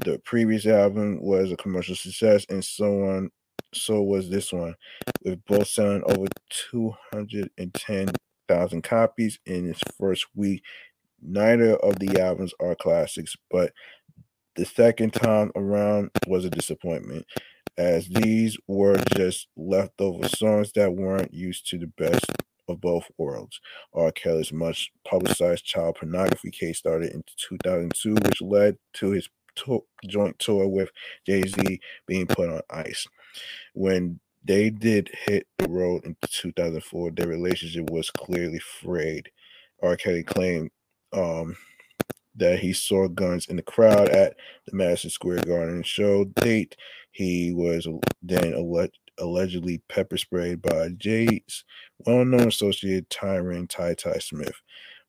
The 0.06 0.20
previous 0.20 0.66
album 0.66 1.22
was 1.22 1.52
a 1.52 1.58
commercial 1.58 1.96
success, 1.96 2.46
and 2.50 2.64
so 2.64 3.10
on 3.10 3.30
so 3.74 4.02
was 4.02 4.30
this 4.30 4.52
one, 4.52 4.76
with 5.24 5.46
both 5.46 5.68
selling 5.68 6.04
over 6.06 6.26
210,000 6.50 8.82
copies 8.82 9.40
in 9.46 9.70
its 9.70 9.80
first 10.00 10.26
week. 10.36 10.64
Neither 11.22 11.76
of 11.78 12.00
the 12.00 12.20
albums 12.20 12.54
are 12.60 12.76
classics, 12.76 13.36
but 13.50 13.74
the 14.56 14.66
second 14.66 15.14
time 15.14 15.52
around 15.56 16.12
was 16.28 16.46
a 16.46 16.50
disappointment, 16.50 17.26
as 17.78 18.08
these 18.08 18.58
were 18.68 18.98
just 19.16 19.48
leftover 19.56 20.28
songs 20.28 20.72
that 20.74 20.94
weren't 20.94 21.34
used 21.34 21.68
to 21.70 21.78
the 21.78 21.88
best 21.88 22.26
of 22.68 22.82
both 22.82 23.06
worlds. 23.18 23.60
R. 23.94 24.12
Kelly's 24.12 24.52
much 24.52 24.92
publicized 25.08 25.66
child 25.66 25.98
pornography 26.00 26.52
case 26.52 26.80
started 26.80 27.12
in 27.12 27.24
2002, 27.38 28.16
which 28.16 28.42
led 28.42 28.78
to 28.94 29.12
his 29.12 29.30
to- 29.56 29.86
joint 30.08 30.38
tour 30.40 30.68
with 30.68 30.90
Jay 31.26 31.44
Z 31.44 31.80
being 32.08 32.28
put 32.28 32.50
on 32.50 32.62
ice. 32.70 33.08
When 33.74 34.20
they 34.44 34.70
did 34.70 35.10
hit 35.26 35.48
the 35.58 35.70
road 35.70 36.06
in 36.06 36.16
2004, 36.30 37.12
their 37.12 37.28
relationship 37.28 37.90
was 37.90 38.10
clearly 38.10 38.60
frayed. 38.60 39.30
R. 39.84 39.96
Kelly 39.96 40.24
claimed 40.24 40.72
um, 41.14 41.56
that 42.36 42.60
he 42.60 42.74
saw 42.74 43.08
guns 43.08 43.48
in 43.48 43.58
the 43.58 43.62
crowd 43.62 44.10
at 44.10 44.36
the 44.66 44.76
Madison 44.76 45.10
Square 45.10 45.44
Garden 45.46 45.84
show 45.84 46.26
date. 46.26 46.76
He 47.12 47.52
was 47.54 47.88
then 48.22 48.54
alleged 48.54 48.98
allegedly 49.18 49.82
pepper 49.88 50.18
sprayed 50.18 50.62
by 50.62 50.90
Jay's 50.98 51.64
well 52.06 52.26
known 52.26 52.48
associate 52.48 53.10
Tyron 53.10 53.70
Ty 53.70 53.96
Ty 53.96 54.18
Smith. 54.20 54.56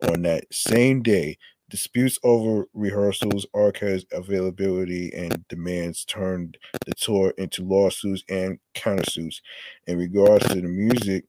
On 0.03 0.23
that 0.23 0.45
same 0.53 1.03
day, 1.03 1.39
disputes 1.71 2.19
over 2.23 2.67
rehearsals, 2.75 3.47
Arcade's 3.55 4.05
availability, 4.13 5.13
and 5.15 5.47
demands 5.49 6.05
turned 6.05 6.59
the 6.85 6.93
tour 6.95 7.33
into 7.39 7.65
lawsuits 7.65 8.25
and 8.29 8.59
countersuits. 8.75 9.41
In 9.87 9.97
regards 9.97 10.47
to 10.49 10.57
the 10.57 10.69
music, 10.69 11.25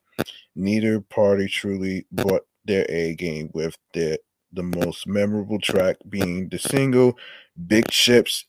neither 0.55 0.99
party 0.99 1.47
truly 1.47 2.05
brought 2.11 2.45
their 2.65 2.85
A 2.89 3.15
game 3.15 3.51
with 3.53 3.77
their 3.93 4.17
the 4.53 4.63
most 4.63 5.07
memorable 5.07 5.59
track 5.59 5.97
being 6.07 6.49
the 6.49 6.59
single 6.59 7.17
Big 7.67 7.89
Chips 7.89 8.45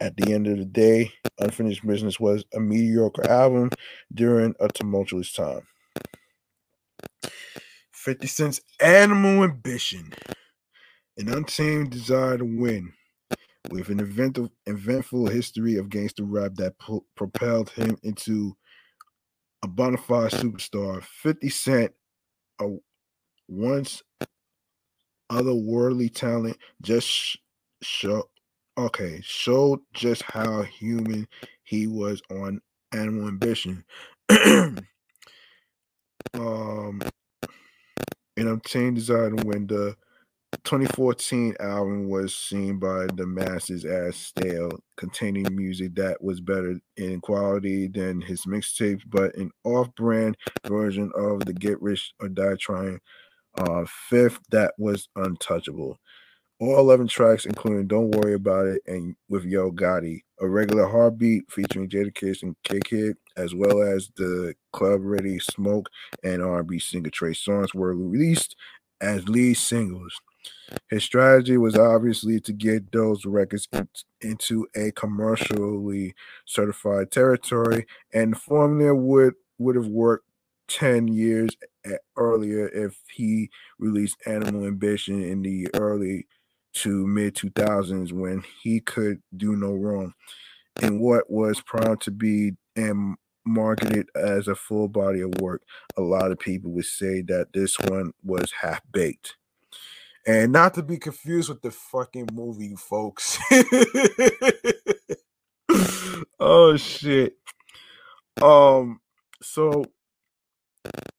at 0.00 0.16
the 0.16 0.32
end 0.32 0.46
of 0.48 0.58
the 0.58 0.64
day, 0.64 1.12
Unfinished 1.38 1.86
Business 1.86 2.18
was 2.18 2.44
a 2.54 2.60
mediocre 2.60 3.28
album 3.28 3.70
during 4.12 4.54
a 4.58 4.68
tumultuous 4.68 5.32
time. 5.32 5.66
50 7.92 8.26
Cent's 8.26 8.60
Animal 8.80 9.44
Ambition, 9.44 10.12
an 11.16 11.28
untamed 11.28 11.90
desire 11.90 12.38
to 12.38 12.44
win, 12.44 12.92
with 13.70 13.90
an 13.90 14.00
eventful, 14.00 14.50
eventful 14.66 15.28
history 15.28 15.76
of 15.76 15.88
gangster 15.88 16.24
rap 16.24 16.52
that 16.56 16.76
pro- 16.78 17.04
propelled 17.14 17.70
him 17.70 17.96
into 18.02 18.56
a 19.62 19.68
bona 19.68 19.98
fide 19.98 20.32
superstar. 20.32 21.04
50 21.04 21.48
Cent, 21.48 21.92
a 22.60 22.66
once 23.46 24.02
otherworldly 25.32 26.14
talent, 26.14 26.56
just 26.82 27.38
show, 27.82 28.28
okay, 28.76 29.20
showed 29.22 29.80
just 29.94 30.22
how 30.22 30.62
human 30.62 31.26
he 31.64 31.86
was 31.86 32.20
on 32.30 32.60
Animal 32.92 33.28
Ambition. 33.28 33.84
um, 36.34 37.02
an 38.36 38.48
untamed 38.48 38.96
desire 38.96 39.30
to 39.30 39.46
win 39.46 39.66
the 39.66 39.96
2014 40.64 41.56
album 41.60 42.08
was 42.08 42.34
seen 42.34 42.78
by 42.78 43.06
the 43.14 43.26
masses 43.26 43.84
as 43.84 44.16
stale, 44.16 44.70
containing 44.96 45.46
music 45.56 45.94
that 45.94 46.22
was 46.22 46.40
better 46.40 46.78
in 46.96 47.20
quality 47.20 47.88
than 47.88 48.20
his 48.20 48.44
mixtapes, 48.44 49.02
but 49.06 49.34
an 49.34 49.50
off-brand 49.64 50.36
version 50.66 51.10
of 51.16 51.40
the 51.46 51.52
Get 51.54 51.80
Rich 51.80 52.12
or 52.20 52.28
Die 52.28 52.56
Trying 52.60 53.00
uh, 53.58 53.84
fifth 54.08 54.40
that 54.50 54.74
was 54.78 55.08
untouchable. 55.16 55.98
All 56.60 56.78
11 56.78 57.08
tracks, 57.08 57.44
including 57.44 57.88
Don't 57.88 58.12
Worry 58.12 58.34
About 58.34 58.66
It 58.66 58.82
and 58.86 59.16
with 59.28 59.44
Yo 59.44 59.72
Gotti, 59.72 60.22
a 60.40 60.46
regular 60.46 60.86
heartbeat 60.86 61.50
featuring 61.50 61.88
Jadakiss 61.88 62.42
and 62.42 62.54
K-Kid, 62.62 63.16
as 63.36 63.54
well 63.54 63.82
as 63.82 64.10
the 64.16 64.54
Club 64.72 65.00
Ready 65.02 65.40
Smoke 65.40 65.88
and 66.22 66.40
R&B 66.40 66.78
singer 66.78 67.10
Trey 67.10 67.32
Songz 67.32 67.74
were 67.74 67.96
released 67.96 68.54
as 69.00 69.28
lead 69.28 69.54
singles. 69.54 70.20
His 70.88 71.04
strategy 71.04 71.56
was 71.56 71.76
obviously 71.76 72.40
to 72.40 72.52
get 72.52 72.90
those 72.92 73.24
records 73.24 73.68
in, 73.72 73.88
into 74.20 74.66
a 74.74 74.92
commercially 74.92 76.14
certified 76.46 77.10
territory, 77.10 77.86
and 78.14 78.32
the 78.32 78.38
formula 78.38 78.94
would 78.94 79.34
would 79.58 79.76
have 79.76 79.86
worked 79.86 80.26
10 80.68 81.08
years 81.08 81.50
earlier 82.16 82.68
if 82.68 82.98
he 83.12 83.50
released 83.78 84.16
Animal 84.26 84.66
Ambition 84.66 85.22
in 85.22 85.42
the 85.42 85.68
early 85.74 86.26
to 86.74 87.06
mid 87.06 87.34
2000s 87.34 88.12
when 88.12 88.42
he 88.62 88.80
could 88.80 89.20
do 89.36 89.56
no 89.56 89.72
wrong 89.72 90.14
in 90.80 91.00
what 91.00 91.30
was 91.30 91.60
primed 91.60 92.00
to 92.00 92.10
be 92.10 92.52
and 92.76 93.16
marketed 93.44 94.08
as 94.14 94.48
a 94.48 94.54
full 94.54 94.88
body 94.88 95.20
of 95.20 95.34
work. 95.40 95.62
A 95.96 96.00
lot 96.00 96.30
of 96.30 96.38
people 96.38 96.70
would 96.72 96.86
say 96.86 97.22
that 97.22 97.48
this 97.52 97.78
one 97.80 98.12
was 98.24 98.52
half 98.60 98.80
baked. 98.92 99.36
And 100.26 100.52
not 100.52 100.74
to 100.74 100.82
be 100.82 100.98
confused 100.98 101.48
with 101.48 101.62
the 101.62 101.72
fucking 101.72 102.28
movie, 102.32 102.76
folks. 102.76 103.38
oh 106.40 106.76
shit. 106.76 107.36
Um 108.40 109.00
so 109.42 109.84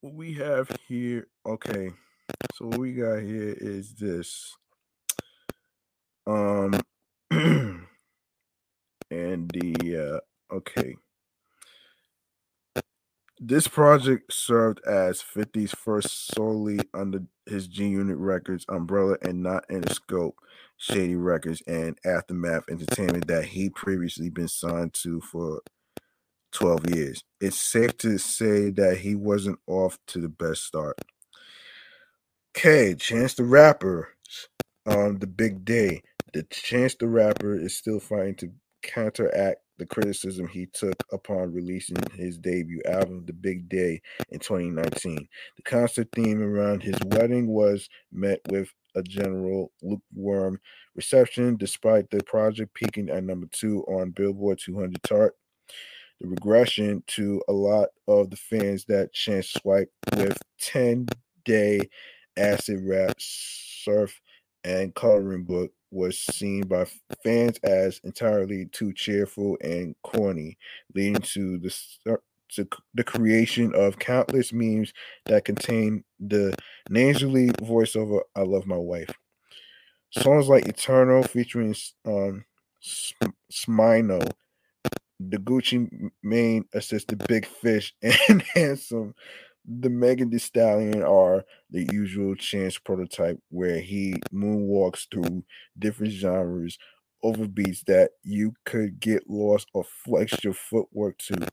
what 0.03 0.15
we 0.15 0.33
have 0.33 0.69
here, 0.85 1.27
okay. 1.45 1.89
So 2.55 2.65
what 2.65 2.79
we 2.79 2.91
got 2.91 3.21
here 3.21 3.55
is 3.57 3.93
this. 3.93 4.53
Um, 6.27 6.73
and 7.31 7.87
the 9.09 10.21
uh, 10.51 10.55
okay. 10.55 10.97
This 13.39 13.67
project 13.69 14.33
served 14.33 14.81
as 14.85 15.23
50's 15.23 15.71
first 15.71 16.27
solely 16.33 16.79
under 16.93 17.23
his 17.45 17.67
G 17.67 17.87
Unit 17.87 18.17
Records 18.17 18.65
umbrella 18.67 19.15
and 19.21 19.41
not 19.41 19.63
in 19.69 19.81
the 19.81 19.93
scope 19.93 20.35
Shady 20.75 21.15
Records 21.15 21.63
and 21.65 21.97
Aftermath 22.05 22.63
Entertainment 22.69 23.27
that 23.27 23.45
he 23.45 23.69
previously 23.69 24.29
been 24.29 24.49
signed 24.49 24.93
to 24.95 25.21
for 25.21 25.61
12 26.53 26.95
years. 26.95 27.23
It's 27.41 27.59
safe 27.59 27.97
to 27.97 28.17
say 28.17 28.69
that 28.71 28.97
he 28.97 29.15
wasn't 29.15 29.59
off 29.67 29.97
to 30.07 30.19
the 30.19 30.29
best 30.29 30.63
start. 30.63 30.97
Okay, 32.55 32.95
Chance 32.95 33.35
the 33.35 33.43
Rapper 33.43 34.09
on 34.85 35.19
the 35.19 35.27
big 35.27 35.65
day 35.65 36.01
the 36.33 36.43
Chance 36.49 36.95
the 36.95 37.07
Rapper 37.07 37.55
is 37.55 37.77
still 37.77 37.99
fighting 37.99 38.35
to 38.35 38.51
counteract 38.81 39.59
the 39.77 39.85
criticism 39.85 40.47
he 40.47 40.65
took 40.65 40.95
upon 41.11 41.53
releasing 41.53 41.97
his 42.15 42.37
debut 42.37 42.81
album, 42.87 43.23
The 43.25 43.33
Big 43.33 43.69
Day, 43.69 44.01
in 44.29 44.39
2019. 44.39 45.27
The 45.57 45.63
concert 45.63 46.07
theme 46.13 46.41
around 46.41 46.81
his 46.81 46.97
wedding 47.05 47.47
was 47.47 47.87
met 48.11 48.39
with 48.49 48.69
a 48.95 49.03
general 49.03 49.71
lukewarm 49.81 50.59
reception, 50.95 51.55
despite 51.57 52.09
the 52.09 52.23
project 52.23 52.73
peaking 52.73 53.09
at 53.09 53.23
number 53.23 53.47
two 53.51 53.83
on 53.83 54.11
Billboard 54.11 54.59
200 54.63 55.01
chart. 55.03 55.35
The 56.23 56.29
regression 56.29 57.03
to 57.07 57.43
a 57.49 57.53
lot 57.53 57.89
of 58.07 58.29
the 58.29 58.37
fans 58.37 58.85
that 58.85 59.13
Chance 59.13 59.49
swiped 59.49 59.91
with 60.15 60.37
10 60.59 61.07
day 61.45 61.89
acid 62.37 62.79
rap, 62.87 63.17
surf, 63.19 64.21
and 64.63 64.95
coloring 64.95 65.43
book 65.43 65.73
was 65.91 66.17
seen 66.17 66.61
by 66.61 66.85
fans 67.25 67.57
as 67.63 67.99
entirely 68.05 68.67
too 68.67 68.93
cheerful 68.93 69.57
and 69.61 69.95
corny, 70.01 70.57
leading 70.95 71.21
to 71.21 71.57
the 71.59 71.75
to 72.51 72.67
the 72.93 73.03
creation 73.03 73.75
of 73.75 73.99
countless 73.99 74.53
memes 74.53 74.93
that 75.25 75.43
contain 75.45 76.05
the 76.21 76.55
nasally 76.89 77.49
voiceover 77.49 78.21
"I 78.35 78.43
love 78.43 78.65
my 78.65 78.77
wife." 78.77 79.11
Songs 80.11 80.47
like 80.47 80.67
"Eternal" 80.67 81.23
featuring 81.23 81.75
um, 82.05 82.45
Smino, 83.51 84.31
the 85.29 85.37
Gucci 85.37 86.09
Mane 86.21 86.65
assisted 86.73 87.25
Big 87.27 87.45
Fish, 87.45 87.93
and 88.29 88.41
Handsome 88.53 89.13
the 89.65 89.89
Megan 89.89 90.29
Thee 90.29 90.39
Stallion 90.39 91.01
are 91.03 91.45
the 91.69 91.87
usual 91.91 92.35
chance 92.35 92.77
prototype 92.77 93.39
where 93.49 93.79
he 93.79 94.15
moonwalks 94.33 95.07
through 95.09 95.43
different 95.77 96.13
genres 96.13 96.77
over 97.23 97.47
beats 97.47 97.83
that 97.83 98.11
you 98.23 98.53
could 98.65 98.99
get 98.99 99.29
lost 99.29 99.69
or 99.73 99.85
flex 99.85 100.43
your 100.43 100.53
footwork 100.53 101.17
to. 101.17 101.47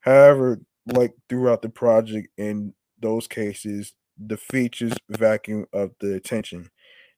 However, 0.00 0.60
like 0.86 1.14
throughout 1.28 1.62
the 1.62 1.68
project, 1.68 2.28
in 2.38 2.74
those 3.00 3.26
cases, 3.26 3.94
the 4.16 4.36
features 4.36 4.94
vacuum 5.10 5.66
of 5.72 5.90
the 6.00 6.14
attention. 6.14 6.70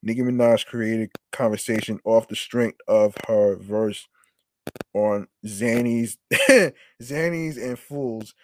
Nicki 0.03 0.23
Minaj 0.23 0.65
created 0.65 1.11
conversation 1.31 2.01
off 2.05 2.29
the 2.29 2.37
strength 2.37 2.79
of 2.89 3.15
her 3.29 3.57
verse 3.57 4.09
on 4.95 5.29
Xannies, 5.47 6.17
Xannies 7.03 7.63
and 7.63 7.79
Fools 7.79 8.35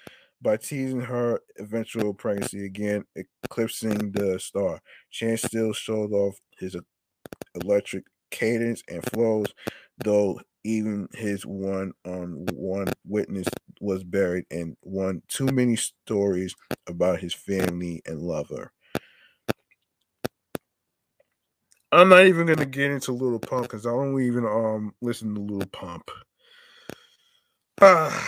by 0.42 0.56
teasing 0.56 1.00
her 1.00 1.40
eventual 1.58 2.14
pregnancy 2.14 2.64
again, 2.64 3.04
eclipsing 3.44 4.12
the 4.12 4.38
star. 4.38 4.80
Chance 5.10 5.42
still 5.42 5.72
showed 5.72 6.12
off 6.12 6.36
his 6.58 6.76
electric 7.54 8.04
cadence 8.30 8.82
and 8.88 9.04
flows, 9.12 9.46
though 10.04 10.40
even 10.64 11.08
his 11.14 11.46
one 11.46 11.92
on 12.04 12.44
one 12.52 12.88
witness 13.06 13.46
was 13.80 14.02
buried 14.04 14.44
in 14.50 14.76
one 14.80 15.22
too 15.28 15.46
many 15.46 15.76
stories 15.76 16.54
about 16.88 17.20
his 17.20 17.34
family 17.34 18.02
and 18.06 18.20
lover. 18.20 18.72
I'm 21.92 22.08
not 22.10 22.26
even 22.26 22.46
gonna 22.46 22.66
get 22.66 22.90
into 22.90 23.12
Little 23.12 23.38
Pump 23.38 23.64
because 23.64 23.86
I 23.86 23.90
don't 23.90 24.20
even 24.20 24.44
um 24.44 24.94
listen 25.00 25.34
to 25.34 25.40
Little 25.40 25.68
Pump. 25.70 26.10
Uh, 27.80 28.10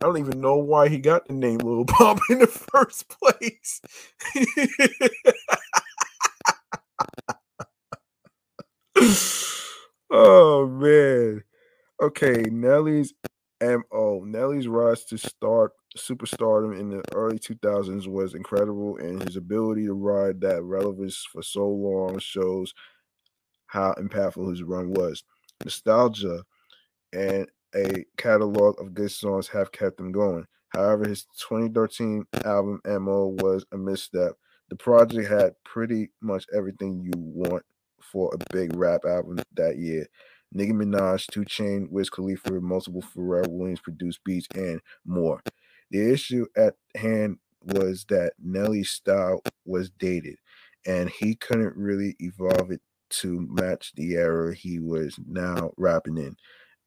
I 0.00 0.04
don't 0.06 0.18
even 0.18 0.40
know 0.40 0.56
why 0.56 0.88
he 0.88 0.98
got 0.98 1.26
the 1.26 1.34
name 1.34 1.58
Little 1.58 1.84
Pump 1.88 2.20
in 2.30 2.40
the 2.40 2.46
first 2.46 3.08
place. 3.08 3.80
oh 10.10 10.66
man. 10.68 11.44
Okay, 12.00 12.44
Nelly's 12.50 13.14
MO. 13.62 14.22
Nelly's 14.24 14.68
rise 14.68 15.04
to 15.06 15.18
start 15.18 15.72
superstardom 15.98 16.78
in 16.78 16.90
the 16.90 17.02
early 17.12 17.38
2000s 17.38 18.06
was 18.06 18.34
incredible, 18.34 18.96
and 18.98 19.22
his 19.22 19.36
ability 19.36 19.86
to 19.86 19.94
ride 19.94 20.40
that 20.40 20.62
relevance 20.62 21.26
for 21.30 21.42
so 21.42 21.68
long 21.68 22.18
shows 22.18 22.72
how 23.66 23.92
impactful 23.94 24.50
his 24.50 24.62
run 24.62 24.90
was. 24.90 25.24
Nostalgia 25.64 26.44
and 27.12 27.48
a 27.74 28.04
catalog 28.16 28.80
of 28.80 28.94
good 28.94 29.10
songs 29.10 29.48
have 29.48 29.72
kept 29.72 30.00
him 30.00 30.12
going. 30.12 30.46
However, 30.70 31.06
his 31.08 31.24
2013 31.48 32.24
album 32.44 32.80
MO 32.84 33.36
was 33.40 33.64
a 33.72 33.78
misstep. 33.78 34.32
The 34.70 34.76
project 34.76 35.28
had 35.28 35.54
pretty 35.64 36.10
much 36.20 36.46
everything 36.54 37.02
you 37.02 37.12
want 37.16 37.64
for 38.00 38.34
a 38.34 38.52
big 38.52 38.76
rap 38.76 39.02
album 39.06 39.38
that 39.54 39.78
year. 39.78 40.06
Nicki 40.52 40.72
Minaj, 40.72 41.26
2 41.30 41.42
Chainz, 41.42 41.90
Wiz 41.90 42.08
Khalifa, 42.08 42.52
multiple 42.60 43.02
Pharrell 43.02 43.48
Williams 43.50 43.80
produced 43.80 44.24
beats, 44.24 44.46
and 44.54 44.80
more. 45.04 45.42
The 45.90 46.12
issue 46.12 46.46
at 46.56 46.74
hand 46.96 47.38
was 47.62 48.04
that 48.08 48.32
Nelly's 48.42 48.90
style 48.90 49.42
was 49.64 49.90
dated, 49.90 50.36
and 50.86 51.10
he 51.10 51.34
couldn't 51.34 51.76
really 51.76 52.16
evolve 52.20 52.70
it 52.70 52.80
to 53.10 53.46
match 53.50 53.92
the 53.94 54.14
era 54.14 54.54
he 54.54 54.78
was 54.78 55.18
now 55.26 55.70
rapping 55.76 56.18
in. 56.18 56.36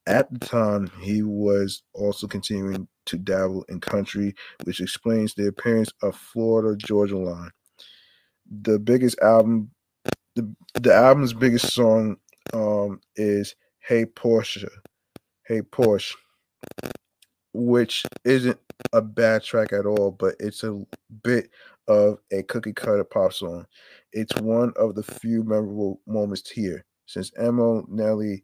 At 0.08 0.32
the 0.32 0.40
time, 0.40 0.92
he 1.00 1.22
was 1.22 1.84
also 1.94 2.28
continuing 2.28 2.88
to 3.06 3.18
dabble 3.18 3.66
in 3.70 3.80
country, 3.80 4.36
which 4.64 4.82
explains 4.82 5.34
the 5.34 5.48
appearance 5.48 5.90
of 6.02 6.16
Florida 6.16 6.76
Georgia 6.78 7.18
Line. 7.18 7.52
The 8.64 8.80
biggest 8.80 9.20
album, 9.20 9.72
the, 10.36 10.54
the 10.74 10.94
album's 10.94 11.34
biggest 11.34 11.74
song 11.74 12.18
um, 12.54 13.00
is 13.16 13.56
Hey 13.80 14.06
Porsche. 14.06 14.68
Hey 15.46 15.62
Porsche, 15.62 16.16
which 17.54 18.04
isn't 18.24 18.60
a 18.94 19.02
bad 19.02 19.44
track 19.44 19.74
at 19.74 19.86
all, 19.86 20.12
but 20.12 20.36
it's 20.40 20.64
a 20.64 20.82
bit 21.24 21.50
of 21.88 22.20
a 22.32 22.44
cookie 22.44 22.74
cutter 22.74 23.04
pop 23.04 23.34
song. 23.34 23.66
It's 24.14 24.36
one 24.42 24.74
of 24.76 24.96
the 24.96 25.04
few 25.04 25.44
memorable 25.44 26.02
moments 26.08 26.50
here. 26.50 26.86
Since 27.06 27.32
Mo 27.38 27.86
Nelly 27.90 28.44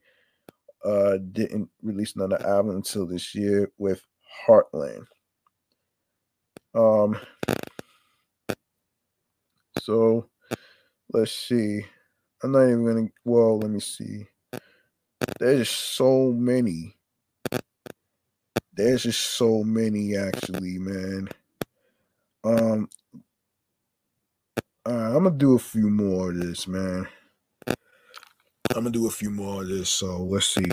uh, 0.84 1.18
didn't 1.32 1.70
release 1.82 2.16
another 2.16 2.42
album 2.46 2.76
until 2.76 3.06
this 3.06 3.34
year 3.34 3.72
with 3.78 4.02
Heartland. 4.48 5.06
Um, 6.74 7.18
so 9.80 10.30
let's 11.14 11.32
see. 11.32 11.86
I'm 12.44 12.52
not 12.52 12.66
even 12.66 12.86
gonna. 12.86 13.08
Well, 13.26 13.60
let 13.60 13.72
me 13.72 13.80
see. 13.80 14.26
There's 15.40 15.70
so 15.70 16.32
many. 16.32 16.97
There's 18.78 19.04
just 19.04 19.22
so 19.22 19.64
many, 19.64 20.16
actually, 20.16 20.78
man. 20.78 21.28
Um, 22.44 22.88
I'm 24.86 25.24
gonna 25.24 25.32
do 25.32 25.56
a 25.56 25.60
few 25.60 25.90
more 25.90 26.30
of 26.30 26.38
this, 26.38 26.68
man. 26.68 27.08
I'm 27.68 27.76
gonna 28.76 28.92
do 28.92 29.08
a 29.08 29.12
few 29.12 29.32
more 29.32 29.64
of 29.64 29.68
this. 29.68 29.90
So 29.90 30.18
let's 30.24 30.46
see. 30.46 30.70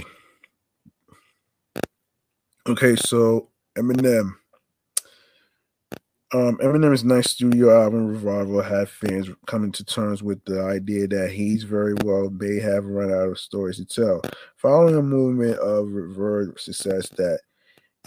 Okay, 2.69 2.95
so 2.97 3.49
Eminem. 3.77 4.35
Um, 6.35 6.59
Eminem's 6.59 7.05
nice 7.05 7.31
studio 7.31 7.83
album 7.83 8.09
revival 8.09 8.61
had 8.61 8.89
fans 8.89 9.29
coming 9.47 9.73
to 9.73 9.85
terms 9.85 10.23
with 10.23 10.45
the 10.45 10.61
idea 10.63 11.07
that 11.07 11.31
he's 11.31 11.63
very 11.63 11.95
well 12.05 12.29
may 12.29 12.59
have 12.59 12.85
run 12.85 13.11
out 13.13 13.29
of 13.29 13.39
stories 13.39 13.77
to 13.77 13.85
tell. 13.85 14.21
Following 14.57 14.97
a 14.97 15.03
movement 15.03 15.59
of 15.59 15.93
revered 15.93 16.59
success 16.61 17.09
that 17.11 17.39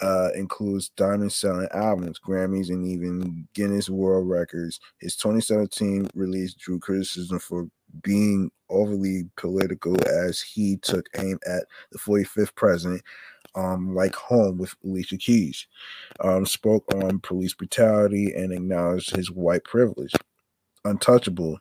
uh, 0.02 0.30
includes 0.36 0.89
diamond 0.89 1.32
selling 1.32 1.68
albums, 1.74 2.20
Grammys, 2.20 2.70
and 2.70 2.86
even 2.86 3.48
Guinness 3.54 3.89
World 3.89 4.30
Records. 4.30 4.80
His 5.00 5.16
2017 5.16 6.10
release 6.14 6.54
drew 6.54 6.80
criticism 6.80 7.39
for 7.39 7.68
being 8.04 8.52
overly 8.70 9.24
political 9.38 9.95
as 10.08 10.41
he 10.41 10.78
took 10.78 11.08
aim 11.18 11.39
at 11.48 11.66
the 11.91 12.00
45th 12.00 12.54
president, 12.56 13.02
um, 13.56 13.95
like 13.95 14.14
Home 14.16 14.58
with 14.58 14.76
Alicia 14.84 15.18
Keys, 15.18 15.66
um, 16.20 16.45
spoke 16.45 16.84
on 16.93 17.20
police 17.20 17.54
brutality 17.54 18.34
and 18.36 18.54
acknowledged 18.54 19.16
his 19.16 19.32
white 19.32 19.64
privilege. 19.64 20.14
Untouchable, 20.86 21.60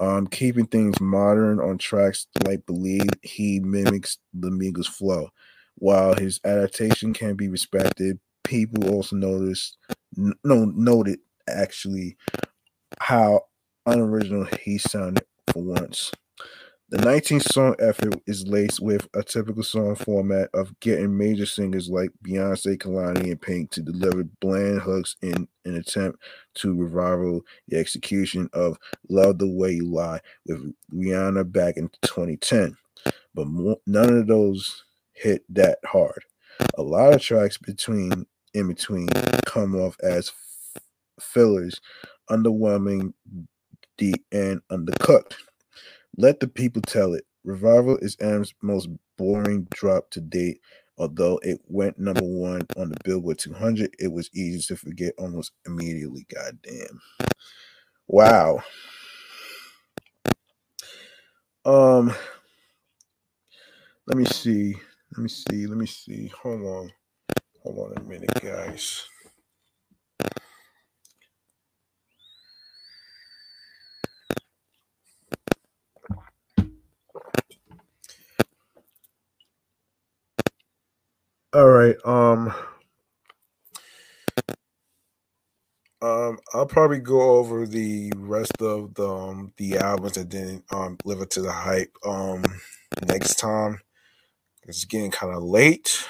um, 0.00 0.26
keeping 0.26 0.66
things 0.66 1.00
modern 1.00 1.60
on 1.60 1.78
tracks 1.78 2.26
like 2.44 2.64
Believe, 2.66 3.10
he 3.22 3.60
mimics 3.60 4.18
the 4.32 4.48
Migos 4.48 4.86
flow. 4.86 5.28
While 5.80 6.14
his 6.14 6.40
adaptation 6.44 7.12
can 7.12 7.36
be 7.36 7.48
respected, 7.48 8.18
people 8.44 8.92
also 8.92 9.16
noticed, 9.16 9.76
no, 10.16 10.64
noted 10.64 11.20
actually 11.48 12.16
how 13.00 13.42
unoriginal 13.86 14.46
he 14.60 14.78
sounded 14.78 15.24
for 15.52 15.62
once. 15.62 16.12
The 16.90 16.98
19 16.98 17.40
song 17.40 17.76
effort 17.80 18.14
is 18.26 18.48
laced 18.48 18.80
with 18.80 19.08
a 19.14 19.22
typical 19.22 19.62
song 19.62 19.94
format 19.94 20.48
of 20.54 20.78
getting 20.80 21.18
major 21.18 21.44
singers 21.44 21.90
like 21.90 22.10
Beyonce, 22.26 22.78
Kehlani, 22.78 23.30
and 23.30 23.40
Pink 23.40 23.70
to 23.72 23.82
deliver 23.82 24.24
bland 24.40 24.80
hooks 24.80 25.14
in 25.20 25.46
an 25.66 25.76
attempt 25.76 26.18
to 26.54 26.74
revival 26.74 27.42
the 27.68 27.76
execution 27.78 28.48
of 28.54 28.78
Love 29.10 29.36
the 29.38 29.46
Way 29.46 29.72
You 29.72 29.84
Lie 29.84 30.20
with 30.46 30.72
Rihanna 30.92 31.52
back 31.52 31.76
in 31.76 31.90
2010. 32.02 32.74
But 33.34 33.46
more, 33.48 33.76
none 33.86 34.16
of 34.16 34.26
those 34.26 34.84
hit 35.20 35.44
that 35.50 35.78
hard. 35.84 36.22
A 36.76 36.82
lot 36.82 37.14
of 37.14 37.22
tracks 37.22 37.58
between 37.58 38.26
in 38.54 38.68
between 38.68 39.08
come 39.46 39.74
off 39.76 39.96
as 40.02 40.32
fillers, 41.20 41.80
underwhelming, 42.30 43.12
deep, 43.96 44.24
and 44.32 44.60
undercooked. 44.70 45.34
Let 46.16 46.40
the 46.40 46.48
people 46.48 46.82
tell 46.82 47.14
it. 47.14 47.24
Revival 47.44 47.98
is 47.98 48.16
Em's 48.20 48.54
most 48.62 48.88
boring 49.16 49.66
drop 49.70 50.10
to 50.10 50.20
date. 50.20 50.60
Although 50.98 51.38
it 51.44 51.60
went 51.68 51.98
number 51.98 52.24
one 52.24 52.62
on 52.76 52.90
the 52.90 52.96
Billboard 53.04 53.38
200, 53.38 53.94
it 54.00 54.10
was 54.10 54.30
easy 54.34 54.60
to 54.66 54.76
forget 54.76 55.14
almost 55.16 55.52
immediately. 55.64 56.26
Goddamn. 56.34 57.00
Wow. 58.08 58.62
Um, 61.64 62.12
let 64.06 64.16
me 64.16 64.24
see. 64.24 64.74
Let 65.16 65.22
me 65.22 65.28
see. 65.28 65.66
Let 65.66 65.78
me 65.78 65.86
see. 65.86 66.28
Hold 66.42 66.62
on. 66.62 66.92
Hold 67.64 67.92
on 67.92 67.98
a 68.04 68.08
minute, 68.08 68.30
guys. 68.42 69.06
All 81.54 81.68
right. 81.68 81.96
Um 82.04 82.54
um 86.02 86.38
I'll 86.54 86.66
probably 86.66 87.00
go 87.00 87.38
over 87.38 87.66
the 87.66 88.12
rest 88.16 88.62
of 88.62 88.94
the 88.94 89.08
um, 89.08 89.52
the 89.58 89.78
albums 89.78 90.14
that 90.14 90.28
didn't 90.30 90.64
um 90.72 90.98
live 91.04 91.20
up 91.22 91.30
to 91.30 91.42
the 91.42 91.52
hype 91.52 91.96
um 92.06 92.44
next 93.06 93.36
time. 93.36 93.80
It's 94.68 94.84
getting 94.84 95.10
kind 95.10 95.34
of 95.34 95.42
late. 95.42 96.06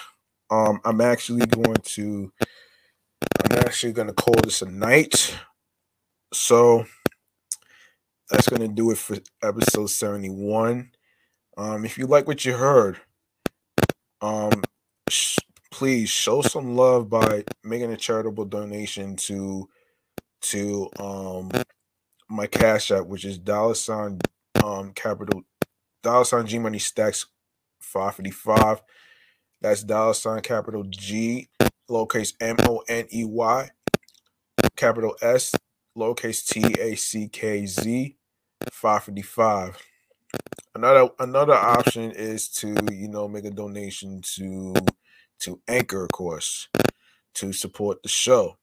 Um 0.50 0.80
I'm 0.84 1.00
actually 1.00 1.46
going 1.46 1.76
to 1.76 2.32
I'm 3.44 3.58
actually 3.58 3.92
gonna 3.92 4.12
call 4.12 4.34
this 4.42 4.62
a 4.62 4.70
night. 4.70 5.36
So 6.32 6.86
that's 8.30 8.48
gonna 8.48 8.68
do 8.68 8.90
it 8.90 8.98
for 8.98 9.18
episode 9.42 9.88
71. 9.88 10.90
Um 11.56 11.84
if 11.84 11.98
you 11.98 12.06
like 12.06 12.26
what 12.26 12.44
you 12.44 12.56
heard, 12.56 13.00
Um, 14.20 14.62
sh- 15.10 15.38
please 15.70 16.08
show 16.08 16.42
some 16.42 16.74
love 16.76 17.08
by 17.08 17.44
making 17.62 17.92
a 17.92 17.96
charitable 17.96 18.46
donation 18.46 19.16
to 19.16 19.68
to 20.42 20.90
um 20.98 21.50
my 22.28 22.46
cash 22.46 22.90
app, 22.90 23.06
which 23.06 23.24
is 23.24 23.38
dollar 23.38 23.74
sign 23.74 24.20
um 24.64 24.92
capital 24.92 25.42
dollar 26.02 26.24
sign 26.24 26.46
G 26.46 26.58
Money 26.58 26.78
Stackz 26.78 27.26
555. 27.80 28.82
That's 29.60 29.82
dollar 29.82 30.14
sign 30.14 30.40
capital 30.42 30.84
G 30.84 31.48
lowercase 31.90 32.34
M 32.40 32.56
O 32.60 32.82
N 32.88 33.06
E 33.12 33.24
Y 33.24 33.70
capital 34.76 35.16
S 35.20 35.54
lowercase 35.96 36.46
T 36.46 36.80
A 36.80 36.94
C 36.94 37.28
K 37.28 37.66
Z 37.66 38.16
555. 38.70 39.78
Another 40.74 41.08
another 41.18 41.54
option 41.54 42.10
is 42.12 42.48
to 42.50 42.76
you 42.92 43.08
know 43.08 43.26
make 43.28 43.44
a 43.44 43.50
donation 43.50 44.20
to 44.36 44.74
to 45.40 45.60
Anchor, 45.68 46.04
of 46.04 46.10
course, 46.10 46.68
to 47.34 47.52
support 47.52 48.02
the 48.02 48.08
show. 48.08 48.58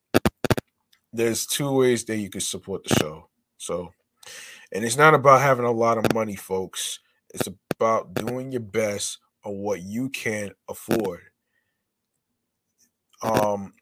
There's 1.12 1.46
two 1.46 1.72
ways 1.72 2.04
that 2.06 2.18
you 2.18 2.30
can 2.30 2.42
support 2.42 2.84
the 2.84 2.96
show. 2.96 3.30
So, 3.58 3.92
and 4.74 4.84
it's 4.84 4.98
not 4.98 5.14
about 5.14 5.42
having 5.42 5.66
a 5.66 5.72
lot 5.72 5.98
of 5.98 6.14
money, 6.14 6.36
folks. 6.36 7.00
It's 7.34 7.48
about 7.78 8.14
doing 8.14 8.52
your 8.52 8.62
best 8.62 9.20
on 9.44 9.58
what 9.60 9.82
you 9.82 10.10
can 10.10 10.52
afford. 10.70 11.22
Um, 13.22 13.74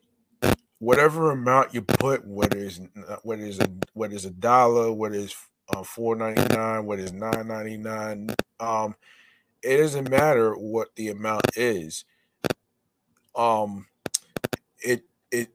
whatever 0.79 1.31
amount 1.31 1.73
you 1.73 1.81
put, 1.81 2.25
whether 2.27 2.57
it's 2.57 2.79
whether 3.23 3.45
it's 3.45 3.59
a 3.59 3.69
whether 3.93 4.15
a 4.15 4.31
dollar, 4.31 4.91
whether 4.91 5.15
it's 5.15 5.35
uh, 5.73 5.83
four 5.83 6.15
ninety 6.15 6.43
nine, 6.55 6.85
whether 6.85 7.03
it's 7.03 7.11
nine 7.11 7.47
ninety 7.47 7.77
nine, 7.77 8.29
um, 8.59 8.95
it 9.63 9.77
doesn't 9.77 10.09
matter 10.09 10.53
what 10.55 10.95
the 10.95 11.09
amount 11.09 11.57
is. 11.57 12.05
Um, 13.35 13.87
it 14.83 15.03
it 15.31 15.49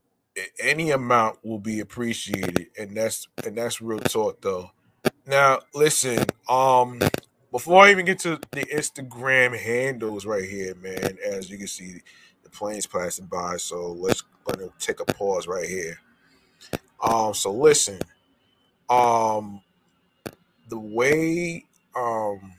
any 0.60 0.90
amount 0.90 1.44
will 1.44 1.58
be 1.60 1.80
appreciated, 1.80 2.68
and 2.78 2.96
that's 2.96 3.28
and 3.44 3.56
that's 3.56 3.80
real 3.80 4.00
talk 4.00 4.40
though. 4.42 4.70
Now, 5.26 5.60
listen, 5.74 6.24
um, 6.48 7.00
before 7.50 7.84
I 7.84 7.90
even 7.90 8.04
get 8.04 8.18
to 8.20 8.38
the 8.52 8.64
Instagram 8.66 9.58
handles 9.58 10.26
right 10.26 10.44
here, 10.44 10.74
man, 10.76 11.18
as 11.24 11.50
you 11.50 11.58
can 11.58 11.66
see, 11.66 12.00
the 12.42 12.50
planes 12.50 12.86
passing 12.86 13.26
by. 13.26 13.56
So 13.56 13.92
let's 13.92 14.22
gonna 14.44 14.68
take 14.78 15.00
a 15.00 15.04
pause 15.04 15.46
right 15.46 15.68
here. 15.68 15.98
Um, 17.02 17.34
so 17.34 17.52
listen, 17.52 18.00
um, 18.88 19.62
the 20.68 20.78
way 20.78 21.64
um 21.96 22.52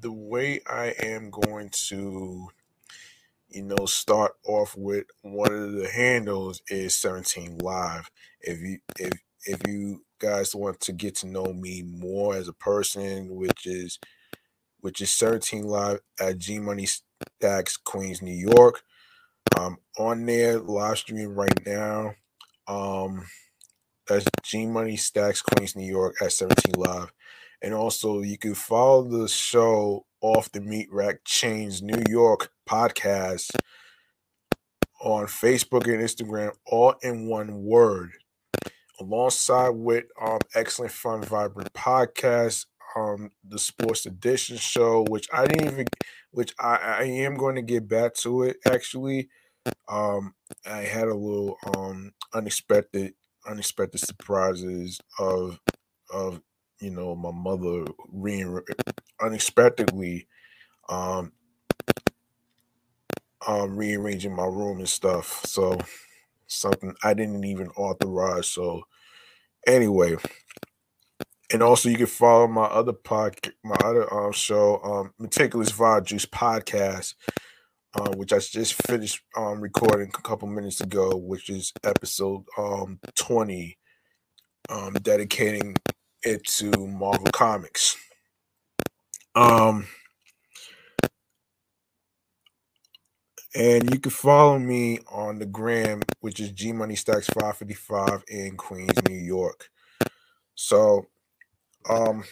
the 0.00 0.12
way 0.12 0.60
I 0.66 0.94
am 1.00 1.30
going 1.30 1.70
to 1.88 2.48
you 3.48 3.62
know 3.62 3.86
start 3.86 4.32
off 4.46 4.74
with 4.76 5.06
one 5.22 5.52
of 5.52 5.72
the 5.72 5.88
handles 5.88 6.62
is 6.68 6.96
17 6.96 7.58
live 7.58 8.10
if 8.40 8.60
you 8.60 8.78
if 8.98 9.12
if 9.46 9.60
you 9.66 10.02
guys 10.20 10.54
want 10.54 10.80
to 10.80 10.92
get 10.92 11.16
to 11.16 11.26
know 11.26 11.52
me 11.52 11.82
more 11.82 12.34
as 12.36 12.48
a 12.48 12.52
person 12.52 13.28
which 13.30 13.66
is 13.66 13.98
which 14.80 15.00
is 15.00 15.12
17 15.12 15.64
live 15.64 16.00
at 16.20 16.38
G 16.38 16.58
Money 16.58 16.86
Stackz 17.42 17.78
Queens 17.82 18.22
New 18.22 18.52
York 18.54 18.82
I'm 19.56 19.78
on 19.98 20.24
there 20.26 20.58
live 20.58 20.98
streaming 20.98 21.34
right 21.34 21.66
now 21.66 22.14
um 22.68 23.24
that's 24.10 24.26
G 24.42 24.66
Money 24.66 24.96
Stackz 24.96 25.40
Queens 25.40 25.76
New 25.76 25.86
York 25.86 26.16
at 26.20 26.32
17 26.32 26.74
Live. 26.74 27.12
And 27.62 27.72
also 27.72 28.22
you 28.22 28.36
can 28.36 28.56
follow 28.56 29.04
the 29.04 29.28
show 29.28 30.04
off 30.20 30.50
the 30.50 30.60
Meat 30.60 30.88
Rack 30.90 31.22
Chainz 31.24 31.80
New 31.80 32.02
York 32.08 32.50
podcast 32.68 33.50
on 35.00 35.26
Facebook 35.26 35.84
and 35.84 36.02
Instagram, 36.02 36.50
all 36.66 36.96
in 37.02 37.28
one 37.28 37.62
word. 37.62 38.10
Alongside 39.00 39.70
with 39.70 40.04
um 40.20 40.40
excellent 40.54 40.92
fun 40.92 41.22
vibrant 41.22 41.72
podcast, 41.72 42.66
um 42.96 43.30
the 43.48 43.58
sports 43.58 44.04
edition 44.04 44.58
show, 44.58 45.04
which 45.08 45.26
I 45.32 45.46
didn't 45.46 45.72
even 45.72 45.86
which 46.32 46.54
I, 46.58 46.76
I 46.76 47.02
am 47.04 47.36
going 47.36 47.56
to 47.56 47.62
get 47.62 47.88
back 47.88 48.14
to 48.16 48.42
it 48.42 48.58
actually. 48.66 49.30
Um 49.88 50.34
I 50.66 50.78
had 50.82 51.08
a 51.08 51.14
little 51.14 51.58
um 51.76 52.12
unexpected 52.34 53.14
unexpected 53.46 54.00
surprises 54.00 55.00
of 55.18 55.60
of 56.12 56.42
you 56.80 56.90
know 56.90 57.14
my 57.16 57.32
mother 57.32 57.84
re- 58.12 58.62
unexpectedly 59.20 60.28
um 60.88 61.32
um 63.46 63.76
rearranging 63.76 64.34
my 64.34 64.44
room 64.44 64.78
and 64.78 64.88
stuff 64.88 65.44
so 65.46 65.78
something 66.46 66.94
i 67.02 67.14
didn't 67.14 67.44
even 67.44 67.68
authorize 67.70 68.48
so 68.48 68.82
anyway 69.66 70.16
and 71.52 71.62
also 71.62 71.88
you 71.88 71.96
can 71.96 72.06
follow 72.06 72.46
my 72.46 72.64
other 72.64 72.92
pod 72.92 73.34
my 73.64 73.76
other 73.84 74.12
um 74.12 74.32
show 74.32 74.80
um 74.82 75.12
meticulous 75.18 75.72
vibe 75.72 76.04
juice 76.04 76.26
podcast 76.26 77.14
uh, 77.94 78.10
which 78.16 78.32
I 78.32 78.38
just 78.38 78.74
finished 78.86 79.20
um, 79.36 79.60
recording 79.60 80.10
a 80.16 80.22
couple 80.22 80.48
minutes 80.48 80.80
ago, 80.80 81.16
which 81.16 81.50
is 81.50 81.72
episode 81.82 82.44
um, 82.56 83.00
20, 83.16 83.76
um, 84.68 84.92
dedicating 85.02 85.74
it 86.22 86.44
to 86.44 86.70
Marvel 86.86 87.26
Comics. 87.32 87.96
Um, 89.34 89.88
and 93.54 93.92
you 93.92 93.98
can 93.98 94.12
follow 94.12 94.58
me 94.58 95.00
on 95.10 95.38
the 95.38 95.46
gram, 95.46 96.02
which 96.20 96.38
is 96.40 96.52
G 96.52 96.72
Money 96.72 96.94
Stackz 96.94 97.26
555 97.34 98.24
in 98.28 98.56
Queens, 98.56 98.98
New 99.08 99.16
York. 99.16 99.68
So, 100.54 101.06
um, 101.88 102.24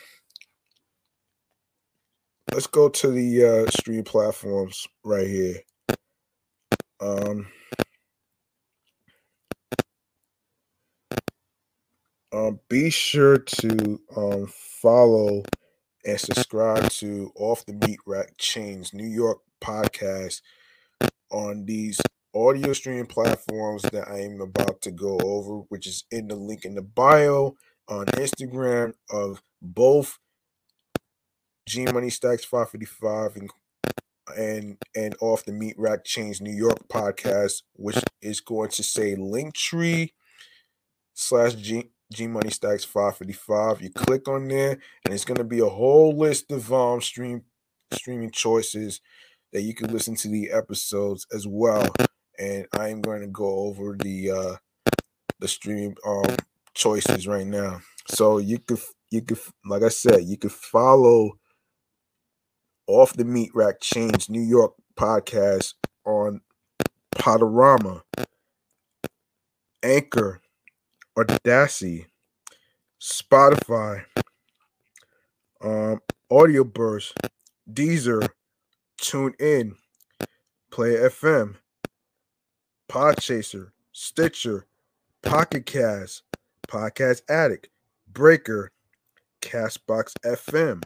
let's 2.52 2.66
go 2.66 2.88
to 2.88 3.10
the 3.10 3.44
uh, 3.44 3.70
stream 3.70 4.04
platforms 4.04 4.86
right 5.04 5.26
here. 5.26 5.56
Um, 7.00 7.48
um, 12.32 12.60
be 12.68 12.90
sure 12.90 13.38
to 13.38 14.01
um, 14.16 14.47
follow 14.47 15.43
and 16.05 16.20
subscribe 16.20 16.90
to 16.90 17.32
Off 17.34 17.66
the 17.66 17.72
Meat 17.72 17.98
Rack 18.06 18.36
Chainz 18.38 18.94
New 18.94 19.06
York 19.06 19.38
podcast 19.60 20.43
on 21.30 21.64
these 21.64 22.00
audio 22.34 22.72
stream 22.72 23.06
platforms 23.06 23.82
that 23.82 24.09
I 24.09 24.20
am 24.20 24.40
about 24.40 24.80
to 24.82 24.90
go 24.90 25.18
over, 25.22 25.60
which 25.68 25.86
is 25.86 26.05
in 26.10 26.28
the 26.28 26.36
link 26.36 26.64
in 26.64 26.74
the 26.74 26.82
bio 26.82 27.56
on 27.88 28.06
Instagram 28.06 28.94
of 29.10 29.42
both 29.62 30.18
G 31.66 31.84
Money 31.84 32.09
Stackz 32.09 32.44
555 32.44 33.36
and 33.36 33.50
and 34.36 34.76
and 34.94 35.16
off 35.20 35.44
the 35.44 35.52
Meat 35.52 35.74
Rack 35.78 36.05
Chainz 36.05 36.40
New 36.40 36.55
York 36.55 36.88
podcast, 36.88 37.62
which 37.74 37.98
is 38.20 38.40
going 38.40 38.70
to 38.70 38.82
say 38.82 39.14
Linktree 39.14 40.12
slash 41.14 41.55
G 41.55 41.90
G 42.12 42.26
Money 42.26 42.50
Stackz 42.50 42.86
555. 42.86 43.82
You 43.82 43.90
click 43.90 44.28
on 44.28 44.48
there, 44.48 44.78
and 45.05 45.14
it's 45.14 45.24
going 45.24 45.38
to 45.38 45.44
be 45.44 45.60
a 45.60 45.68
whole 45.68 46.16
list 46.16 46.50
of 46.50 46.72
um 46.72 47.00
stream 47.00 47.42
streaming 47.92 48.30
choices 48.30 49.00
that 49.52 49.62
you 49.62 49.74
can 49.74 49.92
listen 49.92 50.14
to 50.16 50.28
the 50.28 50.50
episodes 50.50 51.26
as 51.32 51.46
well. 51.46 51.88
And 52.38 52.66
I 52.72 52.88
am 52.88 53.00
going 53.00 53.20
to 53.22 53.26
go 53.26 53.48
over 53.66 53.96
the 53.98 54.30
uh 54.30 54.56
the 55.40 55.48
stream 55.48 55.94
um 56.06 56.36
choices 56.74 57.26
right 57.26 57.46
now. 57.46 57.80
So 58.08 58.38
you 58.38 58.58
could 58.58 58.80
you 59.10 59.22
could 59.22 59.38
like 59.64 59.82
I 59.82 59.88
said, 59.88 60.24
you 60.24 60.36
could 60.36 60.52
follow 60.52 61.38
off 62.86 63.12
the 63.12 63.24
Meat 63.24 63.50
Rack 63.54 63.80
Chainz 63.80 64.30
New 64.30 64.40
York 64.40 64.72
podcast 64.96 65.74
on 66.04 66.40
Podurama, 67.14 68.02
Anchor, 69.82 70.40
Audacity, 71.18 72.06
Spotify, 73.00 74.04
um, 75.62 76.00
Audio 76.30 76.64
Burst, 76.64 77.14
Deezer, 77.70 78.28
Tune 78.98 79.34
In, 79.38 79.76
Play 80.70 80.94
FM, 80.94 81.54
Podchaser, 82.90 83.70
Stitcher, 83.92 84.66
Pocket 85.22 85.66
Cast, 85.66 86.22
Podcast 86.68 87.22
Addict, 87.28 87.68
Breaker, 88.12 88.72
Castbox 89.40 90.12
FM, 90.24 90.82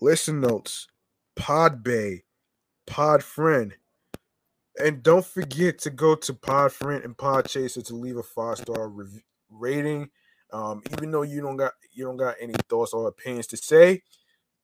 Listen 0.00 0.40
Notes, 0.40 0.88
Podbay, 1.36 2.22
Podfriend. 2.86 3.72
And 4.82 5.02
don't 5.02 5.24
forget 5.24 5.78
to 5.80 5.90
go 5.90 6.14
to 6.14 6.32
Podfriend 6.32 7.04
and 7.04 7.16
Podchaser 7.16 7.84
to 7.86 7.94
leave 7.94 8.16
a 8.16 8.22
five 8.22 8.58
star 8.58 8.90
rating. 9.50 10.08
Um, 10.52 10.82
even 10.92 11.10
though 11.10 11.22
you 11.22 11.42
don't 11.42 11.56
got 11.56 11.72
you 11.92 12.04
don't 12.04 12.16
got 12.16 12.36
any 12.40 12.54
thoughts 12.68 12.92
or 12.92 13.08
opinions 13.08 13.46
to 13.48 13.56
say, 13.56 14.02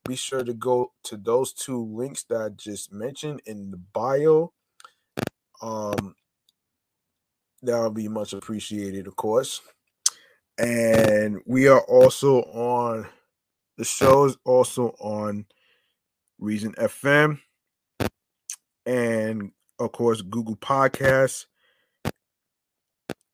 be 0.07 0.17
sure 0.17 0.45
to 0.45 0.55
go 0.55 0.93
to 1.05 1.17
those 1.17 1.53
two 1.53 1.85
links 1.85 2.25
that 2.25 2.41
I 2.41 2.49
just 2.51 2.93
mentioned 2.93 3.41
in 3.47 3.71
the 3.71 3.77
bio. 3.77 4.53
Um, 5.63 6.15
that 7.63 7.81
would 7.81 7.95
be 7.95 8.09
much 8.09 8.33
appreciated, 8.33 9.07
of 9.07 9.17
course. 9.17 9.61
And 10.59 11.41
we 11.47 11.69
are 11.69 11.81
also 11.81 12.43
on 12.43 13.07
the 13.77 13.85
show 13.85 14.25
is 14.25 14.37
also 14.45 14.95
on 14.99 15.47
Reason 16.39 16.73
FM 16.73 17.41
and 18.87 19.53
of 19.79 19.93
course 19.93 20.23
Google 20.23 20.57
Podcasts. 20.57 21.47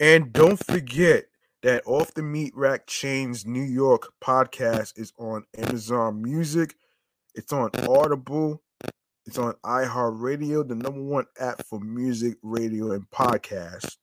And 0.01 0.33
don't 0.33 0.65
forget 0.65 1.27
that 1.63 1.83
Off 1.87 2.13
the 2.15 2.23
Meat 2.23 2.53
Rack 2.57 2.87
Chainz 2.87 3.47
New 3.47 3.63
York 3.63 4.13
podcast 4.23 4.99
is 4.99 5.13
on 5.17 5.45
Amazon 5.57 6.21
Music. 6.21 6.75
It's 7.35 7.53
on 7.53 7.71
Audible. 7.89 8.63
It's 9.25 9.39
on 9.39 9.55
iHeartRadio, 9.65 10.67
the 10.67 10.75
number 10.75 11.01
one 11.01 11.27
app 11.39 11.65
for 11.65 11.79
music, 11.79 12.37
radio, 12.43 12.91
and 12.91 13.09
podcasts. 13.11 13.97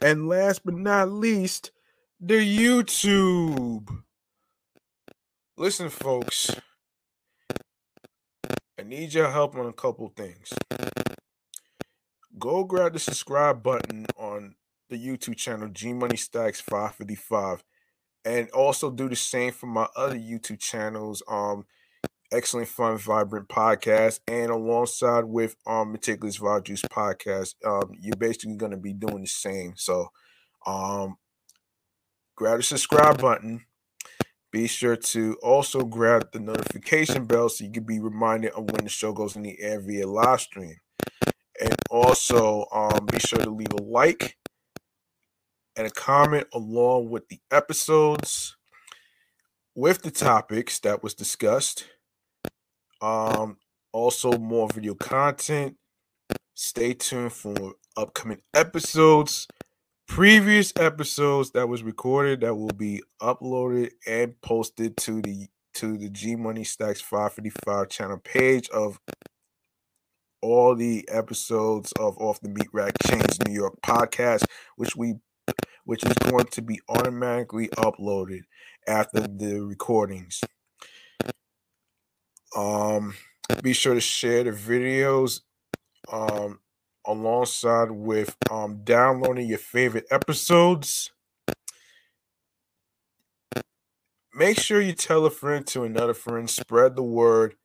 And 0.00 0.28
last 0.28 0.64
but 0.64 0.74
not 0.74 1.10
least, 1.10 1.72
the 2.20 2.34
YouTube. 2.34 3.88
Listen, 5.56 5.88
folks, 5.88 6.54
I 8.78 8.84
need 8.84 9.12
your 9.12 9.32
help 9.32 9.56
on 9.56 9.66
a 9.66 9.72
couple 9.72 10.12
things. 10.16 10.52
Go 12.38 12.62
grab 12.62 12.92
the 12.92 13.00
subscribe 13.00 13.64
button 13.64 14.06
on 14.16 14.54
the 14.88 14.96
YouTube 14.96 15.36
channel 15.36 15.68
G 15.68 15.92
Money 15.92 16.16
Stackz 16.16 16.62
555 16.62 17.62
and 18.24 18.50
also 18.50 18.90
do 18.90 19.08
the 19.08 19.16
same 19.16 19.52
for 19.52 19.66
my 19.66 19.86
other 19.96 20.16
YouTube 20.16 20.60
channels 20.60 21.22
um 21.28 21.64
Excellent 22.30 22.68
Fun 22.68 22.98
Vibrant 22.98 23.48
podcast 23.48 24.20
and 24.28 24.50
alongside 24.50 25.24
with 25.24 25.56
um 25.66 25.92
Meticulous 25.92 26.38
Vibe 26.38 26.64
Juice 26.64 26.82
podcast. 26.82 27.54
Um 27.64 27.92
you're 27.98 28.16
basically 28.16 28.56
going 28.56 28.72
to 28.72 28.76
be 28.78 28.92
doing 28.92 29.22
the 29.22 29.26
same. 29.26 29.74
So 29.76 30.08
um 30.66 31.16
grab 32.36 32.58
the 32.58 32.62
subscribe 32.62 33.20
button. 33.20 33.64
Be 34.50 34.66
sure 34.66 34.96
to 34.96 35.36
also 35.42 35.80
grab 35.84 36.32
the 36.32 36.40
notification 36.40 37.26
bell 37.26 37.48
so 37.50 37.64
you 37.64 37.70
can 37.70 37.84
be 37.84 38.00
reminded 38.00 38.52
of 38.52 38.64
when 38.64 38.84
the 38.84 38.90
show 38.90 39.12
goes 39.12 39.36
in 39.36 39.42
the 39.42 39.60
air 39.60 39.80
via 39.80 40.06
live 40.06 40.40
stream. 40.40 40.76
And 41.60 41.74
also 41.90 42.66
um 42.72 43.06
be 43.06 43.18
sure 43.20 43.40
to 43.40 43.50
leave 43.50 43.72
a 43.72 43.82
like 43.82 44.36
and 45.78 45.86
a 45.86 45.90
comment 45.90 46.46
along 46.52 47.08
with 47.08 47.28
the 47.28 47.40
episodes 47.52 48.56
with 49.76 50.02
the 50.02 50.10
topics 50.10 50.80
that 50.80 51.04
was 51.04 51.14
discussed. 51.14 51.86
Um, 53.00 53.58
also 53.92 54.32
more 54.32 54.68
video 54.68 54.96
content. 54.96 55.76
Stay 56.54 56.94
tuned 56.94 57.32
for 57.32 57.74
upcoming 57.96 58.42
episodes, 58.54 59.46
previous 60.08 60.72
episodes 60.76 61.52
that 61.52 61.68
was 61.68 61.84
recorded 61.84 62.40
that 62.40 62.56
will 62.56 62.74
be 62.74 63.00
uploaded 63.22 63.92
and 64.04 64.38
posted 64.40 64.96
to 64.96 65.22
the 65.22 65.46
to 65.74 65.96
the 65.96 66.10
G 66.10 66.34
Money 66.34 66.64
Stackz 66.64 67.00
555 67.00 67.88
channel 67.88 68.18
page 68.18 68.68
of 68.70 68.98
all 70.42 70.74
the 70.74 71.08
episodes 71.08 71.92
of 71.92 72.18
Off 72.18 72.40
the 72.40 72.48
Meat 72.48 72.68
Rack 72.72 72.94
Chainz 73.04 73.46
New 73.46 73.54
York 73.54 73.74
podcast, 73.84 74.44
which 74.74 74.96
we 74.96 75.14
which 75.84 76.04
is 76.04 76.14
going 76.30 76.46
to 76.46 76.62
be 76.62 76.80
automatically 76.88 77.68
uploaded 77.68 78.42
after 78.86 79.20
the 79.20 79.60
recordings. 79.60 80.40
Um, 82.56 83.14
be 83.62 83.72
sure 83.72 83.94
to 83.94 84.00
share 84.00 84.44
the 84.44 84.50
videos 84.50 85.40
um, 86.10 86.60
alongside 87.06 87.90
with 87.90 88.36
um, 88.50 88.82
downloading 88.84 89.48
your 89.48 89.58
favorite 89.58 90.06
episodes. 90.10 91.10
Make 94.34 94.60
sure 94.60 94.80
you 94.80 94.92
tell 94.92 95.26
a 95.26 95.30
friend 95.30 95.66
to 95.68 95.84
another 95.84 96.14
friend, 96.14 96.48
spread 96.48 96.94
the 96.94 97.02
word 97.02 97.56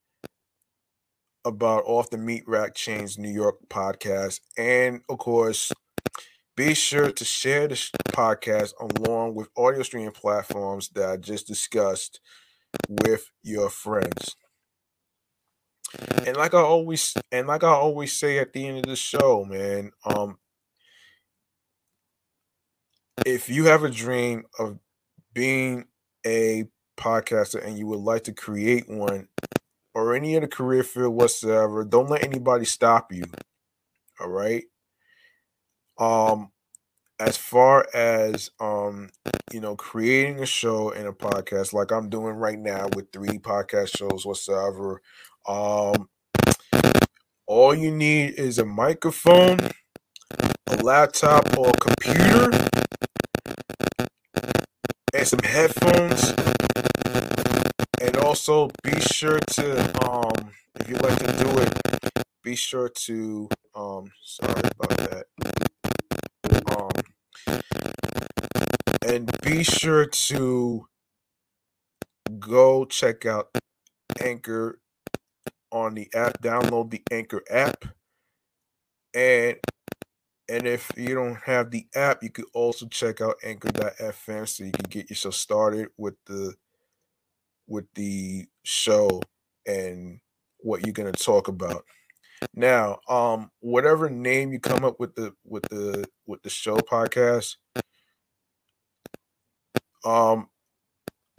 about 1.46 1.84
Off 1.86 2.10
the 2.10 2.18
Meat 2.18 2.44
Rack 2.48 2.74
Chainz 2.74 3.18
New 3.18 3.30
York 3.30 3.58
podcast. 3.70 4.40
And 4.58 5.02
of 5.10 5.18
course, 5.18 5.72
be 6.56 6.74
sure 6.74 7.12
to 7.12 7.26
share 7.26 7.68
this 7.68 7.90
podcast 8.10 8.74
along 8.80 9.36
with 9.36 9.50
audio 9.58 9.82
streaming 9.82 10.12
platforms 10.12 10.90
that 10.90 11.10
I 11.10 11.18
just 11.18 11.48
discussed 11.48 12.20
with 12.88 13.32
your 13.42 13.70
friends. 13.70 14.36
And 16.26 16.38
like 16.38 16.54
I 16.54 16.60
always 16.60 17.16
and 17.32 17.48
like 17.48 17.64
I 17.64 17.70
always 17.70 18.14
say 18.14 18.40
at 18.40 18.54
the 18.54 18.68
end 18.68 18.78
of 18.78 18.84
the 18.86 18.96
show, 18.96 19.46
man, 19.46 19.92
um 20.06 20.38
if 23.26 23.50
you 23.50 23.66
have 23.66 23.84
a 23.84 23.90
dream 23.90 24.44
of 24.60 24.80
being 25.34 25.86
a 26.26 26.66
podcaster 26.98 27.66
and 27.66 27.78
you 27.78 27.88
would 27.88 28.00
like 28.00 28.24
to 28.24 28.34
create 28.34 28.90
one 28.90 29.28
or 29.94 30.16
any 30.16 30.36
other 30.36 30.48
career 30.48 30.84
field 30.84 31.14
whatsoever, 31.14 31.84
don't 31.84 32.10
let 32.10 32.24
anybody 32.24 32.66
stop 32.66 33.12
you. 33.12 33.24
All 34.20 34.30
right 34.30 34.64
um 35.98 36.52
as 37.20 37.38
far 37.38 37.88
as 37.94 38.50
um 38.60 39.10
you 39.52 39.60
know 39.60 39.76
creating 39.76 40.40
a 40.42 40.46
show 40.46 40.92
and 40.92 41.08
a 41.08 41.12
podcast 41.12 41.74
like 41.74 41.92
i'm 41.92 42.10
doing 42.10 42.36
right 42.36 42.60
now 42.60 42.88
with 42.96 43.12
three 43.12 43.38
podcast 43.38 43.96
shows 43.98 44.26
whatsoever 44.26 45.02
um 45.48 46.10
all 47.48 47.76
you 47.76 47.92
need 47.92 48.34
is 48.40 48.58
a 48.60 48.66
microphone 48.66 49.58
a 50.68 50.76
laptop 50.84 51.58
or 51.58 51.70
a 51.70 51.74
computer 51.74 52.52
and 55.14 55.28
some 55.28 55.40
headphones 55.44 56.34
and 58.02 58.18
also 58.18 58.70
be 58.84 59.00
sure 59.00 59.40
to 59.40 60.08
um 60.08 60.52
if 60.80 60.90
you 60.90 60.96
like 60.96 61.18
to 61.20 61.44
do 61.44 61.50
it 61.60 62.24
be 62.44 62.56
sure 62.56 62.90
to 62.90 63.48
um 63.76 64.12
sorry 64.24 64.62
about 64.80 64.98
that 64.98 65.26
and 69.06 69.30
be 69.64 69.72
sure 69.72 70.06
to 70.06 70.86
go 72.38 72.84
check 72.84 73.26
out 73.26 73.48
Anchor 74.20 74.82
on 75.72 75.94
the 75.94 76.10
app. 76.14 76.42
Download 76.42 76.92
the 76.92 77.02
Anchor 77.10 77.42
app, 77.50 77.86
and 79.16 79.56
and 80.50 80.68
if 80.68 80.92
you 80.98 81.16
don't 81.16 81.38
have 81.46 81.72
the 81.72 81.88
app, 81.96 82.24
you 82.24 82.30
could 82.30 82.48
also 82.54 82.88
check 82.88 83.22
out 83.22 83.38
Anchor.fm 83.42 84.50
so 84.50 84.66
you 84.66 84.72
can 84.72 84.90
get 84.90 85.10
yourself 85.10 85.36
started 85.36 85.88
with 85.98 86.16
the 86.26 86.54
with 87.66 87.86
the 87.96 88.46
show 88.66 89.22
and 89.66 90.20
what 90.58 90.86
you're 90.86 90.92
to 90.92 91.24
talk 91.24 91.48
about. 91.48 91.86
Now, 92.54 93.00
um, 93.08 93.50
whatever 93.62 94.10
name 94.10 94.52
you 94.52 94.60
come 94.60 94.84
up 94.84 95.00
with 95.00 95.16
the 95.16 95.34
with 95.46 95.64
the 95.70 96.06
with 96.28 96.44
the 96.44 96.50
show 96.50 96.76
podcast, 96.76 97.56
um 100.06 100.48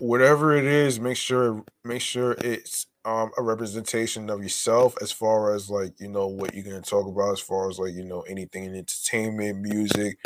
whatever 0.00 0.56
it 0.56 0.64
is 0.64 1.00
make 1.00 1.16
sure 1.16 1.64
make 1.84 2.00
sure 2.02 2.32
it's 2.40 2.86
um 3.04 3.30
a 3.38 3.42
representation 3.42 4.30
of 4.30 4.42
yourself 4.42 4.94
as 5.02 5.12
far 5.12 5.54
as 5.54 5.70
like 5.70 5.94
you 6.00 6.08
know 6.08 6.26
what 6.26 6.54
you're 6.54 6.64
to 6.82 6.88
talk 6.90 7.06
about 7.06 7.32
as 7.32 7.40
far 7.40 7.70
as 7.70 7.78
like 7.78 7.94
you 7.94 8.04
know 8.04 8.22
anything 8.22 8.64
in 8.64 8.74
entertainment 8.74 9.58
music 9.60 10.18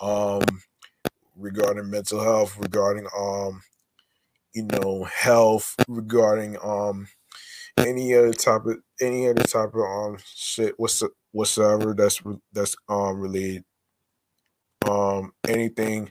um 0.00 0.42
regarding 1.36 1.90
mental 1.90 2.22
health 2.22 2.56
regarding 2.58 3.06
um 3.18 3.62
you 4.54 4.64
know 4.64 5.04
health 5.04 5.74
regarding 5.88 6.56
um 6.62 7.06
any 7.78 8.14
other 8.14 8.32
of 8.66 8.76
any 9.00 9.28
other 9.28 9.44
type 9.44 9.74
of 9.74 9.80
um 9.82 10.18
shit 10.24 10.74
what's 10.78 11.02
whatsoever 11.32 11.94
that's 11.94 12.22
that's 12.52 12.76
um 12.88 13.18
related 13.20 13.64
um 14.88 15.32
anything 15.48 16.10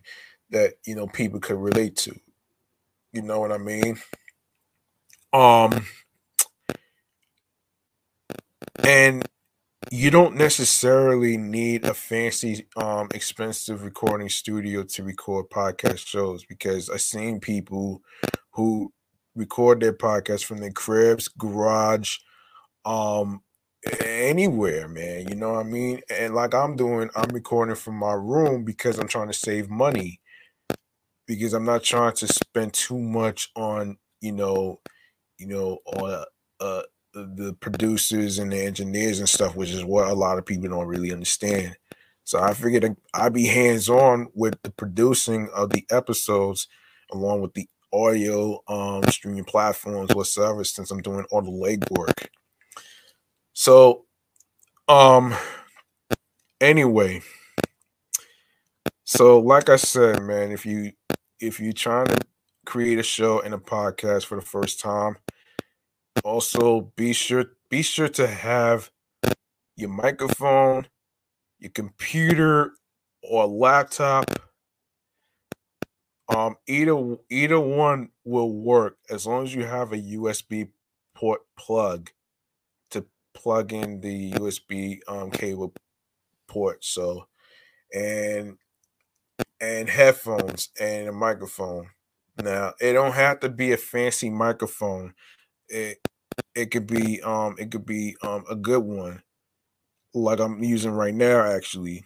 that 0.55 0.75
you 0.85 0.95
know 0.95 1.05
people 1.05 1.39
could 1.41 1.57
relate 1.57 1.97
to. 1.97 2.17
You 3.11 3.21
know 3.21 3.41
what 3.41 3.51
I 3.51 3.57
mean? 3.57 3.99
Um 5.33 5.85
and 8.83 9.27
you 9.91 10.09
don't 10.09 10.35
necessarily 10.35 11.37
need 11.37 11.83
a 11.83 11.93
fancy 11.93 12.67
um 12.77 13.09
expensive 13.13 13.83
recording 13.83 14.29
studio 14.29 14.83
to 14.83 15.03
record 15.03 15.49
podcast 15.49 16.07
shows 16.07 16.45
because 16.45 16.89
I've 16.89 17.01
seen 17.01 17.41
people 17.41 18.01
who 18.51 18.93
record 19.35 19.81
their 19.81 19.93
podcast 19.93 20.45
from 20.45 20.59
their 20.59 20.71
cribs, 20.71 21.27
garage, 21.27 22.17
um 22.85 23.41
anywhere, 24.01 24.87
man. 24.87 25.27
You 25.27 25.35
know 25.35 25.51
what 25.51 25.65
I 25.65 25.69
mean? 25.69 25.99
And 26.09 26.33
like 26.33 26.55
I'm 26.55 26.77
doing, 26.77 27.09
I'm 27.13 27.29
recording 27.33 27.75
from 27.75 27.95
my 27.95 28.13
room 28.13 28.63
because 28.63 28.97
I'm 28.97 29.09
trying 29.09 29.27
to 29.27 29.33
save 29.33 29.69
money 29.69 30.21
because 31.25 31.53
I'm 31.53 31.65
not 31.65 31.83
trying 31.83 32.13
to 32.15 32.27
spend 32.27 32.73
too 32.73 32.99
much 32.99 33.51
on, 33.55 33.97
you 34.21 34.31
know, 34.31 34.79
you 35.37 35.47
know, 35.47 35.79
on 35.85 36.25
uh, 36.59 36.81
the 37.13 37.55
producers 37.59 38.39
and 38.39 38.51
the 38.51 38.61
engineers 38.61 39.19
and 39.19 39.29
stuff, 39.29 39.55
which 39.55 39.69
is 39.71 39.83
what 39.83 40.07
a 40.09 40.13
lot 40.13 40.37
of 40.37 40.45
people 40.45 40.69
don't 40.69 40.87
really 40.87 41.11
understand. 41.11 41.75
So 42.23 42.39
I 42.39 42.53
figured 42.53 42.95
I'd 43.13 43.33
be 43.33 43.45
hands 43.45 43.87
on 43.87 44.27
with 44.33 44.61
the 44.63 44.71
producing 44.71 45.49
of 45.55 45.69
the 45.69 45.85
episodes, 45.91 46.67
along 47.11 47.41
with 47.41 47.53
the 47.53 47.69
audio 47.93 48.61
um, 48.67 49.03
streaming 49.09 49.43
platforms 49.43 50.13
whatsoever, 50.13 50.63
since 50.63 50.91
I'm 50.91 51.01
doing 51.01 51.25
all 51.31 51.41
the 51.41 51.51
legwork. 51.51 52.27
So, 53.53 54.05
um, 54.87 55.33
anyway, 56.59 57.21
so 59.03 59.39
like 59.39 59.69
I 59.69 59.77
said, 59.77 60.23
man, 60.23 60.51
if 60.51 60.65
you 60.65 60.91
if 61.45 61.59
you're 61.59 61.73
trying 61.73 62.07
to 62.07 62.17
create 62.65 62.99
a 62.99 63.03
show 63.03 63.39
and 63.39 63.53
a 63.53 63.57
podcast 63.57 64.25
for 64.25 64.35
the 64.35 64.45
first 64.45 64.79
time, 64.79 65.17
also 66.23 66.91
be 66.95 67.13
sure 67.13 67.45
be 67.69 67.81
sure 67.81 68.07
to 68.07 68.27
have 68.27 68.89
your 69.75 69.89
microphone, 69.89 70.87
your 71.59 71.71
computer 71.71 72.71
or 73.21 73.45
laptop. 73.45 74.25
Um, 76.27 76.55
either 76.67 77.17
either 77.29 77.59
one 77.59 78.09
will 78.23 78.51
work 78.51 78.97
as 79.09 79.27
long 79.27 79.43
as 79.43 79.53
you 79.53 79.63
have 79.63 79.93
a 79.93 79.97
USB 79.97 80.69
port 81.13 81.41
plug 81.57 82.09
to 82.91 83.05
plug 83.33 83.73
in 83.73 84.01
the 84.01 84.31
USB 84.31 84.99
um, 85.07 85.29
cable 85.29 85.73
port. 86.47 86.83
So, 86.83 87.27
and 87.93 88.57
and 89.59 89.89
headphones 89.89 90.69
and 90.79 91.07
a 91.07 91.11
microphone. 91.11 91.89
Now, 92.41 92.73
it 92.81 92.93
don't 92.93 93.13
have 93.13 93.39
to 93.41 93.49
be 93.49 93.71
a 93.71 93.77
fancy 93.77 94.29
microphone. 94.29 95.13
It 95.69 95.99
it 96.55 96.71
could 96.71 96.87
be 96.87 97.21
um 97.21 97.55
it 97.59 97.71
could 97.71 97.85
be 97.85 98.17
um 98.23 98.45
a 98.49 98.55
good 98.55 98.83
one 98.83 99.23
like 100.13 100.39
I'm 100.39 100.63
using 100.63 100.91
right 100.91 101.13
now 101.13 101.43
actually. 101.51 102.05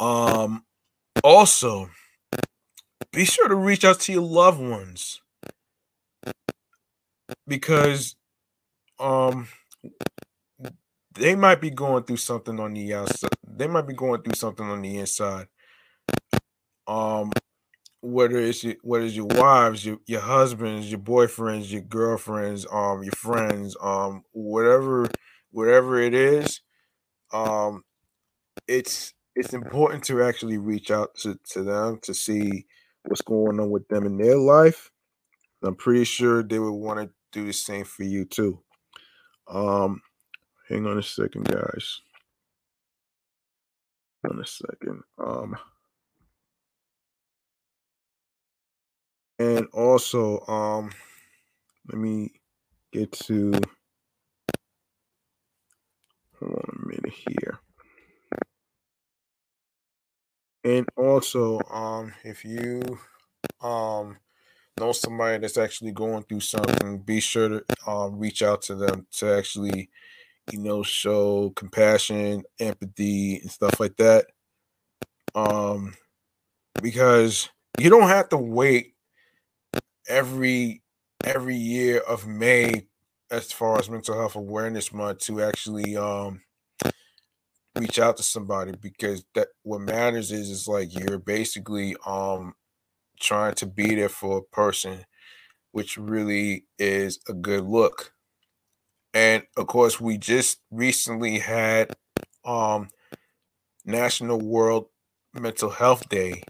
Um 0.00 0.64
also 1.24 1.90
be 3.12 3.24
sure 3.24 3.48
to 3.48 3.54
reach 3.54 3.84
out 3.84 4.00
to 4.00 4.12
your 4.12 4.22
loved 4.22 4.60
ones 4.60 5.20
because 7.46 8.16
um 8.98 9.48
they 11.14 11.34
might 11.34 11.60
be 11.60 11.70
going 11.70 12.04
through 12.04 12.16
something 12.16 12.58
on 12.60 12.74
the 12.74 12.94
outside. 12.94 13.30
They 13.46 13.66
might 13.66 13.86
be 13.86 13.94
going 13.94 14.22
through 14.22 14.34
something 14.34 14.66
on 14.66 14.82
the 14.82 14.98
inside. 14.98 15.48
Um, 16.88 17.30
whether 18.00 18.38
it's 18.38 18.64
your, 18.64 18.74
whether 18.82 19.04
it's 19.04 19.14
your 19.14 19.26
wives, 19.26 19.84
your 19.84 19.98
your 20.06 20.20
husbands, 20.20 20.90
your 20.90 21.00
boyfriends, 21.00 21.70
your 21.70 21.82
girlfriends, 21.82 22.66
um, 22.72 23.02
your 23.02 23.12
friends, 23.12 23.76
um, 23.80 24.22
whatever 24.32 25.08
whatever 25.50 26.00
it 26.00 26.14
is, 26.14 26.60
um, 27.32 27.84
it's 28.66 29.14
it's 29.36 29.52
important 29.52 30.02
to 30.04 30.22
actually 30.22 30.58
reach 30.58 30.90
out 30.90 31.14
to, 31.16 31.38
to 31.52 31.62
them 31.62 31.98
to 32.02 32.14
see 32.14 32.66
what's 33.04 33.22
going 33.22 33.60
on 33.60 33.70
with 33.70 33.86
them 33.88 34.06
in 34.06 34.16
their 34.16 34.36
life. 34.36 34.90
I'm 35.62 35.76
pretty 35.76 36.04
sure 36.04 36.42
they 36.42 36.58
would 36.58 36.72
want 36.72 37.00
to 37.00 37.10
do 37.32 37.46
the 37.46 37.52
same 37.52 37.84
for 37.84 38.04
you 38.04 38.24
too. 38.24 38.60
Um, 39.48 40.02
hang 40.68 40.86
on 40.86 40.98
a 40.98 41.02
second, 41.02 41.44
guys. 41.44 42.00
On 44.28 44.40
a 44.40 44.46
second. 44.46 45.02
Um, 45.18 45.56
and 49.38 49.66
also, 49.72 50.40
um, 50.46 50.90
let 51.88 51.98
me 51.98 52.30
get 52.92 53.12
to 53.12 53.52
hold 56.38 56.52
on 56.52 56.78
a 56.82 56.86
minute 56.88 57.12
here. 57.28 57.60
And 60.64 60.86
also, 60.96 61.60
um, 61.70 62.12
if 62.24 62.44
you 62.44 62.98
um 63.62 64.18
know 64.78 64.92
somebody 64.92 65.38
that's 65.38 65.58
actually 65.58 65.92
going 65.92 66.24
through 66.24 66.40
something, 66.40 66.98
be 67.00 67.20
sure 67.20 67.48
to 67.48 67.64
um 67.86 68.18
reach 68.18 68.42
out 68.42 68.62
to 68.62 68.74
them 68.76 69.06
to 69.12 69.36
actually, 69.36 69.90
you 70.52 70.60
know, 70.60 70.82
show 70.82 71.50
compassion, 71.56 72.44
empathy, 72.60 73.38
and 73.40 73.50
stuff 73.50 73.80
like 73.80 73.96
that. 73.98 74.26
Um, 75.34 75.94
because 76.82 77.50
you 77.80 77.90
don't 77.90 78.08
have 78.08 78.30
to 78.30 78.38
wait 78.38 78.94
every 80.08 80.82
every 81.24 81.56
year 81.56 81.98
of 82.00 82.26
May 82.26 82.86
as 83.30 83.52
far 83.52 83.78
as 83.78 83.90
mental 83.90 84.16
health 84.16 84.36
awareness 84.36 84.92
month 84.92 85.18
to 85.20 85.42
actually 85.42 85.96
um 85.96 86.42
reach 87.76 87.98
out 87.98 88.16
to 88.16 88.22
somebody 88.22 88.72
because 88.80 89.24
that 89.34 89.48
what 89.62 89.80
matters 89.80 90.32
is 90.32 90.50
is 90.50 90.66
like 90.66 90.94
you're 90.94 91.18
basically 91.18 91.96
um 92.06 92.54
trying 93.20 93.54
to 93.54 93.66
be 93.66 93.94
there 93.94 94.08
for 94.08 94.38
a 94.38 94.42
person 94.54 95.04
which 95.72 95.96
really 95.98 96.64
is 96.78 97.20
a 97.28 97.34
good 97.34 97.64
look. 97.64 98.12
And 99.14 99.44
of 99.56 99.66
course 99.66 100.00
we 100.00 100.18
just 100.18 100.60
recently 100.70 101.38
had 101.38 101.94
um 102.44 102.88
national 103.84 104.40
world 104.40 104.86
mental 105.34 105.70
health 105.70 106.08
day 106.08 106.42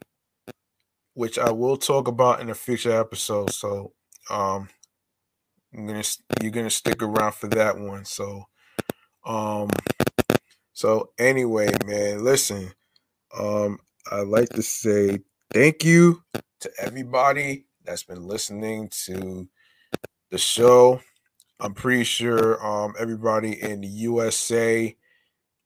which 1.19 1.39
i 1.39 1.51
will 1.51 1.77
talk 1.77 2.09
about 2.09 2.41
in 2.41 2.49
a 2.49 2.55
future 2.55 2.99
episode 2.99 3.51
so 3.51 3.93
um 4.31 4.69
I'm 5.75 5.87
gonna 5.87 6.03
you're 6.41 6.51
gonna 6.51 6.71
stick 6.71 7.03
around 7.03 7.35
for 7.35 7.49
that 7.49 7.79
one 7.79 8.05
so 8.05 8.45
um 9.27 9.69
so 10.79 11.11
anyway, 11.19 11.73
man, 11.87 12.23
listen. 12.23 12.71
Um, 13.37 13.81
I'd 14.13 14.29
like 14.29 14.51
to 14.51 14.63
say 14.63 15.19
thank 15.53 15.83
you 15.85 16.23
to 16.61 16.71
everybody 16.79 17.67
that's 17.85 18.05
been 18.05 18.25
listening 18.29 18.89
to 19.07 19.49
the 20.31 20.39
show. 20.39 21.01
I'm 21.59 21.75
pretty 21.75 22.05
sure 22.05 22.65
um 22.65 22.95
everybody 22.97 23.61
in 23.61 23.81
the 23.81 23.89
USA, 23.89 24.97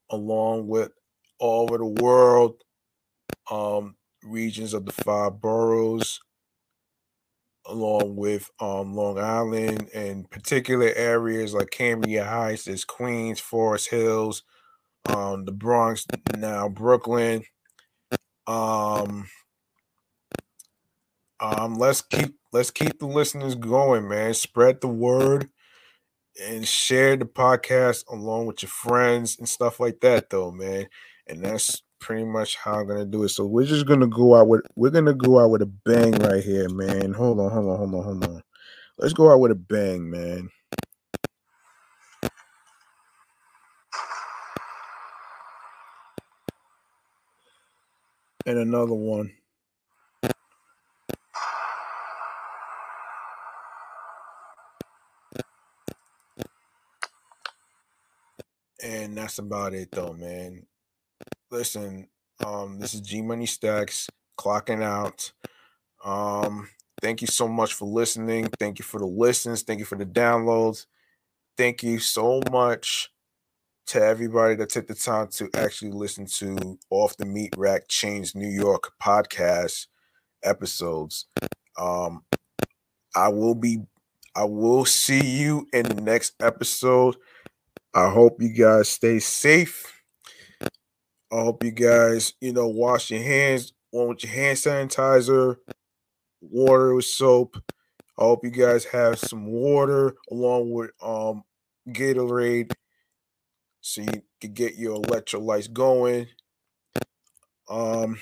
along 0.08 0.68
with 0.68 0.92
all 1.38 1.64
over 1.64 1.76
the 1.76 2.02
world, 2.02 2.64
um, 3.50 3.96
regions 4.24 4.74
of 4.74 4.86
the 4.86 4.93
five 4.93 5.40
boroughs, 5.40 6.20
along 7.66 8.16
with 8.16 8.51
um 8.61 8.94
Long 8.94 9.19
Island 9.19 9.89
and 9.94 10.28
particular 10.31 10.93
areas 10.94 11.55
like 11.55 11.70
Cambria 11.70 12.24
Heights, 12.24 12.65
there's 12.65 12.85
Queens, 12.85 13.40
Forest 13.40 13.90
Hills, 13.90 14.43
um, 15.07 15.44
the 15.44 15.53
Bronx, 15.53 16.07
now 16.36 16.69
Brooklyn. 16.69 17.44
Um, 18.47 19.28
um, 21.40 21.74
let's 21.77 22.03
keep 22.03 22.35
let's 22.53 22.70
keep 22.70 22.99
the 22.99 23.07
listeners 23.07 23.55
going, 23.55 24.09
man. 24.09 24.35
Spread 24.35 24.81
the 24.81 24.89
word 24.89 25.49
and 26.43 26.66
share 26.66 27.16
the 27.16 27.24
podcast 27.24 28.05
along 28.11 28.47
with 28.47 28.62
your 28.62 28.70
friends 28.70 29.39
and 29.39 29.49
stuff 29.49 29.81
like 29.81 30.01
that, 30.01 30.31
though, 30.31 30.51
man. 30.51 30.86
And 31.27 31.44
that's 31.44 31.82
pretty 32.02 32.24
much 32.24 32.56
how 32.56 32.80
I'm 32.80 32.88
gonna 32.88 33.06
do 33.06 33.24
it. 33.24 33.30
So 33.30 33.46
we're 33.46 33.66
just 33.66 33.86
gonna 33.86 34.08
go 34.08 34.36
out 34.36 34.48
with 34.48 34.62
we're 34.76 34.90
gonna 34.90 35.14
go 35.14 35.40
out 35.40 35.50
with 35.50 35.62
a 35.62 35.66
bang 35.66 36.12
right 36.12 36.44
here, 36.44 36.68
man. 36.68 37.14
Hold 37.14 37.40
on, 37.40 37.50
hold 37.50 37.70
on, 37.70 37.78
hold 37.78 37.94
on, 37.94 38.04
hold 38.04 38.24
on. 38.26 38.42
Let's 38.98 39.14
go 39.14 39.32
out 39.32 39.40
with 39.40 39.52
a 39.52 39.56
bang, 39.56 40.10
man. 40.10 40.50
and 48.46 48.58
another 48.58 48.94
one. 48.94 49.32
And 58.82 59.16
that's 59.16 59.38
about 59.38 59.74
it 59.74 59.90
though, 59.92 60.12
man. 60.12 60.66
Listen, 61.52 62.08
um, 62.46 62.78
this 62.80 62.94
is 62.94 63.02
G 63.02 63.20
Money 63.20 63.44
Stackz 63.44 64.08
clocking 64.38 64.82
out. 64.82 65.32
Um, 66.02 66.70
thank 67.02 67.20
you 67.20 67.26
so 67.26 67.46
much 67.46 67.74
for 67.74 67.84
listening. 67.84 68.48
Thank 68.58 68.78
you 68.78 68.86
for 68.86 68.98
the 68.98 69.06
listens. 69.06 69.60
Thank 69.60 69.78
you 69.78 69.84
for 69.84 69.98
the 69.98 70.06
downloads. 70.06 70.86
Thank 71.58 71.82
you 71.82 71.98
so 71.98 72.40
much 72.50 73.10
to 73.88 74.02
everybody 74.02 74.54
that 74.54 74.70
took 74.70 74.86
the 74.86 74.94
time 74.94 75.28
to 75.32 75.50
actually 75.54 75.90
listen 75.90 76.24
to 76.38 76.78
Off 76.88 77.18
the 77.18 77.26
Meat 77.26 77.52
Rack 77.58 77.86
Chainz 77.86 78.34
New 78.34 78.48
York 78.48 78.94
podcast 78.98 79.88
episodes. 80.42 81.26
Um, 81.78 82.24
I 83.14 83.28
will 83.28 83.54
be, 83.54 83.80
I 84.34 84.44
will 84.44 84.86
see 84.86 85.22
you 85.22 85.68
in 85.74 85.82
the 85.82 86.00
next 86.00 86.32
episode. 86.40 87.16
I 87.92 88.08
hope 88.08 88.40
you 88.40 88.54
guys 88.54 88.88
stay 88.88 89.18
safe. 89.18 89.91
I 91.32 91.36
hope 91.36 91.64
you 91.64 91.70
guys, 91.70 92.34
you 92.42 92.52
know, 92.52 92.68
wash 92.68 93.10
your 93.10 93.22
hands, 93.22 93.72
one 93.90 94.09
with 94.09 94.22
your 94.22 94.32
hand 94.32 94.59
sanitizer, 94.59 95.56
water 96.42 96.94
with 96.94 97.06
soap. 97.06 97.56
I 98.18 98.22
hope 98.22 98.44
you 98.44 98.50
guys 98.50 98.84
have 98.84 99.18
some 99.18 99.46
water 99.46 100.14
along 100.30 100.70
with 100.72 100.90
um 101.00 101.44
Gatorade 101.88 102.72
so 103.80 104.02
you 104.02 104.22
can 104.40 104.52
get 104.52 104.76
your 104.76 105.00
electrolytes 105.00 105.72
going. 105.72 106.28
Um, 107.68 108.20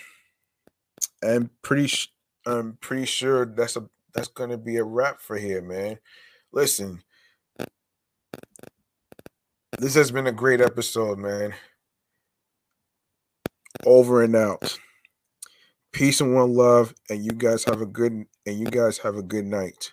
and 1.21 1.51
pretty, 1.63 1.89
sh- 1.89 2.13
I'm 2.47 2.79
pretty 2.81 3.07
sure 3.07 3.45
that's 3.45 3.77
a 3.77 3.89
that's 4.15 4.29
gonna 4.29 4.59
be 4.59 4.77
a 4.77 4.85
wrap 4.85 5.21
for 5.21 5.37
here, 5.37 5.63
man. 5.63 5.99
Listen, 6.53 7.03
this 9.79 9.95
has 9.95 10.13
been 10.13 10.29
a 10.29 10.33
great 10.33 10.61
episode, 10.61 11.19
man. 11.19 11.55
Over 13.87 14.23
and 14.23 14.37
out. 14.37 14.79
Peace 15.93 16.21
and 16.21 16.35
one 16.35 16.55
love, 16.55 16.95
and 17.09 17.25
you 17.25 17.33
guys 17.33 17.65
have 17.65 17.81
a 17.81 17.87
good 17.87 18.13
and 18.13 18.59
you 18.59 18.67
guys 18.67 18.99
have 18.99 19.17
a 19.17 19.23
good 19.23 19.45
night. 19.47 19.93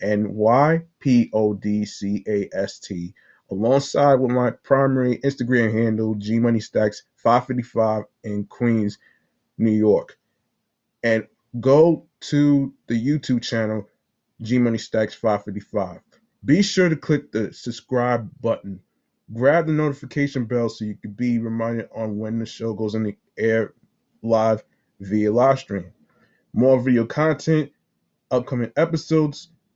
N 0.00 0.34
Y 0.34 0.82
P 0.98 1.30
O 1.32 1.54
D 1.54 1.84
C 1.84 2.24
A 2.28 2.48
S 2.52 2.78
T, 2.78 3.14
alongside 3.50 4.14
with 4.14 4.30
my 4.30 4.50
primary 4.50 5.18
Instagram 5.18 5.72
handle, 5.72 6.14
G 6.14 6.38
Money 6.38 6.60
Stackz 6.60 7.02
555 7.16 8.04
in 8.24 8.44
Queens, 8.44 8.98
New 9.58 9.70
York. 9.70 10.18
And 11.02 11.26
go 11.60 12.06
to 12.20 12.74
the 12.88 12.94
YouTube 12.94 13.42
channel, 13.42 13.88
G 14.42 14.58
Money 14.58 14.78
Stackz 14.78 15.14
555. 15.14 16.00
Be 16.44 16.62
sure 16.62 16.88
to 16.88 16.96
click 16.96 17.32
the 17.32 17.52
subscribe 17.52 18.30
button. 18.40 18.80
Grab 19.32 19.66
the 19.66 19.72
notification 19.72 20.44
bell 20.44 20.68
so 20.68 20.84
you 20.84 20.94
can 20.94 21.12
be 21.12 21.38
reminded 21.38 21.88
on 21.94 22.18
when 22.18 22.38
the 22.38 22.46
show 22.46 22.72
goes 22.72 22.94
on 22.94 23.02
the 23.02 23.16
air 23.36 23.74
live 24.22 24.62
via 25.00 25.32
live 25.32 25.58
stream. 25.58 25.92
More 26.52 26.80
video 26.80 27.04
content, 27.04 27.72
upcoming 28.30 28.72
episodes, 28.76 29.48